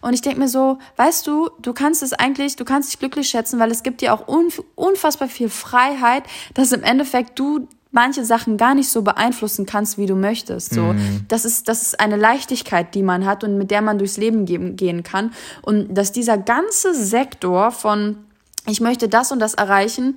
Und 0.01 0.12
ich 0.12 0.21
denke 0.21 0.41
mir 0.41 0.49
so, 0.49 0.79
weißt 0.97 1.27
du, 1.27 1.51
du 1.61 1.73
kannst 1.73 2.03
es 2.03 2.12
eigentlich, 2.12 2.57
du 2.57 2.65
kannst 2.65 2.93
dich 2.93 2.99
glücklich 2.99 3.29
schätzen, 3.29 3.59
weil 3.59 3.71
es 3.71 3.83
gibt 3.83 4.03
dir 4.03 4.12
auch 4.12 4.27
unfassbar 4.75 5.29
viel 5.29 5.49
Freiheit, 5.49 6.25
dass 6.53 6.73
im 6.73 6.83
Endeffekt 6.83 7.39
du 7.39 7.69
manche 7.95 8.24
Sachen 8.24 8.57
gar 8.57 8.74
nicht 8.74 8.90
so 8.90 9.03
beeinflussen 9.03 9.66
kannst, 9.66 9.97
wie 9.99 10.07
du 10.07 10.16
möchtest. 10.16 10.74
So, 10.74 10.92
mm. 10.92 11.26
das 11.28 11.45
ist, 11.45 11.68
das 11.68 11.82
ist 11.82 12.01
eine 12.01 12.16
Leichtigkeit, 12.16 12.95
die 12.95 13.03
man 13.03 13.24
hat 13.24 13.45
und 13.45 13.57
mit 13.57 13.70
der 13.70 13.82
man 13.82 13.99
durchs 13.99 14.16
Leben 14.16 14.45
geben, 14.45 14.76
gehen 14.76 15.03
kann. 15.03 15.32
Und 15.62 15.95
dass 15.95 16.12
dieser 16.12 16.36
ganze 16.36 16.95
Sektor 16.95 17.70
von 17.70 18.18
ich 18.66 18.80
möchte 18.80 19.09
das 19.09 19.32
und 19.32 19.40
das 19.40 19.55
erreichen, 19.55 20.16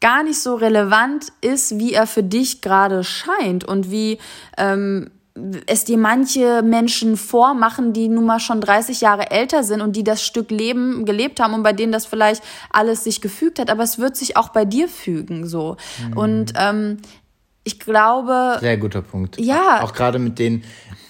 gar 0.00 0.22
nicht 0.22 0.40
so 0.40 0.56
relevant 0.56 1.28
ist, 1.40 1.78
wie 1.78 1.92
er 1.92 2.06
für 2.06 2.22
dich 2.22 2.60
gerade 2.60 3.04
scheint 3.04 3.64
und 3.64 3.90
wie 3.90 4.18
ähm, 4.58 5.10
es 5.66 5.84
dir 5.84 5.96
manche 5.96 6.62
Menschen 6.62 7.16
vormachen, 7.16 7.92
die 7.92 8.08
nun 8.08 8.26
mal 8.26 8.40
schon 8.40 8.60
30 8.60 9.00
Jahre 9.00 9.30
älter 9.30 9.64
sind 9.64 9.80
und 9.80 9.96
die 9.96 10.04
das 10.04 10.22
Stück 10.22 10.50
Leben 10.50 11.04
gelebt 11.04 11.40
haben 11.40 11.54
und 11.54 11.62
bei 11.62 11.72
denen 11.72 11.92
das 11.92 12.06
vielleicht 12.06 12.42
alles 12.70 13.04
sich 13.04 13.20
gefügt 13.20 13.58
hat, 13.58 13.70
aber 13.70 13.82
es 13.82 13.98
wird 13.98 14.16
sich 14.16 14.36
auch 14.36 14.50
bei 14.50 14.64
dir 14.64 14.88
fügen, 14.88 15.46
so. 15.46 15.76
Mhm. 16.06 16.16
Und 16.16 16.52
ähm, 16.56 16.98
ich 17.64 17.78
glaube. 17.80 18.58
Sehr 18.60 18.76
guter 18.76 19.02
Punkt. 19.02 19.38
Ja. 19.38 19.82
Auch 19.82 19.94
gerade 19.94 20.18
mit 20.18 20.38
denen, 20.38 20.64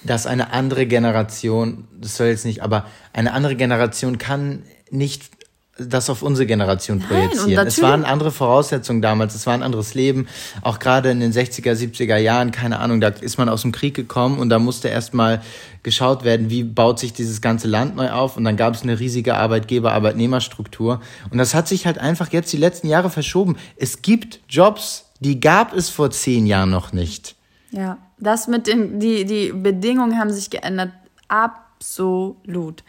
dass 0.05 0.27
eine 0.27 0.53
andere 0.53 0.87
Generation, 0.87 1.89
das 2.01 2.16
soll 2.16 2.29
jetzt 2.29 2.45
nicht, 2.45 2.62
aber 2.62 2.87
eine 3.12 3.33
andere 3.33 3.57
Generation 3.57 4.18
kann 4.18 4.62
nicht 4.91 5.31
das 5.79 6.11
auf 6.11 6.23
unsere 6.23 6.47
Generation 6.47 7.01
projizieren. 7.01 7.55
Nein, 7.55 7.66
es 7.66 7.81
waren 7.81 8.05
andere 8.05 8.31
Voraussetzungen 8.31 9.01
damals, 9.01 9.35
es 9.35 9.47
war 9.47 9.55
ein 9.55 9.62
anderes 9.62 9.95
Leben. 9.95 10.29
Auch 10.61 10.79
gerade 10.79 11.11
in 11.11 11.20
den 11.20 11.33
60er, 11.33 11.73
70er 11.73 12.16
Jahren, 12.16 12.51
keine 12.51 12.79
Ahnung, 12.79 13.01
da 13.01 13.09
ist 13.09 13.39
man 13.39 13.49
aus 13.49 13.62
dem 13.62 13.73
Krieg 13.73 13.95
gekommen 13.95 14.39
und 14.39 14.51
da 14.51 14.59
musste 14.59 14.89
erstmal 14.89 15.41
geschaut 15.83 16.25
werden, 16.25 16.51
wie 16.51 16.62
baut 16.62 16.99
sich 16.99 17.14
dieses 17.14 17.41
ganze 17.41 17.68
Land 17.68 17.97
neu 17.97 18.11
auf 18.11 18.37
und 18.37 18.45
dann 18.45 18.57
gab 18.57 18.75
es 18.75 18.83
eine 18.83 19.01
riesige 19.01 19.35
Arbeitgeber-Arbeitnehmerstruktur 19.37 21.01
und 21.31 21.39
das 21.39 21.55
hat 21.55 21.68
sich 21.68 21.87
halt 21.87 21.99
einfach 21.99 22.31
jetzt 22.33 22.53
die 22.53 22.59
letzten 22.59 22.89
Jahre 22.89 23.09
verschoben. 23.09 23.57
Es 23.77 24.03
gibt 24.03 24.41
Jobs, 24.49 25.07
die 25.20 25.41
gab 25.41 25.75
es 25.75 25.89
vor 25.89 26.11
zehn 26.11 26.47
Jahren 26.47 26.70
noch 26.70 26.93
nicht. 26.93 27.35
Ja, 27.70 27.97
das 28.18 28.47
mit 28.47 28.66
den, 28.66 29.01
die, 29.01 29.25
die 29.25 29.53
Bedingungen 29.53 30.18
haben 30.18 30.31
sich 30.31 30.51
geändert. 30.51 30.91
Absolut. 31.29 32.85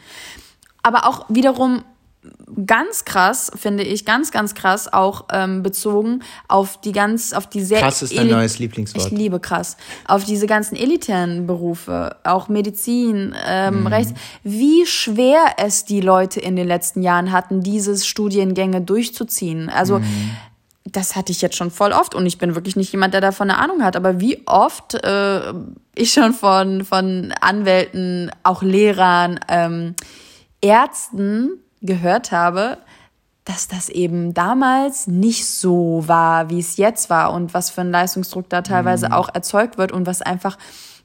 Aber 0.84 1.08
auch 1.08 1.26
wiederum 1.30 1.84
ganz 2.65 3.05
krass, 3.05 3.51
finde 3.55 3.84
ich, 3.84 4.05
ganz, 4.05 4.32
ganz 4.32 4.53
krass 4.53 4.91
auch 4.91 5.26
ähm, 5.32 5.63
bezogen 5.63 6.21
auf 6.47 6.80
die 6.80 6.91
ganz, 6.91 7.34
auf 7.34 7.47
die 7.47 7.61
sehr. 7.61 7.80
Krass 7.80 8.01
ist 8.01 8.17
dein 8.17 8.28
neues 8.28 8.59
Lieblingswort. 8.59 9.05
Ich 9.05 9.11
liebe 9.11 9.39
krass. 9.39 9.78
Auf 10.07 10.24
diese 10.24 10.47
ganzen 10.47 10.76
elitären 10.76 11.47
Berufe, 11.47 12.17
auch 12.24 12.49
Medizin, 12.49 13.36
ähm, 13.45 13.82
mhm. 13.82 13.88
Rechts, 13.88 14.13
wie 14.43 14.86
schwer 14.86 15.55
es 15.57 15.86
die 15.86 16.01
Leute 16.01 16.39
in 16.39 16.55
den 16.55 16.67
letzten 16.67 17.01
Jahren 17.01 17.32
hatten, 17.32 17.61
diese 17.61 17.97
Studiengänge 17.97 18.82
durchzuziehen. 18.82 19.69
Also, 19.69 19.99
mhm. 19.99 20.32
das 20.86 21.15
hatte 21.15 21.32
ich 21.32 21.41
jetzt 21.41 21.55
schon 21.55 21.71
voll 21.71 21.91
oft 21.91 22.15
und 22.15 22.26
ich 22.26 22.38
bin 22.38 22.55
wirklich 22.55 22.76
nicht 22.76 22.91
jemand, 22.91 23.13
der 23.13 23.21
davon 23.21 23.49
eine 23.49 23.59
Ahnung 23.59 23.84
hat, 23.84 23.95
aber 23.95 24.19
wie 24.19 24.41
oft 24.45 24.93
äh, 24.93 25.53
ich 25.95 26.13
schon 26.13 26.34
von, 26.34 26.86
von 26.86 27.34
Anwälten, 27.41 28.32
auch 28.43 28.61
Lehrern, 28.63 29.39
ähm, 29.49 29.95
Ärzten 30.61 31.62
gehört 31.84 32.32
habe, 32.32 32.80
dass 33.46 33.68
das 33.68 33.90
eben 33.90 34.34
damals 34.34 35.08
nicht 35.08 35.46
so 35.46 36.04
war, 36.08 36.50
wie 36.50 36.60
es 36.60 36.78
jetzt 36.78 37.10
war 37.10 37.34
und 37.34 37.54
was 37.54 37.70
für 37.70 37.82
ein 37.82 37.92
Leistungsdruck 37.92 38.50
da 38.50 38.62
teilweise 38.62 39.08
mhm. 39.08 39.14
auch 39.14 39.30
erzeugt 39.34 39.78
wird 39.78 39.92
und 39.92 40.08
was 40.08 40.22
einfach 40.22 40.58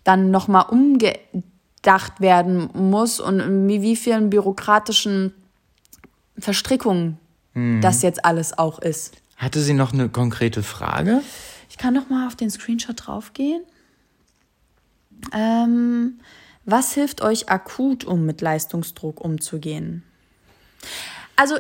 dann 0.05 0.31
nochmal 0.31 0.67
umgedacht 0.71 2.21
werden 2.21 2.71
muss 2.75 3.19
und 3.19 3.69
wie, 3.69 3.83
wie 3.83 3.97
vielen 3.97 4.31
bürokratischen 4.31 5.35
Verstrickungen 6.39 7.19
mhm. 7.55 7.81
das 7.81 8.03
jetzt 8.03 8.25
alles 8.25 8.57
auch 8.57 8.79
ist. 8.79 9.17
Hatte 9.37 9.61
sie 9.61 9.75
noch 9.75 9.93
eine 9.93 10.09
konkrete 10.09 10.63
Frage? 10.63 11.23
Ich 11.69 11.77
kann 11.77 11.95
noch 11.95 12.09
mal 12.09 12.27
auf 12.27 12.37
den 12.37 12.51
Screenshot 12.51 13.07
draufgehen. 13.07 13.63
Ähm, 15.33 16.21
was 16.65 16.93
hilft 16.93 17.21
euch 17.21 17.49
akut, 17.49 18.05
um 18.05 18.27
mit 18.27 18.41
Leistungsdruck 18.41 19.21
umzugehen? 19.21 20.05
Also 21.39 21.57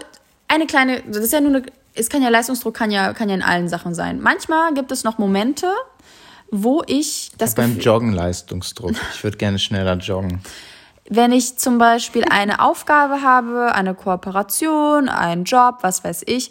eine 0.49 0.66
kleine, 0.66 1.03
das 1.07 1.18
ist 1.18 1.33
ja 1.33 1.41
nur 1.41 1.55
eine, 1.55 1.66
es 1.95 2.09
kann 2.11 2.20
ja 2.20 2.31
Leistungsdruck 2.31 2.74
kann 2.74 2.91
ja 2.91 3.14
kann 3.14 3.29
ja 3.29 3.37
in 3.37 3.43
allen 3.43 3.68
Sachen 3.68 3.95
sein. 3.95 4.20
Manchmal 4.20 4.74
gibt 4.74 4.91
es 4.91 5.05
noch 5.05 5.18
Momente, 5.18 5.68
wo 6.51 6.83
ich 6.87 7.31
das 7.39 7.55
beim 7.55 7.79
Joggen 7.79 8.12
Leistungsdruck. 8.12 8.97
Ich 9.14 9.22
würde 9.22 9.37
gerne 9.37 9.61
schneller 9.61 9.97
joggen. 9.97 10.41
Wenn 11.09 11.31
ich 11.31 11.59
zum 11.59 11.79
Beispiel 11.79 12.24
eine 12.29 12.61
Aufgabe 12.61 13.22
habe, 13.22 13.72
eine 13.74 13.95
Kooperation, 13.95 15.09
einen 15.09 15.45
Job, 15.45 15.79
was 15.83 16.03
weiß 16.03 16.24
ich, 16.26 16.51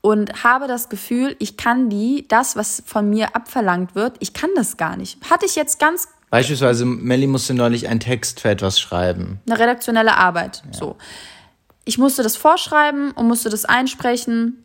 und 0.00 0.44
habe 0.44 0.68
das 0.68 0.88
Gefühl, 0.88 1.34
ich 1.40 1.56
kann 1.56 1.90
die, 1.90 2.24
das, 2.28 2.54
was 2.54 2.84
von 2.86 3.10
mir 3.10 3.34
abverlangt 3.34 3.96
wird, 3.96 4.16
ich 4.20 4.32
kann 4.32 4.50
das 4.54 4.76
gar 4.76 4.96
nicht. 4.96 5.18
Hatte 5.28 5.44
ich 5.44 5.56
jetzt 5.56 5.80
ganz 5.80 6.08
Beispielsweise, 6.30 6.84
Melly 6.84 7.26
musste 7.26 7.54
neulich 7.54 7.88
einen 7.88 7.98
Text 7.98 8.38
für 8.38 8.50
etwas 8.50 8.78
schreiben. 8.78 9.40
Eine 9.48 9.58
redaktionelle 9.58 10.16
Arbeit. 10.16 10.62
Ja. 10.66 10.78
So 10.78 10.96
ich 11.84 11.98
musste 11.98 12.22
das 12.22 12.36
vorschreiben 12.36 13.10
und 13.12 13.26
musste 13.26 13.50
das 13.50 13.64
einsprechen 13.64 14.64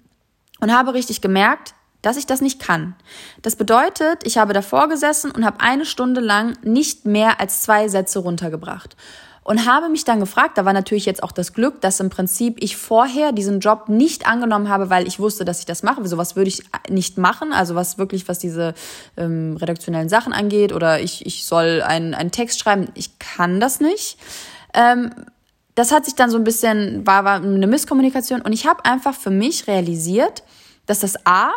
und 0.60 0.74
habe 0.74 0.94
richtig 0.94 1.22
gemerkt, 1.22 1.74
dass 2.02 2.18
ich 2.18 2.28
das 2.28 2.42
nicht 2.42 2.60
kann. 2.60 2.96
Das 3.42 3.56
bedeutet, 3.56 4.20
ich 4.26 4.38
habe 4.38 4.54
davor 4.54 4.88
gesessen 4.90 5.32
und 5.32 5.44
habe 5.44 5.60
eine 5.60 5.86
Stunde 5.86 6.22
lang 6.22 6.56
nicht 6.62 7.06
mehr 7.06 7.40
als 7.40 7.62
zwei 7.62 7.88
Sätze 7.88 8.20
runtergebracht. 8.20 8.96
Und 9.44 9.68
habe 9.68 9.90
mich 9.90 10.06
dann 10.06 10.20
gefragt, 10.20 10.58
da 10.58 10.66
war 10.66 10.74
natürlich 10.74 11.06
jetzt 11.06 11.22
auch 11.22 11.32
das 11.32 11.54
Glück, 11.54 11.80
dass 11.80 12.00
im 12.00 12.10
Prinzip 12.10 12.58
ich 12.64 12.78
vorher 12.78 13.32
diesen 13.32 13.60
Job 13.60 13.90
nicht 13.90 14.28
angenommen 14.28 14.70
habe, 14.70 14.90
weil 14.90 15.08
ich 15.08 15.20
wusste, 15.20 15.46
dass 15.46 15.60
ich 15.60 15.68
das 15.68 15.84
mache. 15.84 16.04
Sowas 16.08 16.36
würde 16.36 16.48
ich 16.48 16.64
nicht 16.90 17.20
machen. 17.20 17.54
Also 17.54 17.76
was 17.76 18.00
wirklich, 18.00 18.28
was 18.28 18.40
diese 18.40 18.74
ähm, 19.18 19.56
redaktionellen 19.58 20.10
Sachen 20.10 20.34
angeht 20.34 20.74
oder 20.74 21.00
ich, 21.00 21.28
ich 21.28 21.46
soll 21.46 21.84
einen, 21.84 22.16
einen 22.16 22.32
Text 22.32 22.60
schreiben, 22.60 22.88
ich 22.96 23.20
kann 23.20 23.60
das 23.60 23.80
nicht. 23.80 24.18
Ähm, 24.74 25.12
das 25.76 25.92
hat 25.92 26.06
sich 26.06 26.16
dann 26.16 26.30
so 26.30 26.38
ein 26.38 26.44
bisschen, 26.44 27.06
war, 27.06 27.24
war 27.26 27.36
eine 27.36 27.68
Misskommunikation 27.68 28.42
und 28.42 28.54
ich 28.54 28.66
habe 28.66 28.84
einfach 28.86 29.14
für 29.14 29.30
mich 29.30 29.68
realisiert, 29.68 30.44
dass 30.86 31.00
das 31.00 31.26
A 31.26 31.52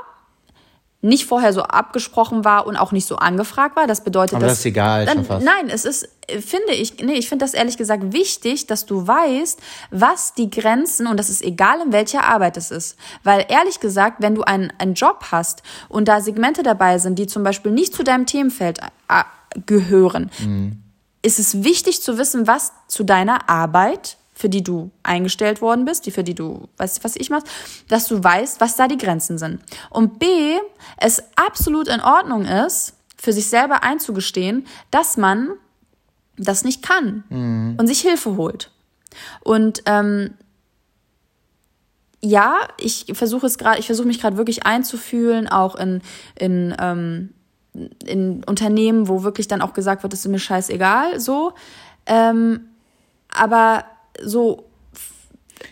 nicht 1.01 1.27
vorher 1.27 1.53
so 1.53 1.63
abgesprochen 1.63 2.45
war 2.45 2.67
und 2.67 2.77
auch 2.77 2.91
nicht 2.91 3.07
so 3.07 3.17
angefragt 3.17 3.77
war. 3.77 3.87
Das 3.87 4.03
bedeutet, 4.03 4.35
Aber 4.35 4.47
dass, 4.47 4.55
das 4.55 4.59
ist 4.61 4.67
egal, 4.67 5.07
dann, 5.07 5.19
schon 5.19 5.27
fast. 5.27 5.45
Nein, 5.45 5.71
es 5.71 5.85
ist, 5.85 6.09
finde 6.29 6.73
ich, 6.73 6.99
nee, 7.01 7.13
ich 7.13 7.29
finde 7.29 7.45
das 7.45 7.55
ehrlich 7.55 7.77
gesagt 7.77 8.13
wichtig, 8.13 8.67
dass 8.67 8.85
du 8.85 9.07
weißt, 9.07 9.61
was 9.93 10.35
die 10.35 10.51
Grenzen, 10.51 11.07
und 11.07 11.17
das 11.17 11.31
ist 11.31 11.43
egal, 11.43 11.81
in 11.85 11.93
welcher 11.93 12.25
Arbeit 12.25 12.57
es 12.57 12.73
ist. 12.73 12.97
Weil 13.23 13.47
ehrlich 13.49 13.79
gesagt, 13.79 14.17
wenn 14.21 14.35
du 14.35 14.43
einen, 14.43 14.73
einen 14.79 14.95
Job 14.95 15.27
hast 15.31 15.63
und 15.89 16.09
da 16.09 16.21
Segmente 16.21 16.65
dabei 16.65 16.99
sind, 16.99 17.17
die 17.17 17.29
zum 17.29 17.45
Beispiel 17.45 17.71
nicht 17.71 17.95
zu 17.95 18.03
deinem 18.03 18.27
Themenfeld 18.27 18.81
äh, 19.09 19.23
gehören, 19.67 20.33
mhm 20.41 20.83
ist 21.29 21.39
es 21.39 21.63
wichtig 21.63 22.01
zu 22.01 22.17
wissen, 22.17 22.47
was 22.47 22.73
zu 22.89 23.05
deiner 23.05 23.51
Arbeit 23.51 24.17
für 24.33 24.49
die 24.49 24.63
du 24.63 24.91
eingestellt 25.03 25.61
worden 25.61 25.85
bist, 25.85 26.07
die 26.07 26.11
für 26.11 26.25
die 26.25 26.35
du, 26.35 26.69
weißt 26.79 26.99
du, 26.99 27.05
was 27.05 27.17
ich 27.17 27.29
machst, 27.29 27.49
dass 27.89 28.07
du 28.07 28.23
weißt, 28.23 28.61
was 28.61 28.77
da 28.77 28.89
die 28.89 28.97
Grenzen 28.97 29.37
sind. 29.37 29.61
Und 29.91 30.19
B, 30.19 30.27
es 30.97 31.23
absolut 31.37 31.89
in 31.89 32.01
Ordnung 32.01 32.47
ist, 32.47 32.95
für 33.17 33.33
sich 33.33 33.49
selber 33.49 33.83
einzugestehen, 33.83 34.67
dass 34.91 35.17
man 35.17 35.51
das 36.37 36.65
nicht 36.65 36.83
kann 36.83 37.25
mhm. 37.29 37.75
und 37.79 37.89
sich 37.89 38.01
Hilfe 38.01 38.37
holt. 38.37 38.71
Und 39.41 39.83
ähm, 39.87 40.35
ja, 42.23 42.57
ich 42.79 43.07
versuche 43.13 43.47
es 43.47 43.59
gerade, 43.59 43.81
ich 43.81 43.87
versuche 43.87 44.07
mich 44.07 44.21
gerade 44.21 44.39
wirklich 44.39 44.65
einzufühlen, 44.65 45.47
auch 45.49 45.75
in, 45.75 46.01
in, 46.39 46.75
ähm, 46.79 47.35
in 48.05 48.45
Unternehmen, 48.45 49.09
wo 49.09 49.23
wirklich 49.23 49.49
dann 49.49 49.61
auch 49.61 49.73
gesagt 49.73 50.03
wird, 50.03 50.13
das 50.13 50.21
ist 50.21 50.29
mir 50.29 50.39
scheißegal, 50.39 51.21
so. 51.21 51.53
Ähm, 52.07 52.61
aber 53.29 53.85
so. 54.23 54.65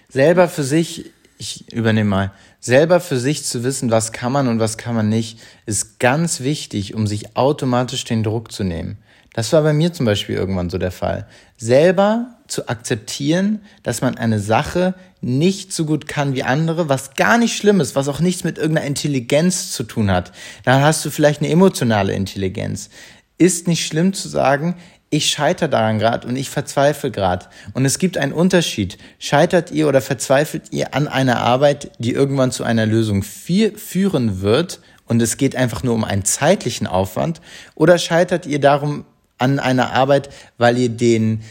Selber 0.09 0.49
für 0.49 0.65
sich, 0.65 1.11
ich 1.39 1.73
übernehme 1.73 2.11
mal, 2.11 2.33
selber 2.61 3.01
für 3.01 3.19
sich 3.19 3.45
zu 3.45 3.65
wissen, 3.65 3.91
was 3.91 4.13
kann 4.13 4.33
man 4.33 4.49
und 4.49 4.59
was 4.59 4.77
kann 4.77 4.95
man 4.95 5.09
nicht, 5.09 5.41
ist 5.67 6.01
ganz 6.01 6.41
wichtig, 6.41 6.95
um 6.95 7.07
sich 7.07 7.37
automatisch 7.37 8.05
den 8.05 8.23
Druck 8.23 8.53
zu 8.53 8.65
nehmen. 8.65 8.99
Das 9.35 9.53
war 9.53 9.63
bei 9.63 9.73
mir 9.73 9.93
zum 9.93 10.07
Beispiel 10.07 10.35
irgendwann 10.35 10.71
so 10.71 10.79
der 10.79 10.91
Fall. 10.91 11.27
Selber 11.59 12.37
zu 12.49 12.69
akzeptieren, 12.69 13.61
dass 13.83 14.01
man 14.01 14.17
eine 14.17 14.41
Sache 14.41 14.95
nicht 15.21 15.73
so 15.73 15.85
gut 15.85 16.07
kann 16.07 16.35
wie 16.35 16.43
andere, 16.43 16.89
was 16.89 17.15
gar 17.15 17.39
nicht 17.39 17.57
schlimm 17.57 17.81
ist, 17.81 17.97
was 17.97 18.09
auch 18.09 18.21
nichts 18.21 18.45
mit 18.45 18.59
irgendeiner 18.59 18.87
Intelligenz 18.87 19.73
zu 19.73 19.83
tun 19.83 20.11
hat. 20.11 20.33
Dann 20.65 20.83
hast 20.83 21.05
du 21.05 21.11
vielleicht 21.11 21.41
eine 21.41 21.51
emotionale 21.51 22.13
Intelligenz. 22.13 22.91
Ist 23.39 23.67
nicht 23.67 23.87
schlimm 23.87 24.13
zu 24.13 24.29
sagen, 24.29 24.77
ich 25.09 25.31
scheitere 25.31 25.69
daran 25.69 25.99
gerade 25.99 26.27
und 26.27 26.37
ich 26.37 26.51
verzweifle 26.51 27.11
gerade. 27.11 27.47
Und 27.75 27.85
es 27.85 27.99
gibt 27.99 28.19
einen 28.19 28.33
Unterschied. 28.33 28.99
Scheitert 29.19 29.71
ihr 29.71 29.89
oder 29.89 30.01
verzweifelt 30.01 30.73
ihr 30.73 30.95
an 30.95 31.07
einer 31.09 31.39
Arbeit, 31.39 31.93
die 31.99 32.13
irgendwann 32.13 32.51
zu 32.51 32.65
einer 32.65 32.87
Lösung 32.87 33.23
führen 33.23 34.41
wird 34.41 34.81
und 35.07 35.23
es 35.23 35.37
geht 35.37 35.55
einfach 35.55 35.83
nur 35.83 35.95
um 35.95 36.05
einen 36.05 36.25
zeitlichen 36.25 36.87
Aufwand? 36.87 37.41
Oder 37.77 37.99
scheitert 37.99 38.47
ihr 38.47 38.61
darum 38.61 39.05
an 39.39 39.59
einer 39.59 39.93
Arbeit, 39.93 40.31
weil 40.59 40.77
ihr 40.79 40.89
den 40.89 41.43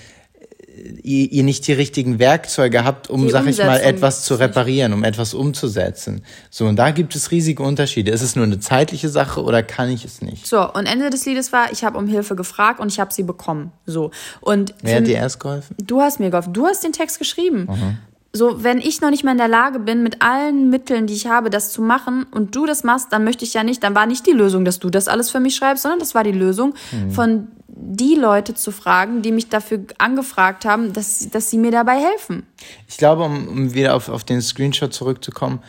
ihr, 1.04 1.32
ihr 1.32 1.44
nicht 1.44 1.68
die 1.68 1.74
richtigen 1.74 2.20
Werkzeuge 2.20 2.84
habt, 2.84 3.10
um, 3.10 3.24
die 3.24 3.30
sag 3.30 3.48
ich 3.48 3.58
mal, 3.58 3.80
etwas 3.80 4.24
zu 4.24 4.36
reparieren, 4.36 4.94
um 4.94 5.04
etwas 5.04 5.34
umzusetzen. 5.34 6.24
So, 6.50 6.66
und 6.66 6.76
da 6.76 6.92
gibt 6.92 7.16
es 7.16 7.32
riesige 7.32 7.64
Unterschiede. 7.64 8.12
Ist 8.12 8.22
es 8.22 8.36
nur 8.36 8.46
eine 8.46 8.60
zeitliche 8.60 9.10
Sache 9.10 9.44
oder 9.44 9.64
kann 9.64 9.90
ich 9.90 10.06
es 10.06 10.22
nicht? 10.22 10.48
So, 10.48 10.72
und 10.74 10.86
Ende 10.86 11.10
des 11.10 11.26
Liedes 11.26 11.54
war, 11.54 11.72
ich 11.72 11.84
habe 11.84 11.98
um 11.98 12.08
Hilfe 12.08 12.36
gefragt 12.36 12.80
und 12.80 12.92
ich 12.92 13.00
habe 13.00 13.14
sie 13.14 13.24
bekommen. 13.24 13.72
So. 13.86 14.12
Und 14.42 14.74
Wer 14.82 14.98
hat 14.98 15.08
dir 15.08 15.16
erst 15.16 15.40
geholfen? 15.40 15.76
Du 15.82 16.02
hast 16.02 16.20
mir 16.20 16.30
geholfen. 16.30 16.54
Du 16.54 16.66
hast 16.66 16.84
den 16.84 16.94
Text 16.94 17.20
geschrieben. 17.20 17.68
Mhm 17.70 17.98
so, 18.36 18.64
wenn 18.64 18.80
ich 18.80 19.02
noch 19.02 19.12
nicht 19.12 19.24
mal 19.24 19.32
in 19.32 19.38
der 19.38 19.48
Lage 19.48 19.80
bin, 19.80 20.04
mit 20.04 20.22
allen 20.22 20.70
Mitteln, 20.70 21.08
die 21.08 21.14
ich 21.14 21.28
habe, 21.28 21.50
das 21.50 21.72
zu 21.72 21.82
machen 21.82 22.26
und 22.32 22.56
du 22.56 22.66
das 22.66 22.84
machst, 22.84 23.08
dann 23.12 23.24
möchte 23.24 23.46
ich 23.46 23.54
ja 23.54 23.64
nicht, 23.64 23.82
dann 23.82 23.96
war 23.96 24.06
nicht 24.06 24.28
die 24.28 24.32
Lösung, 24.32 24.66
dass 24.66 24.80
du 24.80 24.90
das 24.90 25.08
alles 25.08 25.32
für 25.32 25.40
mich 25.40 25.56
schreibst, 25.56 25.84
sondern 25.84 26.00
das 26.00 26.16
war 26.16 26.24
die 26.24 26.34
Lösung, 26.34 26.74
mhm. 26.92 27.12
von 27.12 27.48
die 27.78 28.16
Leute 28.16 28.54
zu 28.54 28.72
fragen, 28.72 29.22
die 29.22 29.32
mich 29.32 29.50
dafür 29.50 29.82
angefragt 29.98 30.66
haben, 30.66 30.94
dass, 30.94 31.30
dass 31.30 31.50
sie 31.50 31.58
mir 31.58 31.72
dabei 31.72 32.00
helfen. 32.00 32.44
Ich 32.88 32.98
glaube, 32.98 33.24
um, 33.24 33.48
um 33.48 33.74
wieder 33.74 33.96
auf, 33.96 34.10
auf 34.10 34.24
den 34.24 34.42
Screenshot 34.42 34.94
zurückzukommen, 34.94 35.62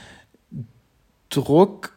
Druck 1.31 1.93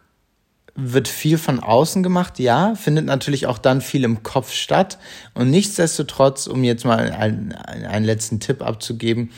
wird 0.75 1.07
viel 1.07 1.37
von 1.37 1.59
außen 1.59 2.03
gemacht, 2.03 2.39
ja, 2.39 2.73
findet 2.75 3.05
natürlich 3.05 3.45
auch 3.47 3.57
dann 3.57 3.81
viel 3.81 4.03
im 4.03 4.23
Kopf 4.23 4.51
statt. 4.51 4.97
Und 5.33 5.51
nichtsdestotrotz, 5.51 6.47
um 6.47 6.63
jetzt 6.63 6.85
mal 6.85 7.11
einen, 7.11 7.53
einen 7.53 8.05
letzten 8.05 8.39
Tipp 8.39 8.61
abzugeben, 8.61 9.31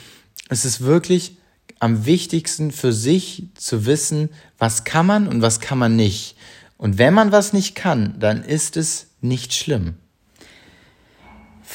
es 0.50 0.66
ist 0.66 0.82
wirklich 0.82 1.38
am 1.80 2.06
wichtigsten 2.06 2.72
für 2.72 2.94
sich 2.94 3.48
zu 3.56 3.86
wissen, 3.86 4.30
was 4.58 4.84
kann 4.84 5.08
man 5.08 5.28
und 5.28 5.42
was 5.42 5.60
kann 5.60 5.80
man 5.80 5.96
nicht. 5.96 6.36
Und 6.78 6.98
wenn 6.98 7.14
man 7.14 7.32
was 7.32 7.54
nicht 7.54 7.76
kann, 7.76 8.16
dann 8.20 8.44
ist 8.44 8.78
es 8.78 9.08
nicht 9.20 9.54
schlimm. 9.54 9.96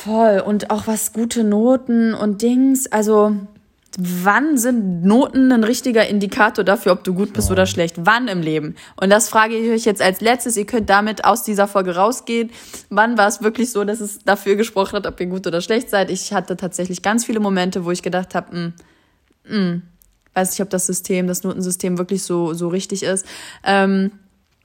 Voll. 0.06 0.38
Und 0.38 0.70
auch 0.70 0.86
was 0.86 1.12
gute 1.12 1.42
Noten 1.42 2.14
und 2.14 2.40
Dings. 2.40 2.86
Also, 2.86 3.34
wann 3.98 4.56
sind 4.56 5.04
Noten 5.04 5.50
ein 5.50 5.64
richtiger 5.64 6.06
Indikator 6.06 6.64
dafür, 6.64 6.92
ob 6.92 7.02
du 7.02 7.12
gut 7.12 7.32
bist 7.32 7.48
oh. 7.48 7.52
oder 7.52 7.66
schlecht? 7.66 7.96
Wann 7.98 8.28
im 8.28 8.40
Leben? 8.40 8.76
Und 9.00 9.10
das 9.10 9.28
frage 9.28 9.56
ich 9.56 9.68
euch 9.68 9.84
jetzt 9.84 10.00
als 10.00 10.20
letztes. 10.20 10.56
Ihr 10.56 10.64
könnt 10.64 10.88
damit 10.90 11.24
aus 11.24 11.42
dieser 11.42 11.66
Folge 11.66 11.96
rausgehen. 11.96 12.50
Wann 12.88 13.18
war 13.18 13.26
es 13.26 13.42
wirklich 13.42 13.72
so, 13.72 13.82
dass 13.82 13.98
es 14.00 14.20
dafür 14.20 14.54
gesprochen 14.54 14.92
hat, 14.92 15.08
ob 15.08 15.18
ihr 15.18 15.26
gut 15.26 15.44
oder 15.44 15.60
schlecht 15.60 15.90
seid? 15.90 16.08
Ich 16.08 16.32
hatte 16.32 16.56
tatsächlich 16.56 17.02
ganz 17.02 17.24
viele 17.24 17.40
Momente, 17.40 17.84
wo 17.84 17.90
ich 17.90 18.02
gedacht 18.02 18.36
habe, 18.36 18.52
hm, 18.52 18.72
hm, 19.44 19.82
weiß 20.34 20.50
nicht, 20.50 20.60
ob 20.60 20.70
das 20.70 20.86
System, 20.86 21.26
das 21.26 21.42
Notensystem 21.42 21.98
wirklich 21.98 22.22
so, 22.22 22.54
so 22.54 22.68
richtig 22.68 23.02
ist. 23.02 23.26
Ähm, 23.64 24.12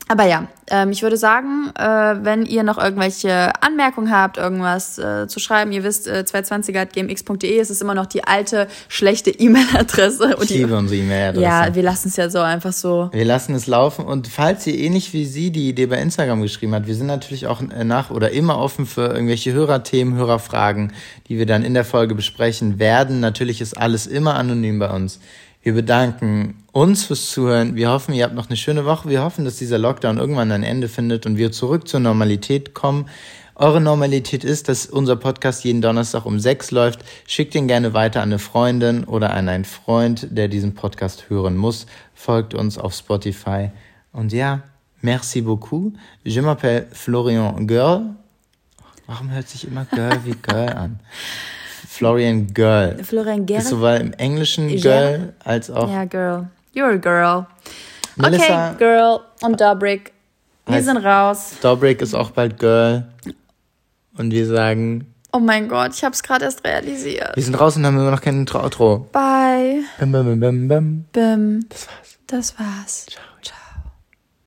aber 0.08 0.26
ja, 0.26 0.48
ähm, 0.70 0.92
ich 0.92 1.04
würde 1.04 1.16
sagen, 1.16 1.72
äh, 1.78 1.84
wenn 1.84 2.46
ihr 2.46 2.64
noch 2.64 2.78
irgendwelche 2.78 3.52
Anmerkungen 3.62 4.12
habt, 4.12 4.38
irgendwas 4.38 4.98
äh, 4.98 5.28
zu 5.28 5.40
schreiben, 5.40 5.72
ihr 5.72 5.84
wisst, 5.84 6.08
äh, 6.08 6.26
220.gmx.de, 6.28 7.58
es 7.60 7.70
ist 7.70 7.82
immer 7.82 7.94
noch 7.94 8.08
die 8.08 8.24
alte, 8.26 8.68
schlechte 8.88 9.30
E-Mail-Adresse. 9.30 10.36
Ich 10.42 10.50
liebe 10.50 10.76
unsere 10.76 11.02
E-Mail-Adresse. 11.02 11.44
Ja, 11.44 11.76
wir 11.76 11.84
lassen 11.84 12.10
es 12.10 12.18
ja 12.18 12.30
so 12.30 12.40
einfach 12.40 12.74
so. 12.74 13.10
Wir 13.14 13.26
lassen 13.26 13.56
es 13.56 13.68
laufen 13.68 14.06
und 14.06 14.28
falls 14.28 14.68
ihr 14.68 14.78
ähnlich 14.78 15.14
wie 15.14 15.26
sie 15.26 15.52
die 15.52 15.70
Idee 15.70 15.86
bei 15.86 15.98
Instagram 16.02 16.42
geschrieben 16.42 16.76
hat, 16.76 16.88
wir 16.88 16.96
sind 16.96 17.08
natürlich 17.08 17.48
auch 17.48 17.62
nach 17.62 18.12
oder 18.12 18.32
immer 18.32 18.58
offen 18.58 18.86
für 18.86 19.08
irgendwelche 19.08 19.54
Hörerthemen, 19.54 20.16
Hörerfragen, 20.16 20.94
die 21.28 21.38
wir 21.38 21.46
dann 21.46 21.64
in 21.64 21.74
der 21.74 21.86
Folge 21.86 22.16
besprechen 22.16 22.80
werden. 22.80 23.20
Natürlich 23.20 23.62
ist 23.62 23.78
alles 23.78 24.08
immer 24.08 24.36
anonym 24.36 24.80
bei 24.80 24.90
uns. 24.90 25.20
Wir 25.62 25.74
bedanken 25.74 26.61
uns 26.72 27.04
fürs 27.06 27.30
Zuhören. 27.30 27.76
Wir 27.76 27.90
hoffen, 27.90 28.14
ihr 28.14 28.24
habt 28.24 28.36
noch 28.36 28.48
eine 28.48 28.58
schöne 28.58 28.86
Woche. 28.86 29.10
Wir 29.10 29.24
hoffen, 29.24 29.46
dass 29.46 29.58
dieser 29.58 29.78
Lockdown 29.78 30.18
irgendwann 30.18 30.52
ein 30.52 30.64
Ende 30.64 30.88
findet 30.88 31.26
und 31.26 31.38
wir 31.38 31.52
zurück 31.52 31.88
zur 31.88 32.00
Normalität 32.00 32.74
kommen. 32.74 33.08
Eure 33.56 33.82
Normalität 33.82 34.44
ist, 34.44 34.70
dass 34.70 34.86
unser 34.86 35.16
Podcast 35.18 35.64
jeden 35.64 35.82
Donnerstag 35.82 36.26
um 36.26 36.40
sechs 36.40 36.72
läuft. 36.72 37.02
Schickt 37.28 37.54
ihn 37.54 37.68
gerne 37.68 37.94
weiter 37.94 38.22
an 38.22 38.30
eine 38.30 38.40
Freundin 38.40 39.04
oder 39.04 39.34
an 39.34 39.50
einen 39.50 39.66
Freund, 39.66 40.28
der 40.32 40.48
diesen 40.48 40.74
Podcast 40.74 41.30
hören 41.30 41.58
muss. 41.58 41.86
Folgt 42.16 42.54
uns 42.54 42.78
auf 42.78 42.94
Spotify. 42.94 43.70
Und 44.14 44.32
ja, 44.32 44.64
merci 45.02 45.42
beaucoup. 45.42 45.94
Je 46.24 46.42
m'appelle 46.42 46.86
Florian 46.92 47.68
Girl. 47.68 48.16
Warum 49.06 49.30
hört 49.30 49.50
sich 49.50 49.68
immer 49.68 49.86
Girl 49.86 50.20
wie 50.24 50.36
Girl 50.42 50.70
an? 50.76 51.00
Florian 51.88 52.48
Girl. 52.48 53.04
Florian 53.04 53.46
Girl. 53.46 53.60
Ist 53.60 53.70
sowohl 53.70 53.98
im 53.98 54.14
Englischen 54.14 54.70
Girl 54.78 55.34
als 55.44 55.70
auch. 55.70 55.90
Ja, 55.92 56.06
Girl. 56.06 56.50
You're 56.74 56.94
a 56.94 56.98
girl. 56.98 57.48
Melissa 58.16 58.72
okay, 58.72 58.78
Girl 58.78 59.20
und 59.42 59.60
Dobrik. 59.60 60.14
Wir 60.68 60.82
sind 60.82 60.98
raus. 60.98 61.54
Dobrik 61.62 62.02
ist 62.02 62.14
auch 62.14 62.32
bald 62.32 62.60
Girl. 62.60 63.08
Und 64.18 64.32
wir 64.32 64.46
sagen. 64.46 65.14
Oh 65.34 65.40
mein 65.40 65.68
Gott, 65.68 65.94
ich 65.96 66.04
hab's 66.04 66.24
gerade 66.24 66.46
erst 66.46 66.64
realisiert. 66.64 67.36
Wir 67.36 67.44
sind 67.44 67.56
raus 67.60 67.76
und 67.76 67.86
haben 67.86 67.98
immer 67.98 68.12
noch 68.12 68.22
kein 68.22 68.48
Outro. 68.54 69.10
Bye. 69.12 69.84
Bim, 70.00 70.12
bim, 70.12 70.26
bim, 70.26 70.40
bim, 70.40 70.68
bim. 70.68 71.06
Bim. 71.12 71.66
Das 71.70 71.88
war's. 71.88 72.18
Das 72.28 72.60
war's. 72.60 73.06
Ciao. 73.08 73.31